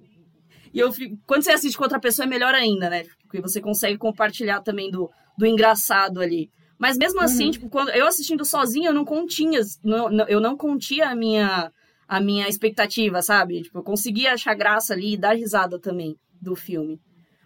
[0.73, 3.03] e eu fico, quando você assiste com outra pessoa é melhor ainda, né?
[3.23, 6.49] Porque você consegue compartilhar também do, do engraçado ali.
[6.77, 7.51] Mas mesmo assim, uhum.
[7.51, 11.71] tipo, quando eu assistindo sozinha, eu não continha, não, não, eu não contia a minha
[12.09, 13.61] a minha expectativa, sabe?
[13.61, 16.99] Tipo, eu conseguia achar graça ali e dar risada também do filme.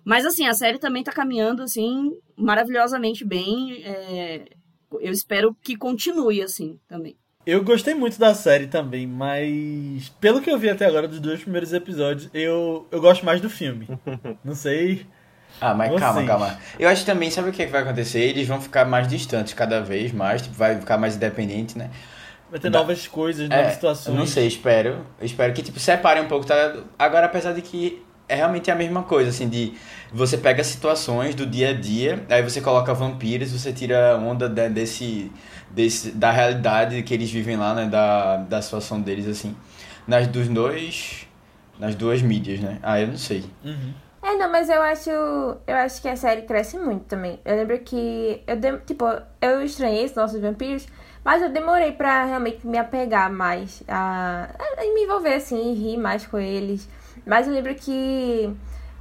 [0.05, 3.83] Mas assim, a série também tá caminhando assim maravilhosamente bem.
[3.83, 4.45] É...
[5.01, 7.17] eu espero que continue assim também.
[7.45, 11.41] Eu gostei muito da série também, mas pelo que eu vi até agora dos dois
[11.41, 13.85] primeiros episódios, eu, eu gosto mais do filme.
[14.45, 15.05] Não sei.
[15.59, 16.57] Ah, mas calma, calma.
[16.79, 18.21] Eu acho também, sabe o que vai acontecer?
[18.21, 21.91] Eles vão ficar mais distantes cada vez mais, tipo, vai ficar mais independente, né?
[22.53, 24.13] Vai ter Dá- novas coisas, novas É, situações.
[24.13, 25.03] eu não sei, espero.
[25.19, 26.75] Eu espero que, tipo, separe um pouco, tá?
[26.99, 29.73] Agora, apesar de que é realmente a mesma coisa, assim, de
[30.11, 34.69] você pega situações do dia a dia, aí você coloca vampiros, você tira onda de-
[34.69, 35.31] desse,
[35.71, 39.55] desse, da realidade que eles vivem lá, né, da, da situação deles, assim,
[40.07, 41.25] nas dos dois,
[41.79, 42.77] nas duas mídias, né?
[42.83, 43.43] Ah, eu não sei.
[43.65, 43.93] Uhum.
[44.21, 45.09] É, não, mas eu acho.
[45.09, 47.39] Eu acho que a série cresce muito também.
[47.43, 48.41] Eu lembro que.
[48.45, 49.05] Eu tipo,
[49.41, 50.87] eu estranhei esses nossos vampiros,
[51.23, 55.97] mas eu demorei pra realmente me apegar mais a, a me envolver assim, e rir
[55.97, 56.87] mais com eles.
[57.25, 58.53] Mas eu lembro que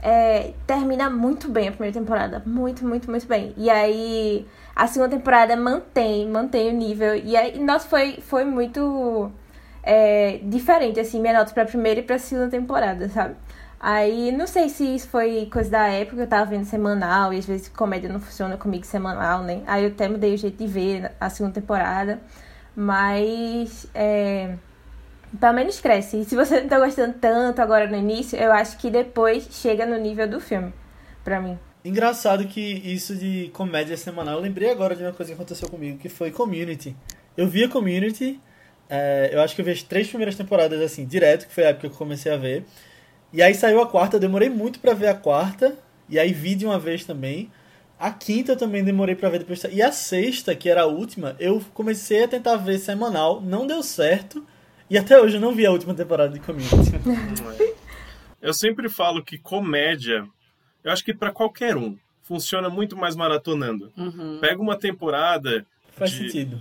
[0.02, 2.42] é, termina muito bem a primeira temporada.
[2.44, 3.54] Muito, muito, muito bem.
[3.56, 7.14] E aí a segunda temporada mantém, mantém o nível.
[7.16, 9.30] E aí, nossa, foi, foi muito
[9.82, 13.36] é, diferente, assim, minha nota pra primeira e pra segunda temporada, sabe?
[13.82, 17.44] Aí, não sei se isso foi coisa da época, eu tava vendo semanal, e às
[17.44, 19.62] vezes comédia não funciona comigo semanal, né?
[19.66, 22.20] Aí eu até mudei o jeito de ver a segunda temporada.
[22.76, 24.54] Mas, é,
[25.38, 26.20] pelo menos cresce.
[26.20, 29.84] E se você não tá gostando tanto agora no início, eu acho que depois chega
[29.84, 30.72] no nível do filme,
[31.24, 31.58] pra mim.
[31.84, 35.98] Engraçado que isso de comédia semanal, eu lembrei agora de uma coisa que aconteceu comigo,
[35.98, 36.96] que foi Community.
[37.36, 38.40] Eu via Community,
[38.88, 41.70] é, eu acho que eu vi as três primeiras temporadas assim, direto, que foi a
[41.70, 42.64] época que eu comecei a ver.
[43.32, 45.76] E aí saiu a quarta, eu demorei muito pra ver a quarta,
[46.08, 47.50] e aí vi de uma vez também.
[47.98, 49.62] A quinta eu também demorei pra ver depois.
[49.70, 53.82] E a sexta, que era a última, eu comecei a tentar ver semanal, não deu
[53.82, 54.44] certo,
[54.90, 56.74] e até hoje eu não vi a última temporada de Community.
[58.40, 60.26] Eu sempre falo que comédia,
[60.82, 63.92] eu acho que pra qualquer um, funciona muito mais maratonando.
[63.96, 64.38] Uhum.
[64.40, 66.60] Pega uma temporada, Faz De- sentido.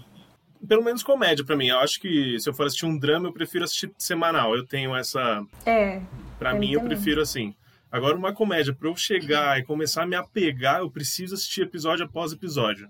[0.67, 1.69] pelo menos comédia pra mim.
[1.69, 4.55] Eu acho que se eu for assistir um drama, eu prefiro assistir semanal.
[4.55, 5.43] Eu tenho essa.
[5.65, 5.99] É,
[6.41, 6.95] Pra Pra mim, mim eu também.
[6.97, 7.53] prefiro assim.
[7.91, 12.03] Agora, uma comédia, pra eu chegar e começar a me apegar, eu preciso assistir episódio
[12.05, 12.89] após episódio.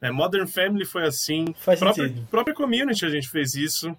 [0.00, 1.54] É, Modern Family foi assim.
[1.56, 2.26] Faz própria, sentido.
[2.28, 3.96] própria Community a gente fez isso.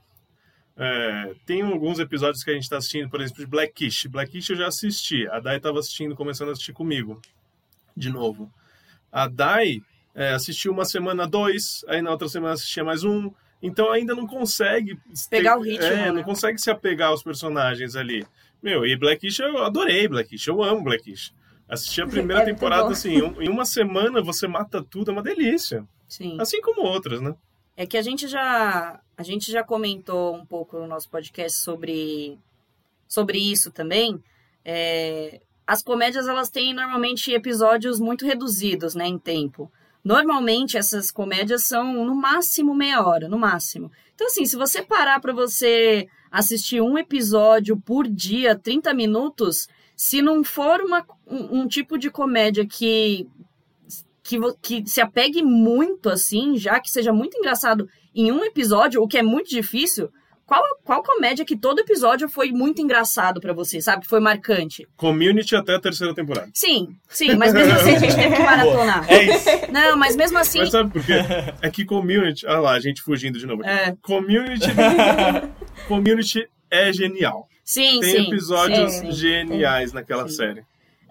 [0.76, 4.08] É, tem alguns episódios que a gente tá assistindo, por exemplo, de Blackish.
[4.08, 5.28] Blackish eu já assisti.
[5.30, 7.20] A Dai tava assistindo, começando a assistir comigo.
[7.96, 8.52] De novo.
[9.12, 9.82] A Dai
[10.14, 13.32] é, assistiu uma semana dois, aí na outra semana assistia mais um.
[13.62, 15.00] Então ainda não consegue
[15.30, 16.12] Pegar ter- o ritmo, É, né?
[16.12, 18.26] não consegue se apegar aos personagens ali.
[18.64, 21.34] Meu, e Blackish eu adorei Blackish, eu amo Blackish.
[21.68, 25.22] Assisti a primeira É temporada assim, um- em uma semana você mata tudo, é uma
[25.22, 25.86] delícia.
[26.08, 26.38] Sim.
[26.40, 27.36] Assim como outras, né?
[27.76, 32.40] É que a gente já a gente já comentou um pouco no nosso podcast sobre
[33.08, 34.24] sobre isso também.
[34.64, 39.72] É, as comédias elas têm normalmente episódios muito reduzidos, né, em tempo.
[40.04, 43.92] Normalmente essas comédias são no máximo meia hora, no máximo.
[44.14, 50.20] Então assim, se você parar para você assistir um episódio por dia, 30 minutos, se
[50.20, 53.30] não for uma, um, um tipo de comédia que
[54.24, 59.08] que, que se apegue muito assim, já que seja muito engraçado em um episódio, o
[59.08, 60.10] que é muito difícil.
[60.54, 64.04] Qual, qual comédia que todo episódio foi muito engraçado pra você, sabe?
[64.04, 64.88] Que foi marcante?
[64.96, 66.50] Community até a terceira temporada.
[66.54, 69.12] Sim, sim, mas mesmo assim a gente teve que maratonar.
[69.12, 69.50] É isso.
[69.72, 70.60] Não, mas mesmo assim.
[70.60, 71.14] Mas sabe por quê?
[71.62, 72.46] É que Community...
[72.46, 73.66] Ah lá, a gente fugindo de novo.
[73.66, 73.96] É.
[74.04, 74.68] Community...
[75.88, 77.48] community é genial.
[77.66, 78.28] Sim, Tem sim.
[78.28, 79.12] episódios sim, sim.
[79.12, 80.64] geniais naquela série.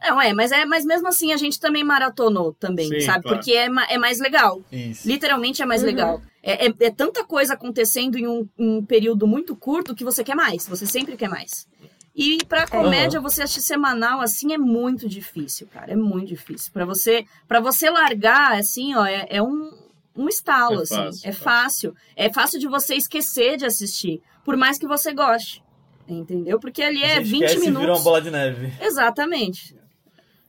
[0.03, 3.23] Não, é, mas é, mas mesmo assim a gente também maratonou também, Sim, sabe?
[3.23, 3.37] claro.
[3.39, 4.61] Porque é, é mais legal.
[4.71, 5.07] Isso.
[5.07, 5.87] Literalmente é mais Uhum.
[5.87, 6.23] legal.
[6.43, 10.35] É, é- é tanta coisa acontecendo em um, um período muito curto que você quer
[10.35, 10.67] mais.
[10.67, 11.69] Você sempre quer mais.
[12.15, 15.93] E pra comédia, você assistir semanal, assim, é muito difícil, cara.
[15.93, 16.71] É muito difícil.
[16.73, 19.71] Pra você para você largar, assim, ó, é, é um,
[20.17, 20.95] um estalo, É assim.
[20.97, 21.95] fácil, é fácil.
[22.17, 24.21] É fácil de você esquecer de assistir.
[24.45, 25.63] Por mais que você goste.
[26.09, 26.59] Entendeu?
[26.59, 27.97] Porque ali é Você 20 esquece e vira minutos.
[27.99, 28.73] uma bola de neve.
[28.81, 29.75] Exatamente.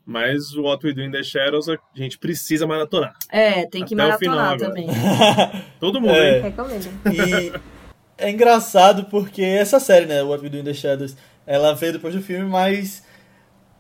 [0.06, 3.16] Mas o What We Do in the Shadows a gente precisa maratonar.
[3.32, 4.88] É, tem que Até o final maratonar também.
[5.80, 6.38] Todo mundo, É.
[6.38, 6.42] hein?
[6.44, 6.90] recomendo.
[7.06, 7.54] E
[8.18, 11.16] é engraçado porque essa série, né, What We Do in the Shadows,
[11.48, 13.04] ela veio depois do filme, mas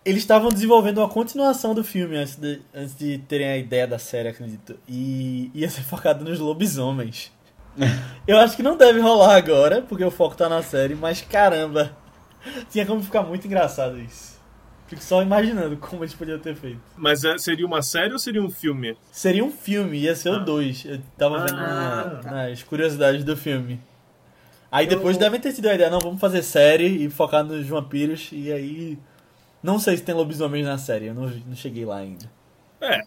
[0.06, 4.00] eles estavam desenvolvendo uma continuação do filme antes de, antes de terem a ideia da
[4.00, 4.78] série, acredito.
[4.88, 7.32] E ia ser focado nos lobisomens.
[8.28, 11.92] Eu acho que não deve rolar agora, porque o foco tá na série, mas caramba,
[12.70, 14.33] tinha como ficar muito engraçado isso.
[14.94, 16.80] Fico só imaginando como eles podiam ter feito.
[16.96, 18.96] Mas é- seria uma série ou seria um filme?
[19.12, 20.86] Seria um filme, ia ser o 2.
[20.86, 22.32] Eu tava vendo na- Ah, tá.
[22.32, 23.82] nas curiosidades do filme.
[24.72, 27.68] Aí depois Eu- devem ter tido a ideia, não, vamos fazer série e focar nos
[27.68, 28.30] vampiros.
[28.32, 28.98] E aí.
[29.62, 32.30] Não sei se tem lobisomens na série, eu não, não cheguei lá ainda.
[32.82, 33.02] É.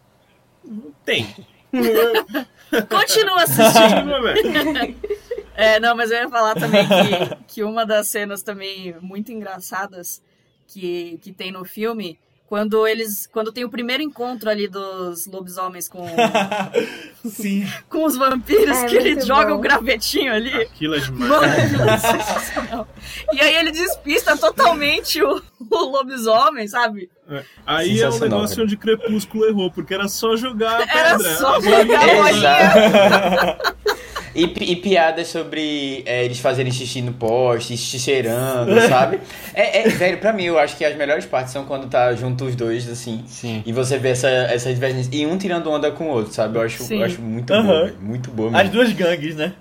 [1.04, 1.34] Tem.
[2.88, 4.96] Continua assistindo.
[5.58, 10.22] É, não, mas eu ia falar também que, que uma das cenas também muito engraçadas
[10.66, 13.26] que, que tem no filme Quando eles.
[13.26, 16.06] Quando tem o primeiro encontro ali dos lobisomens com,
[17.28, 17.66] Sim.
[17.88, 19.56] com os vampiros, É, que ele joga bom.
[19.56, 20.54] o gravetinho ali.
[20.62, 21.28] Aquilo é demais.
[21.28, 22.86] Mano,
[23.32, 23.34] é.
[23.34, 27.10] E aí ele despista totalmente o, o lobisomem, sabe?
[27.28, 27.42] É.
[27.66, 31.36] Aí é o Sensacional, negócio onde Crepúsculo errou, porque era só jogar a Era pedra.
[31.36, 33.58] só a jogar a bolinha.
[34.36, 39.18] E, e piadas sobre é, eles fazerem xixi no poste, se cheirando, sabe?
[39.54, 42.44] É, é, velho, pra mim, eu acho que as melhores partes são quando tá junto
[42.44, 43.24] os dois, assim.
[43.26, 43.62] Sim.
[43.64, 45.10] E você vê essa, essa divergência.
[45.12, 46.58] E um tirando onda com o outro, sabe?
[46.58, 47.96] Eu acho, eu acho muito velho.
[48.00, 48.72] Muito bom As mesmo.
[48.72, 49.54] duas gangues, né?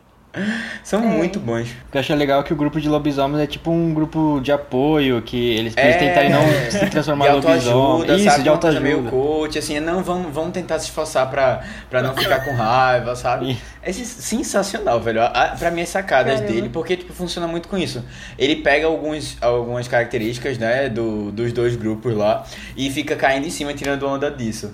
[0.84, 1.06] São É.
[1.08, 1.70] muito bons.
[1.88, 4.40] O que eu acho legal é que o grupo de lobisomens é tipo um grupo
[4.44, 6.42] de apoio, que eles, É, tentarem não
[6.72, 7.58] se transformar em lobisomem.
[7.58, 8.44] autoajuda, Isso, sabe?
[8.44, 9.10] de coisa meio autoajuda.
[9.26, 13.58] coach, assim, não, vamos, vamos tentar se esforçar pra, pra não ficar com raiva, sabe?
[13.82, 15.22] É sensacional, velho.
[15.22, 16.52] A- Pra mim, as sacadas Caramba.
[16.54, 18.04] dele, porque, tipo, funciona muito com isso.
[18.38, 22.44] Ele pega alguns, algumas características, né, do, dos dois grupos lá
[22.76, 24.72] e fica caindo em cima, tirando onda disso.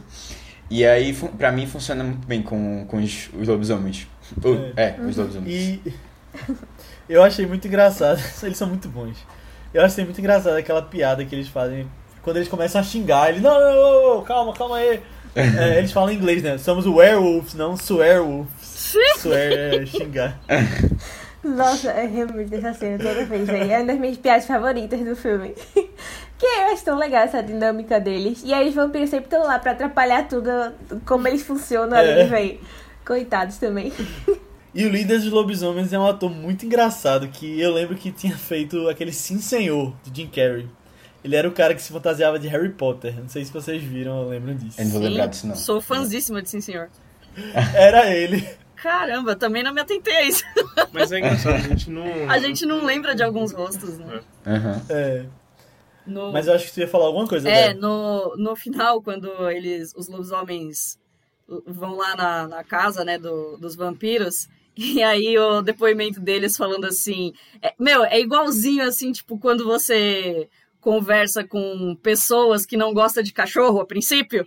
[0.70, 4.08] E aí, pra mim, funciona muito bem com, com os, os lobisomens.
[4.44, 5.54] Uh, é, os lobisomens.
[5.54, 5.94] E
[7.10, 8.22] eu achei muito engraçado.
[8.44, 9.18] Eles são muito bons.
[9.74, 11.90] Eu achei muito engraçado aquela piada que eles fazem.
[12.22, 13.42] Quando eles começam a xingar, eles.
[13.42, 15.02] Não, não, não, não, calma, calma aí.
[15.34, 16.58] É, eles falam em inglês, né?
[16.58, 18.52] Somos werewolves, não swearwolves.
[19.18, 20.38] Swear é xingar.
[21.42, 23.72] Nossa, eu rio muito dessa cena toda vez, velho.
[23.72, 25.56] É uma das minhas piadas favoritas do filme.
[25.74, 28.42] que eu acho tão legal essa dinâmica deles.
[28.44, 30.50] E aí os vampiros sempre estão lá pra atrapalhar tudo,
[31.06, 32.22] como eles funcionam É.
[32.22, 32.60] ali, velho.
[33.06, 33.92] Coitados também.
[34.74, 38.38] E o líder dos lobisomens é um ator muito engraçado que eu lembro que tinha
[38.38, 40.66] feito aquele Sim Senhor de Jim Carrey.
[41.24, 43.20] Ele era o cara que se fantasiava de Harry Potter.
[43.20, 44.80] Não sei se vocês viram ou lembram disso.
[44.80, 45.56] Eu não vou lembrar disso, não.
[45.56, 46.90] Sou fãzíssima de Sim Senhor.
[47.76, 48.48] Era ele.
[48.76, 50.44] Caramba, também não me atentei a isso.
[50.94, 52.30] Mas é engraçado, a gente não.
[52.30, 54.22] A gente não lembra de alguns rostos, né?
[54.48, 54.82] Aham.
[54.90, 55.26] É.
[56.08, 56.32] No...
[56.32, 59.94] Mas eu acho que você ia falar alguma coisa, É, no, no final, quando eles,
[59.96, 60.98] os lobisomens
[61.68, 64.48] vão lá na, na casa, né, do, dos vampiros,
[64.78, 70.48] e aí o depoimento deles falando assim, é, meu, é igualzinho assim, tipo, quando você
[70.80, 74.46] conversa com pessoas que não gostam de cachorro a princípio,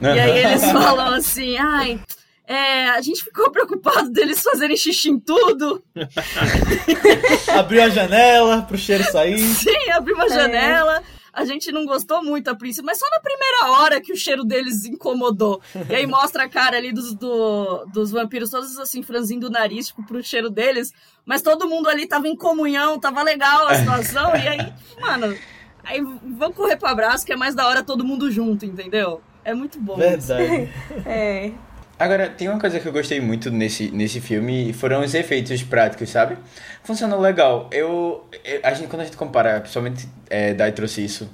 [0.00, 2.00] e aí eles falam assim, ai,
[2.46, 5.82] é, a gente ficou preocupado deles fazerem xixi em tudo,
[7.58, 9.38] Abriu a janela pro cheiro sair.
[9.38, 10.28] Sim, abriu uma É.
[10.30, 11.02] janela.
[11.36, 14.42] A gente não gostou muito a princípio, mas só na primeira hora que o cheiro
[14.42, 15.60] deles incomodou.
[15.90, 19.88] E aí mostra a cara ali dos, do- dos vampiros, todos assim, franzindo o nariz,
[19.88, 20.94] tipo, pro cheiro deles.
[21.26, 24.34] Mas todo mundo ali tava em comunhão, tava legal a situação.
[24.34, 25.36] e aí, mano,
[25.84, 26.00] aí
[26.38, 29.20] vão correr pro abraço, que é mais da hora todo mundo junto, entendeu?
[29.44, 29.92] É muito bom.
[29.94, 30.28] isso.
[30.28, 30.70] Verdade.
[31.04, 31.52] É.
[31.98, 36.10] Agora, tem uma coisa que eu gostei muito nesse, nesse filme, foram os efeitos práticos,
[36.10, 36.36] sabe?
[36.82, 37.70] Funcionou legal.
[37.72, 41.28] Eu, eu- a gente, quando a gente compara, principalmente é, Dai trouxe isso,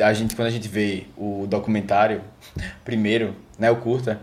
[0.00, 2.20] a gente, quando a gente vê o documentário,
[2.84, 4.20] primeiro, né, o curta,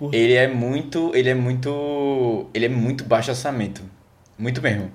[0.00, 3.82] O ele é muito, ele é muito, ele é muito baixo orçamento,
[4.38, 4.90] muito mesmo.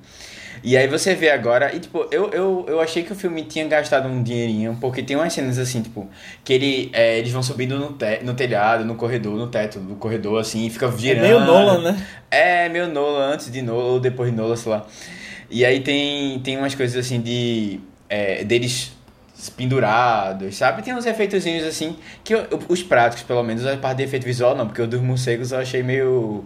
[0.63, 3.67] E aí você vê agora, e tipo, eu, eu, eu achei que o filme tinha
[3.67, 6.07] gastado um dinheirinho, porque tem umas cenas assim, tipo,
[6.43, 9.95] que ele, é, eles vão subindo no, te, no telhado, no corredor, no teto do
[9.95, 11.23] corredor, assim, e fica É girando.
[11.23, 12.07] meio Nolan, né?
[12.29, 14.85] É, meio Nolan, antes de Nolan ou depois de Nolan, sei lá.
[15.49, 17.79] E aí tem, tem umas coisas assim de.
[18.07, 18.91] É, deles
[19.49, 20.81] pendurados, sabe?
[20.81, 24.55] Tem uns efeitozinhos assim, que eu- os práticos, pelo menos, a parte de efeito visual
[24.55, 26.45] não, porque o dos morcegos eu achei meio.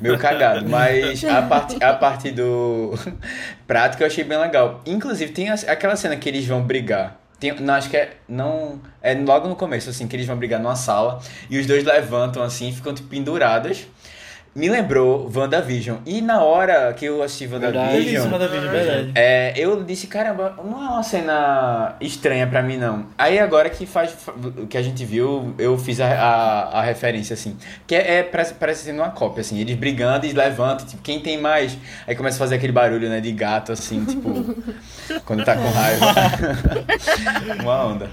[0.00, 0.68] meio cagado.
[0.68, 2.92] Mas a parte, a parte do
[3.66, 4.80] prático eu achei bem legal.
[4.86, 7.16] Inclusive, tem aquela cena que eles vão brigar.
[7.38, 8.16] Tem, não, acho que é.
[8.28, 8.78] Não.
[9.02, 12.42] É logo no começo, assim, que eles vão brigar numa sala e os dois levantam
[12.42, 13.86] assim e ficam tipo, penduradas.
[14.52, 15.98] Me lembrou WandaVision.
[16.04, 18.32] E na hora que eu assisti WandaVision.
[18.32, 19.12] WandaVision, verdade.
[19.14, 23.06] É, eu disse, caramba, não é uma cena estranha pra mim, não.
[23.16, 24.12] Aí agora que faz
[24.68, 27.56] que a gente viu, eu fiz a, a, a referência, assim.
[27.86, 29.60] Que é, é parece, parece sendo uma cópia, assim.
[29.60, 31.78] Eles brigando e levantam, tipo, quem tem mais?
[32.04, 34.30] Aí começa a fazer aquele barulho, né, de gato, assim, tipo,
[35.24, 36.06] quando tá com raiva.
[37.62, 38.10] uma onda.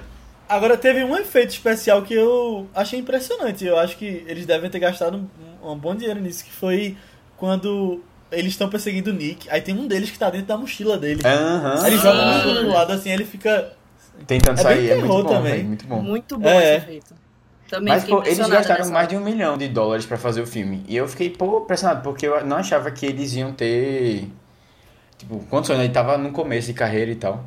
[0.47, 3.65] Agora teve um efeito especial que eu achei impressionante.
[3.65, 5.29] Eu acho que eles devem ter gastado
[5.63, 6.97] um, bom dinheiro nisso, que foi
[7.37, 8.01] quando
[8.31, 9.49] eles estão perseguindo o Nick.
[9.49, 11.21] Aí tem um deles que tá dentro da mochila dele.
[11.25, 11.83] Aham.
[11.83, 12.37] Aí ele joga a Sim.
[12.37, 13.73] mochila pro lado assim, ele fica.
[14.25, 15.51] Tentando É sair, é muito bom, também.
[15.53, 16.01] velho, muito bom.
[16.01, 16.75] Muito bom É.
[16.77, 17.15] esse efeito.
[17.69, 20.47] Também Mas, pô, eles gastaram nessa mais de um milhão de dólares pra fazer o
[20.47, 20.83] filme.
[20.87, 24.27] E eu fiquei, pô, impressionado, porque eu não achava que eles iam ter.
[25.17, 25.83] Tipo, condições, né?
[25.85, 27.43] Ele tava no começo de carreira e tal.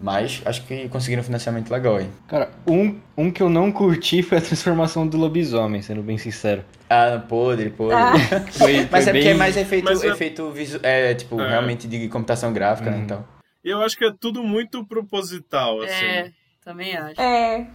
[0.00, 2.08] Mas acho que conseguiram um financiamento legal aí.
[2.26, 6.64] Cara, um, um que eu não curti foi a transformação do lobisomem, sendo bem sincero.
[6.90, 7.94] Ah, podre, podre.
[7.94, 8.12] Ah.
[8.58, 9.28] Foi, Mas foi é porque bem...
[9.28, 10.80] é mais efeito, Mas é- efeito visu...
[10.82, 11.48] é, tipo, É.
[11.50, 13.02] realmente de computação gráfica, né, Uhum.
[13.04, 13.24] então.
[13.64, 15.92] E eu acho que é tudo muito proposital, assim.
[16.04, 16.30] É,
[16.64, 17.20] também acho.
[17.20, 17.66] É.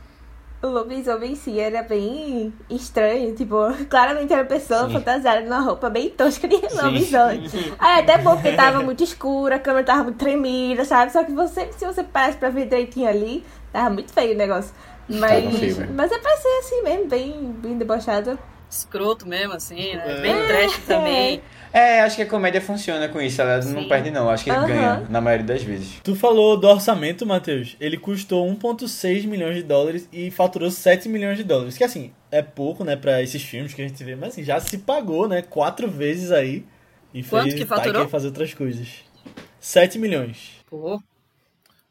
[0.61, 3.55] o lobisomem em si era bem estranho, tipo,
[3.87, 4.93] claramente era uma pessoa Sim.
[4.93, 7.43] fantasiada numa roupa bem tosca de lobisomem.
[7.79, 11.11] Aí até bom, porque tava muito escuro, a câmera tava muito tremida, sabe?
[11.13, 14.73] Só que você, se você parasse pra ver direitinho ali, tava muito feio o negócio.
[15.07, 15.93] Mas, velho.
[15.93, 17.31] mas é pra ser assim mesmo, bem,
[17.61, 18.37] bem debochado.
[18.77, 20.03] Escroto mesmo, assim, né?
[20.18, 20.22] É.
[20.22, 21.41] Bem trash também.
[21.72, 23.41] É, acho que a comédia funciona com isso.
[23.41, 23.88] Ela não Sim.
[23.89, 24.30] perde, não.
[24.30, 24.68] Acho que Aham.
[24.68, 25.99] ganha na maioria das vezes.
[26.03, 27.76] Tu falou do orçamento, Matheus.
[27.81, 31.77] Ele custou 1,6 milhões de dólares e faturou 7 milhões de dólares.
[31.77, 34.60] Que assim, é pouco, né, pra esses filmes que a gente vê, mas assim, já
[34.61, 36.65] se pagou, né, quatro vezes aí.
[37.14, 37.93] E Quanto fez que faturou?
[37.93, 38.88] Taika fazer outras coisas.
[39.60, 40.52] 7 milhões.
[40.69, 41.02] Pô,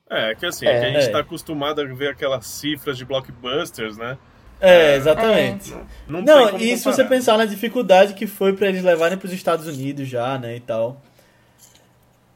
[0.09, 0.79] É, que assim, É.
[0.81, 1.11] que a gente É.
[1.11, 4.17] tá acostumado a ver aquelas cifras de blockbusters, né?
[4.65, 5.75] É, exatamente.
[6.09, 6.97] Não, tem Não, como e se comparar.
[6.97, 10.61] você pensar na dificuldade que foi pra eles levarem pros Estados Unidos já, né, e
[10.61, 11.01] tal.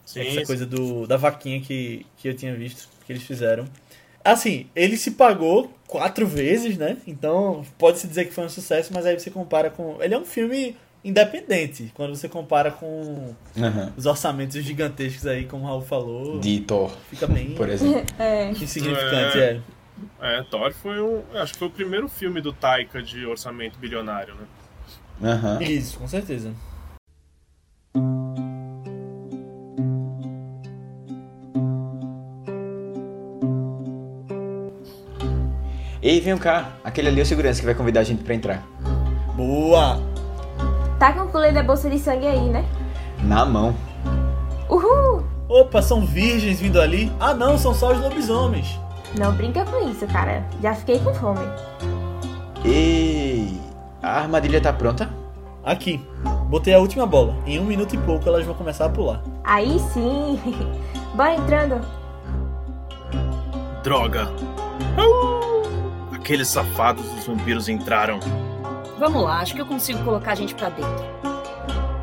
[0.05, 0.47] Sim, essa sim.
[0.47, 3.67] coisa do, da vaquinha que, que eu tinha visto, que eles fizeram.
[4.25, 6.99] Assim, ele se pagou quatro vezes, né?
[7.07, 9.97] Então, pode-se dizer que foi um sucesso, mas aí você compara com...
[10.03, 13.93] Ele é um filme independente, quando você compara com Aham.
[13.97, 18.05] os orçamentos gigantescos aí, como o Raul falou, De Thor, fica bem por exemplo.
[18.19, 18.51] É.
[18.61, 19.43] insignificante, é.
[19.43, 19.61] É,
[20.51, 21.23] Thor foi um.
[21.35, 25.31] Acho que foi o primeiro filme do Taika de orçamento bilionário, né?
[25.31, 25.63] Aham.
[25.63, 26.53] Isso, com certeza.
[36.01, 36.73] Ei, vem cá.
[36.85, 38.67] Aquele ali é o segurança que vai convidar a gente pra entrar.
[39.35, 40.01] Boa!
[40.99, 42.65] Tá concluindo a bolsa de sangue aí, né?
[43.23, 43.75] Na mão.
[44.69, 45.25] Uhul!
[45.49, 47.13] Opa, são virgens vindo ali?
[47.19, 48.79] Ah não, são só os lobisomens.
[49.17, 50.45] Não brinca com isso, cara.
[50.63, 51.47] Já fiquei com fome.
[52.65, 53.59] Ei,
[54.03, 55.09] a armadilha tá pronta?
[55.65, 56.01] Aqui,
[56.49, 57.35] botei a última bola.
[57.47, 59.23] Em um minuto e pouco elas vão começar a pular.
[59.45, 60.41] Aí sim!
[61.15, 61.81] Bora entrando.
[63.83, 64.29] Droga!
[66.15, 68.19] Aqueles safados dos vampiros entraram.
[68.99, 71.05] vamos lá, acho que eu consigo colocar a gente pra dentro.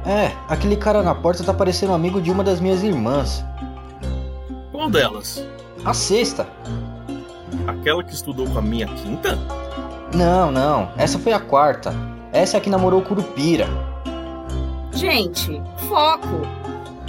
[0.06, 3.44] É, aquele cara na porta tá parecendo amigo de uma das minhas irmãs.
[4.72, 5.44] Qual delas?
[5.84, 6.48] A sexta.
[7.68, 9.38] Aquela que estudou com a minha quinta?
[10.14, 11.94] Não, não, essa foi a quarta.
[12.32, 13.68] Essa é a que namorou o Curupira.
[14.92, 16.42] Gente, foco!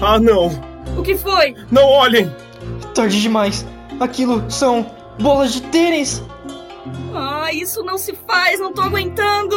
[0.01, 0.51] Ah, não!
[0.97, 1.55] O que foi?
[1.71, 2.35] Não olhem!
[2.95, 3.67] Tarde demais.
[4.01, 4.87] Aquilo são
[5.19, 6.23] bolas de tênis.
[7.15, 9.57] Ah, isso não se faz, não tô aguentando!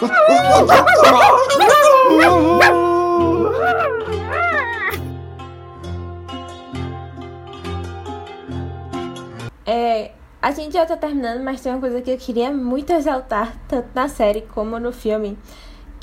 [9.68, 10.12] É,
[10.46, 13.88] a gente já tá terminando, mas tem uma coisa que eu queria muito exaltar, tanto
[13.92, 15.36] na série como no filme,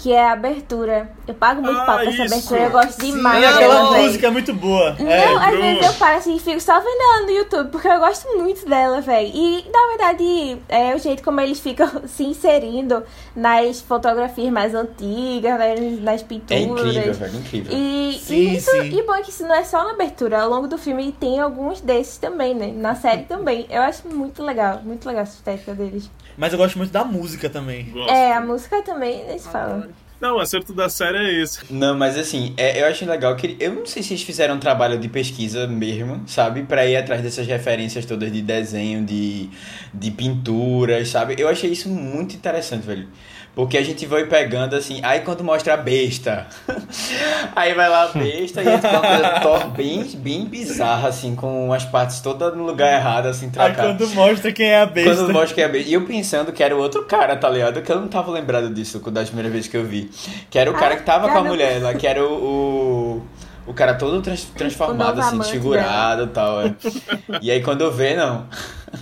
[0.03, 1.09] que é a abertura.
[1.25, 2.34] Eu pago muito Ah, pau pra essa isso.
[2.35, 4.05] abertura, eu gosto demais E Sim, aquela dela, véi.
[4.05, 4.95] música é muito boa.
[4.99, 7.88] Não, É, às vezes eu paro assim e fico só vendo ela no YouTube, porque
[7.88, 9.31] eu gosto muito dela, velho.
[9.34, 13.01] E, na verdade, é o jeito como eles ficam se inserindo
[13.34, 16.65] nas fotografias mais antigas, né, nas É pinturas.
[16.65, 17.71] incrível, velho, incrível.
[17.77, 18.99] E, Sim, e isso, sim.
[18.99, 21.39] e bom é que isso não é só na abertura, ao longo do filme tem
[21.39, 22.73] alguns desses também, né?
[22.75, 23.65] Na série também.
[23.69, 26.09] Eu acho muito legal, muito legal essa estética deles.
[26.38, 27.85] Mas eu gosto muito da música também.
[27.91, 28.11] Gosto.
[28.11, 29.88] É, a música também, eles falam.
[30.22, 31.60] Não, o acerto da série é esse.
[31.69, 33.57] Não, mas assim, é- eu acho legal que.
[33.60, 36.64] Eu não sei se eles fizeram um trabalho de pesquisa mesmo, sabe?
[36.64, 39.49] Pra ir atrás dessas referências todas de desenho, de,
[39.93, 41.35] de pinturas, sabe?
[41.38, 43.10] Eu achei isso muito interessante, velho.
[43.55, 46.47] Porque a gente vai pegando assim, aí quando mostra a besta,
[47.55, 51.71] aí vai lá a besta e entra uma coisa Thor bem, bem bizarra, assim, com
[51.71, 53.85] as partes todas no lugar errado, assim, Aí trocadas.
[53.85, 55.15] quando mostra quem é a besta.
[55.15, 55.88] Quando mostra que é a besta.
[55.88, 57.80] E eu pensando que era o outro cara, tá ligado?
[57.84, 60.09] Que eu não tava lembrado disso das primeiras vezes que eu vi.
[60.49, 62.34] Que era o cara que tava com a mulher lá, que era o.
[62.34, 63.21] o...
[63.67, 66.61] o cara todo trans- transformado, assim, desfigurado e tal.
[66.61, 66.73] É.
[67.39, 68.47] E aí quando eu vê, não.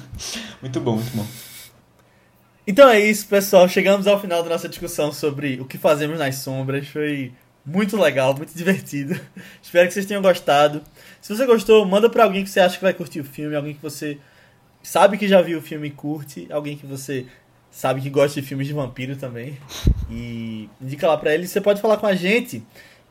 [0.61, 1.25] muito bom, muito bom.
[2.71, 3.67] Então é isso, pessoal.
[3.67, 6.87] Chegamos ao final da nossa discussão sobre o que fazemos nas sombras.
[6.87, 7.33] Foi
[7.65, 9.19] muito legal, muito divertido.
[9.61, 10.81] Espero que vocês tenham gostado.
[11.21, 13.73] Se você gostou, manda pra alguém que você acha que vai curtir o filme, alguém
[13.73, 14.17] que você
[14.81, 17.25] sabe que já viu o filme e curte, alguém que você
[17.69, 19.57] sabe que gosta de filmes de vampiro também.
[20.09, 21.49] E indica lá pra ele.
[21.49, 22.63] Você pode falar com a gente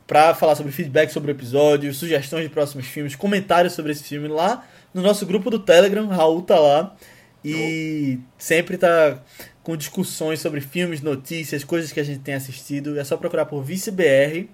[0.07, 4.27] pra falar sobre feedback sobre o episódio, sugestões de próximos filmes, comentários sobre esse filme
[4.27, 6.07] lá no nosso grupo do Telegram.
[6.07, 6.97] Raul tá lá.
[7.45, 9.19] E sempre tá
[9.62, 12.99] com discussões sobre filmes, notícias, coisas que a gente tem assistido.
[12.99, 14.49] É só procurar por ViceBR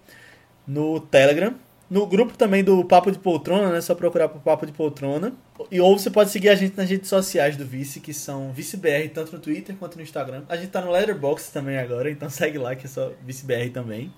[0.66, 1.54] no Telegram.
[1.88, 3.78] No grupo também do Papo de Poltrona, né?
[3.78, 5.32] É só procurar por Papo de Poltrona.
[5.70, 9.08] E ou você pode seguir a gente nas redes sociais do Vice, que são ViceBR,
[9.14, 10.42] tanto no Twitter quanto no Instagram.
[10.48, 14.12] A gente tá no Letterboxd também agora, então segue lá que é só ViceBR também.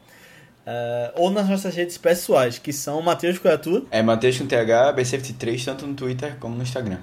[0.71, 5.65] Ah, ou nas nossas redes pessoais, que são Matheus Coiatu, É Matheus com TH, B73,
[5.65, 6.99] tanto no Twitter como no Instagram.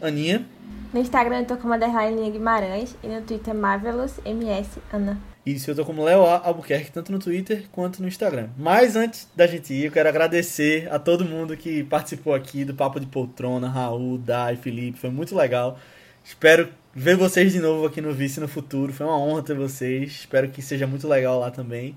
[0.00, 0.46] Aninha,
[0.92, 5.20] No Instagram eu tô como underline Guimarães e no Twitter Marvelous MS Ana.
[5.46, 8.48] Isso, eu tô como Léo Albuquerque, tanto no Twitter quanto no Instagram.
[8.58, 12.74] Mas antes da gente ir, eu quero agradecer a todo mundo que participou aqui do
[12.74, 15.78] Papo de Poltrona, Raul, Dai, Felipe, foi muito legal.
[16.24, 20.10] Espero ver vocês de novo aqui no Vice no futuro, foi uma honra ter vocês,
[20.10, 21.96] espero que seja muito legal lá também.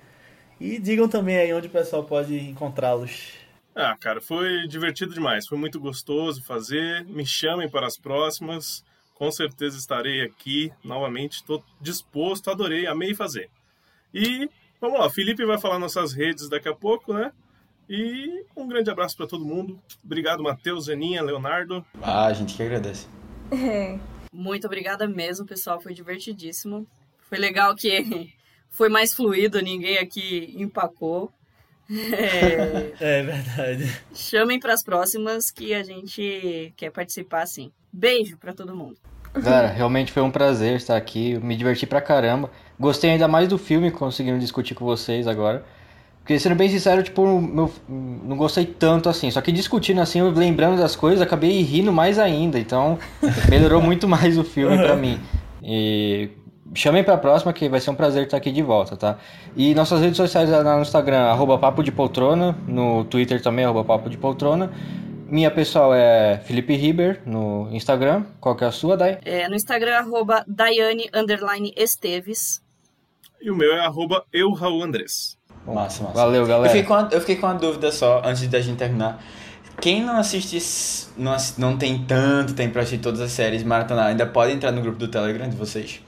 [0.60, 3.43] E digam também aí onde o pessoal pode encontrá-los.
[3.76, 8.84] Ah, cara, foi divertido demais, foi muito gostoso fazer, me chamem para as próximas
[9.24, 11.38] com certeza estarei aqui novamente.
[11.38, 13.50] Estou disposto, adorei, amei fazer.
[14.14, 14.50] E
[14.82, 17.32] vamos lá, o Felipe vai falar nossas redes daqui a pouco, né?
[17.90, 19.80] E um grande abraço para todo mundo.
[20.04, 21.86] Obrigado, Matheus, Zeninha, Leonardo.
[22.02, 23.08] Ah, a gente que agradece.
[24.32, 25.80] Muito obrigada mesmo, pessoal.
[25.80, 26.88] Foi divertidíssimo.
[27.30, 28.34] Foi legal que
[28.70, 31.32] foi mais fluido, ninguém aqui empacou.
[31.90, 34.02] É, é verdade.
[34.14, 37.72] Chamem para as próximas que a gente quer participar sim.
[37.92, 38.98] Beijo para todo mundo.
[39.44, 42.52] Cara, realmente foi um prazer estar aqui, me diverti pra caramba.
[42.80, 45.66] Gostei ainda mais do filme, conseguindo discutir com vocês agora.
[46.20, 49.30] Porque, sendo bem sincero, tipo, meu, não gostei tanto assim.
[49.30, 52.58] Só que discutindo assim, lembrando das coisas, acabei rindo mais ainda.
[52.58, 52.98] Então,
[53.50, 55.20] melhorou muito mais o filme pra mim.
[55.62, 56.30] E
[56.74, 59.18] chamem pra próxima que vai ser um prazer estar aqui de volta, tá?
[59.56, 63.84] E nossas redes sociais é no Instagram, arroba Papo de Poltrona, no Twitter também, arroba
[63.84, 64.72] Papo de Poltrona.
[65.28, 68.24] Minha pessoal é Felipe Riber no Instagram.
[68.40, 69.20] Qual que é a sua, Dai?
[69.26, 71.10] É, no Instagram, arroba Daiane
[71.76, 72.62] Esteves.
[73.41, 75.38] E o meu é arroba eu, Raul Andrés.
[75.66, 76.14] Massa, massa.
[76.14, 76.68] Valeu, galera.
[76.68, 79.24] Eu fiquei, com uma, eu fiquei com uma dúvida só, antes da gente terminar.
[79.82, 80.60] Quem não assiste,
[81.18, 84.82] não, não tem tanto tempo pra assistir todas as séries maratonar, ainda pode entrar no
[84.82, 86.00] grupo do Telegram de vocês?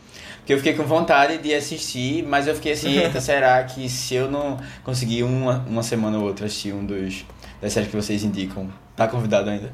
[0.45, 4.13] Porque eu fiquei com vontade de assistir, mas eu fiquei assim, eita, será que se
[4.13, 7.25] eu não conseguir uma, uma semana ou outra assistir um dos
[7.59, 9.73] das séries que vocês indicam, Tá convidado ainda?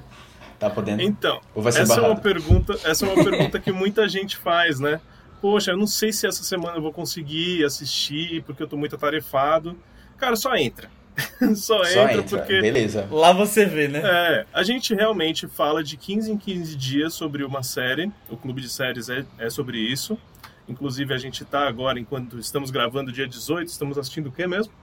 [0.57, 1.02] Tá podendo?
[1.02, 4.99] Então, essa é uma pergunta, essa é uma pergunta que muita gente faz, né?
[5.41, 8.95] Poxa, eu não sei se essa semana eu vou conseguir assistir porque eu tô muito
[8.95, 9.77] atarefado.
[10.18, 10.89] Cara, só entra.
[11.56, 13.07] só, só entra, entra, porque beleza.
[13.11, 14.02] Lá você vê, né?
[14.03, 18.11] É, a gente realmente fala de 15 em 15 dias sobre uma série.
[18.30, 20.18] O clube de séries é, é sobre isso.
[20.67, 24.73] Inclusive a gente tá agora, enquanto estamos gravando dia 18, estamos assistindo o que mesmo?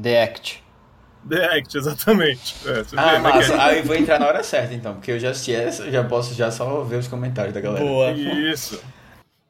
[0.00, 0.64] The Act.
[1.28, 2.56] The Act, exatamente.
[2.66, 3.56] É, ah, vê, massa.
[3.56, 6.34] Né, Aí vou entrar na hora certa, então, porque eu já assisti essa, já posso
[6.34, 7.84] já só ver os comentários da galera.
[7.84, 8.10] Boa.
[8.12, 8.80] Isso.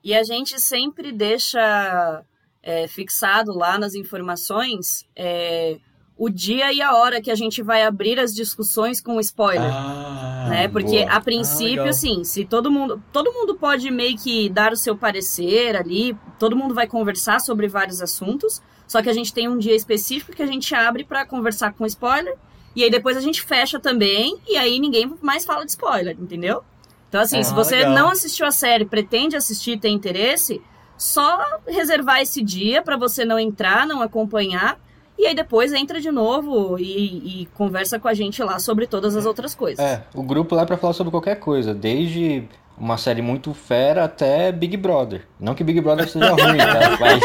[0.02, 2.22] E a gente sempre deixa
[2.62, 5.76] é, fixado lá nas informações é,
[6.18, 9.70] o dia e a hora que a gente vai abrir as discussões com spoiler.
[9.72, 10.68] Ah, né?
[10.68, 11.12] Porque boa.
[11.12, 13.00] a princípio, ah, sim, se todo mundo.
[13.12, 17.68] Todo mundo pode meio que dar o seu parecer ali, todo mundo vai conversar sobre
[17.68, 18.60] vários assuntos.
[18.86, 21.86] Só que a gente tem um dia específico que a gente abre para conversar com
[21.86, 22.34] spoiler.
[22.74, 24.38] E aí depois a gente fecha também.
[24.48, 26.64] E aí ninguém mais fala de spoiler, entendeu?
[27.08, 27.94] Então, assim, ah, se você legal.
[27.94, 30.60] não assistiu a série, pretende assistir, tem interesse,
[30.96, 34.78] só reservar esse dia para você não entrar, não acompanhar.
[35.18, 39.16] E aí depois entra de novo e, e, conversa com a gente lá sobre todas
[39.16, 39.84] as outras coisas.
[39.84, 42.44] É, o grupo lá é pra falar sobre qualquer coisa, desde
[42.78, 45.22] uma série muito fera até Big Brother.
[45.40, 46.96] Não que Big Brother seja ruim, tá?
[47.00, 47.22] Mas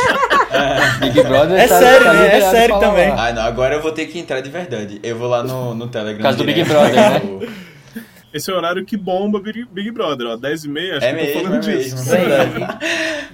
[0.51, 2.37] é, Big Brother é tá, sério, tá né?
[2.37, 3.09] É sério também.
[3.09, 3.27] Lá.
[3.27, 4.99] Ah, não, agora eu vou ter que entrar de verdade.
[5.03, 6.17] Eu vou lá no, no Telegram.
[6.17, 7.21] Por causa do Big Brother, né?
[8.33, 10.35] Esse é o horário que bomba Big Brother, ó.
[10.35, 11.95] 10 e meia, acho é que mesmo, eu tô falando é disso.
[11.95, 12.79] Mesmo, verdade.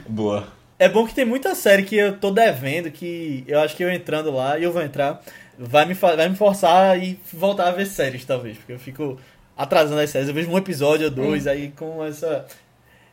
[0.10, 0.59] Boa.
[0.80, 3.92] É bom que tem muita série que eu tô devendo, que eu acho que eu
[3.92, 5.22] entrando lá, e eu vou entrar,
[5.58, 8.58] vai me, vai me forçar e voltar a ver séries, talvez.
[8.58, 9.20] Porque eu fico
[9.58, 10.30] atrasando as séries.
[10.30, 11.52] Eu vejo um episódio ou dois, é.
[11.52, 12.46] aí com essa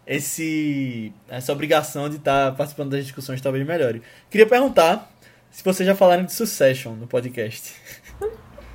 [0.06, 4.01] esse essa obrigação de estar tá participando das discussões talvez melhore.
[4.30, 5.10] Queria perguntar
[5.51, 7.74] se vocês já falaram de Succession no podcast.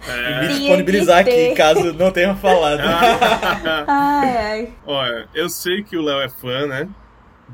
[0.07, 0.31] É.
[0.31, 2.81] E me disponibilizar aqui, caso não tenha falado.
[3.87, 4.73] ai, ai.
[4.85, 6.89] Olha, eu sei que o Léo é fã, né?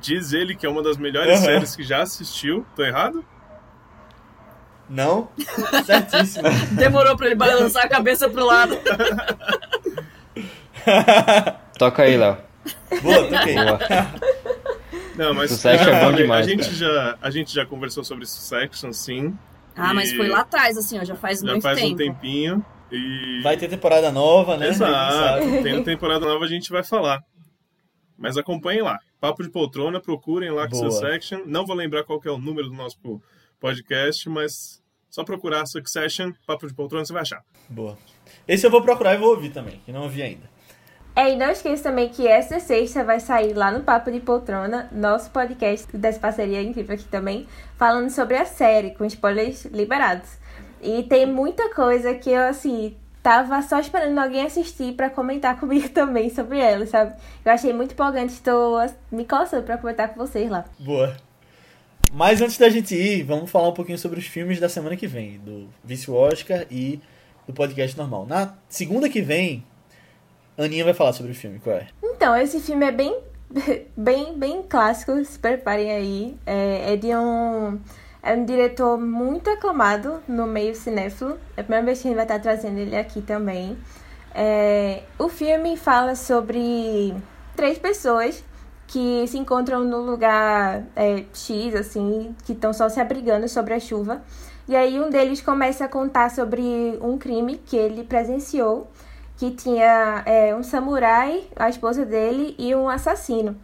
[0.02, 1.46] Diz ele que é uma das melhores uhum.
[1.46, 2.66] séries que já assistiu.
[2.76, 3.24] Tô errado?
[4.90, 5.30] Não?
[5.86, 6.48] Certíssimo.
[6.74, 8.78] Demorou pra ele balançar a cabeça pro lado.
[11.78, 12.38] Toca aí, Léo.
[13.02, 13.56] Boa, toquei.
[13.56, 13.80] Boa.
[15.16, 16.46] Não, mas Succession é bom demais.
[16.46, 19.38] A gente, já, a gente já conversou sobre Succession, sim.
[19.76, 21.94] Ah, mas foi lá atrás, assim, ó, já faz já muito faz tempo.
[21.94, 22.66] um tempinho.
[22.92, 23.42] E...
[23.44, 24.70] Vai ter temporada nova, né?
[24.70, 25.44] Exato.
[25.62, 27.22] Tem temporada nova, a gente vai falar.
[28.18, 29.00] Mas acompanhem lá.
[29.20, 31.42] Papo de Poltrona, procurem lá com Succession.
[31.46, 32.98] Não vou lembrar qual é o número do nosso
[33.60, 37.44] podcast, mas só procurar Succession, Papo de Poltrona, você vai achar.
[37.70, 37.98] Boa.
[38.48, 40.50] Esse eu vou procurar e vou ouvir também, que não ouvi ainda.
[41.16, 44.88] É, e não esqueça também que essa sexta vai sair lá no Papo de Poltrona,
[44.92, 50.38] nosso podcast dessa parceria incrível aqui também, falando sobre a série, com spoilers liberados.
[50.80, 52.96] E tem muita coisa que eu, assim,
[53.28, 57.14] tava só esperando alguém assistir para comentar comigo também sobre ela, sabe?
[57.44, 58.80] Eu achei muito empolgante, estou
[59.12, 60.64] me coçando para comentar com vocês lá.
[60.80, 61.14] Boa.
[62.14, 65.06] Mas antes da gente ir, vamos falar um pouquinho sobre os filmes da semana que
[65.06, 67.02] vem, do Vice Oscar e
[67.46, 68.26] do podcast normal.
[68.26, 69.62] Na segunda que vem,
[70.58, 71.88] Aninha vai falar sobre o filme, qual é?
[72.02, 73.20] Então, esse filme é bem,
[73.98, 76.38] bem, bem clássico, se preparem aí.
[76.46, 77.78] É, é de um,
[78.22, 81.38] é um diretor muito aclamado no meio cinéfilo.
[81.56, 83.78] É a primeira vez que a gente vai estar trazendo ele aqui também.
[84.34, 87.14] É, o filme fala sobre
[87.56, 88.44] três pessoas
[88.88, 93.80] que se encontram no lugar é, X, assim, que estão só se abrigando sobre a
[93.80, 94.22] chuva.
[94.68, 98.88] E aí um deles começa a contar sobre um crime que ele presenciou,
[99.38, 103.56] que tinha é, um samurai, a esposa dele e um assassino.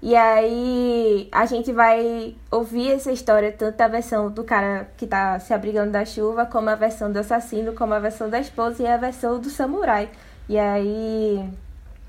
[0.00, 5.38] E aí a gente vai ouvir essa história, tanto a versão do cara que tá
[5.40, 8.86] se abrigando da chuva, como a versão do assassino, como a versão da esposa e
[8.86, 10.08] a versão do samurai.
[10.48, 11.44] E aí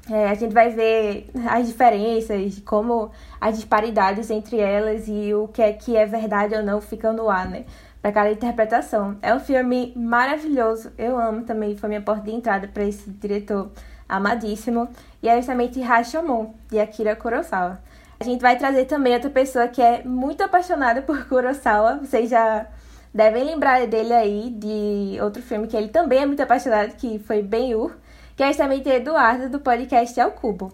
[0.10, 5.61] é, a gente vai ver as diferenças, como as disparidades entre elas e o que
[5.61, 7.66] é que é verdade ou não fica no ar, né?
[8.02, 9.18] Para cada interpretação.
[9.22, 13.72] É um filme maravilhoso, eu amo também, foi minha porta de entrada para esse diretor
[14.07, 14.88] amadíssimo.
[15.21, 17.81] E é justamente Rashomon, de Akira Kurosawa.
[18.19, 22.67] A gente vai trazer também outra pessoa que é muito apaixonada por Kurosawa, vocês já
[23.13, 27.41] devem lembrar dele aí, de outro filme que ele também é muito apaixonado, que foi
[27.41, 27.95] Ben-Hur
[28.39, 30.71] que é justamente Eduardo do podcast Ao Cubo.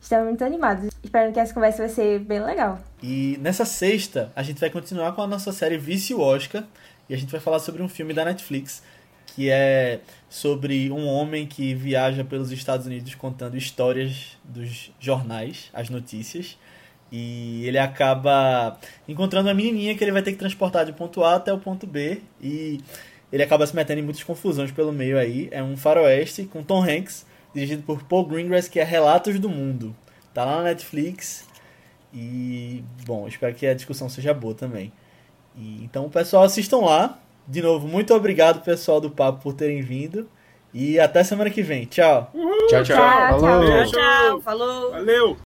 [0.00, 0.90] Estamos muito animados.
[1.00, 2.80] Espero que essa conversa vai ser bem legal.
[3.00, 6.64] E nessa sexta, a gente vai continuar com a nossa série Vice Oscar.
[7.08, 8.82] E a gente vai falar sobre um filme da Netflix
[9.28, 10.00] que é
[10.34, 16.58] sobre um homem que viaja pelos Estados Unidos contando histórias dos jornais, as notícias.
[17.12, 21.36] E ele acaba encontrando uma menininha que ele vai ter que transportar de ponto A
[21.36, 22.20] até o ponto B.
[22.42, 22.80] E
[23.32, 25.48] ele acaba se metendo em muitas confusões pelo meio aí.
[25.52, 27.24] É um faroeste com Tom Hanks,
[27.54, 29.94] dirigido por Paul Greengrass, que é Relatos do Mundo.
[30.34, 31.46] Tá lá na Netflix.
[32.12, 34.92] E, bom, espero que a discussão seja boa também.
[35.56, 37.20] E, então, pessoal, assistam lá.
[37.46, 40.28] De novo, muito obrigado, pessoal do Papo, por terem vindo.
[40.72, 41.84] E até semana que vem.
[41.84, 42.30] Tchau.
[42.34, 42.66] Uhul.
[42.66, 42.96] Tchau, tchau.
[42.96, 43.64] Tchau, Falou.
[43.64, 44.40] Tchau, tchau.
[44.40, 44.90] Falou.
[44.90, 45.53] Valeu.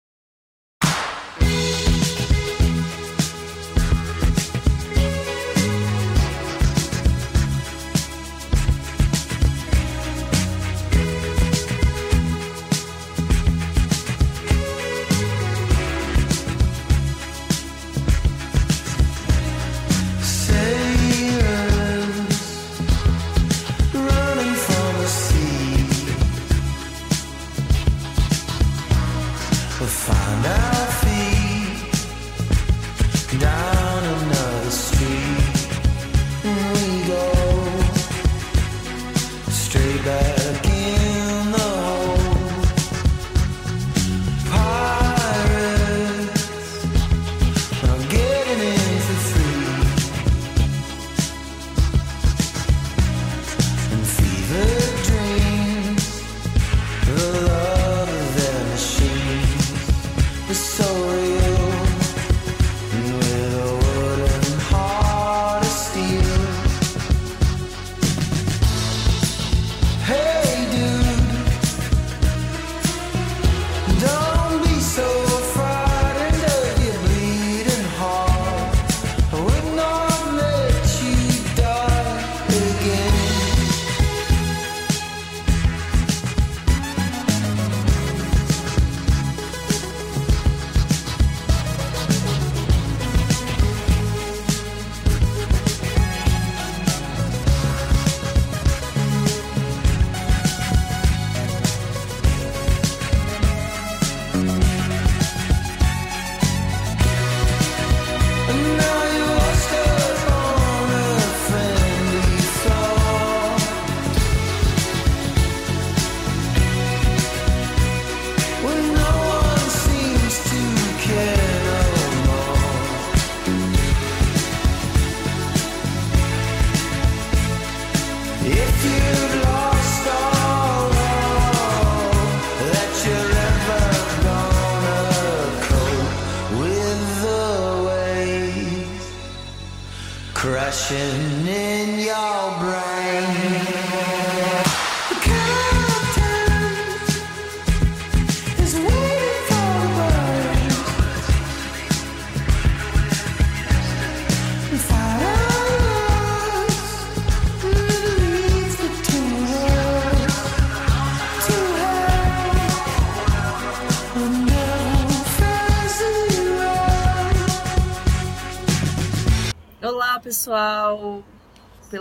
[29.79, 31.28] We find our feet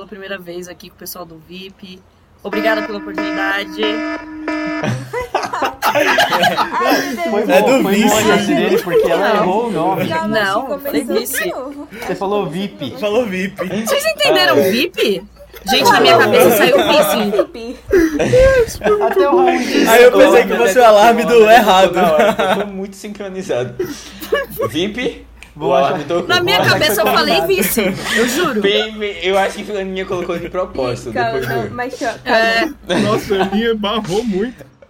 [0.08, 2.00] primeira vez aqui com o pessoal do VIP.
[2.42, 3.82] Obrigada pela oportunidade.
[5.82, 7.48] Ai, Foi Deus.
[7.48, 8.54] bom, É do foi vice.
[8.54, 9.36] dele, porque ela Não.
[9.42, 10.04] errou o nome.
[10.28, 11.52] Não, foi vice.
[12.06, 12.94] Você falou VIP.
[12.98, 13.66] Falou VIP.
[13.86, 15.22] Vocês entenderam VIP?
[15.68, 16.76] Gente, na minha cabeça saiu
[17.52, 17.76] vice.
[19.02, 19.88] Até o Raul disse.
[19.88, 21.96] Aí eu pensei que fosse o alarme do errado.
[21.96, 23.74] Hora, Foi muito sincronizado.
[24.68, 25.26] VIP?
[26.04, 26.28] Tocou.
[26.28, 27.82] Na minha cabeça eu falei vice.
[28.16, 28.60] Eu juro.
[28.60, 31.12] Bem, eu acho que Fulaninha colocou de propósito.
[31.12, 32.18] Calma, Depois não, mas calma.
[32.24, 34.64] É, Nossa, a minha barrou muito.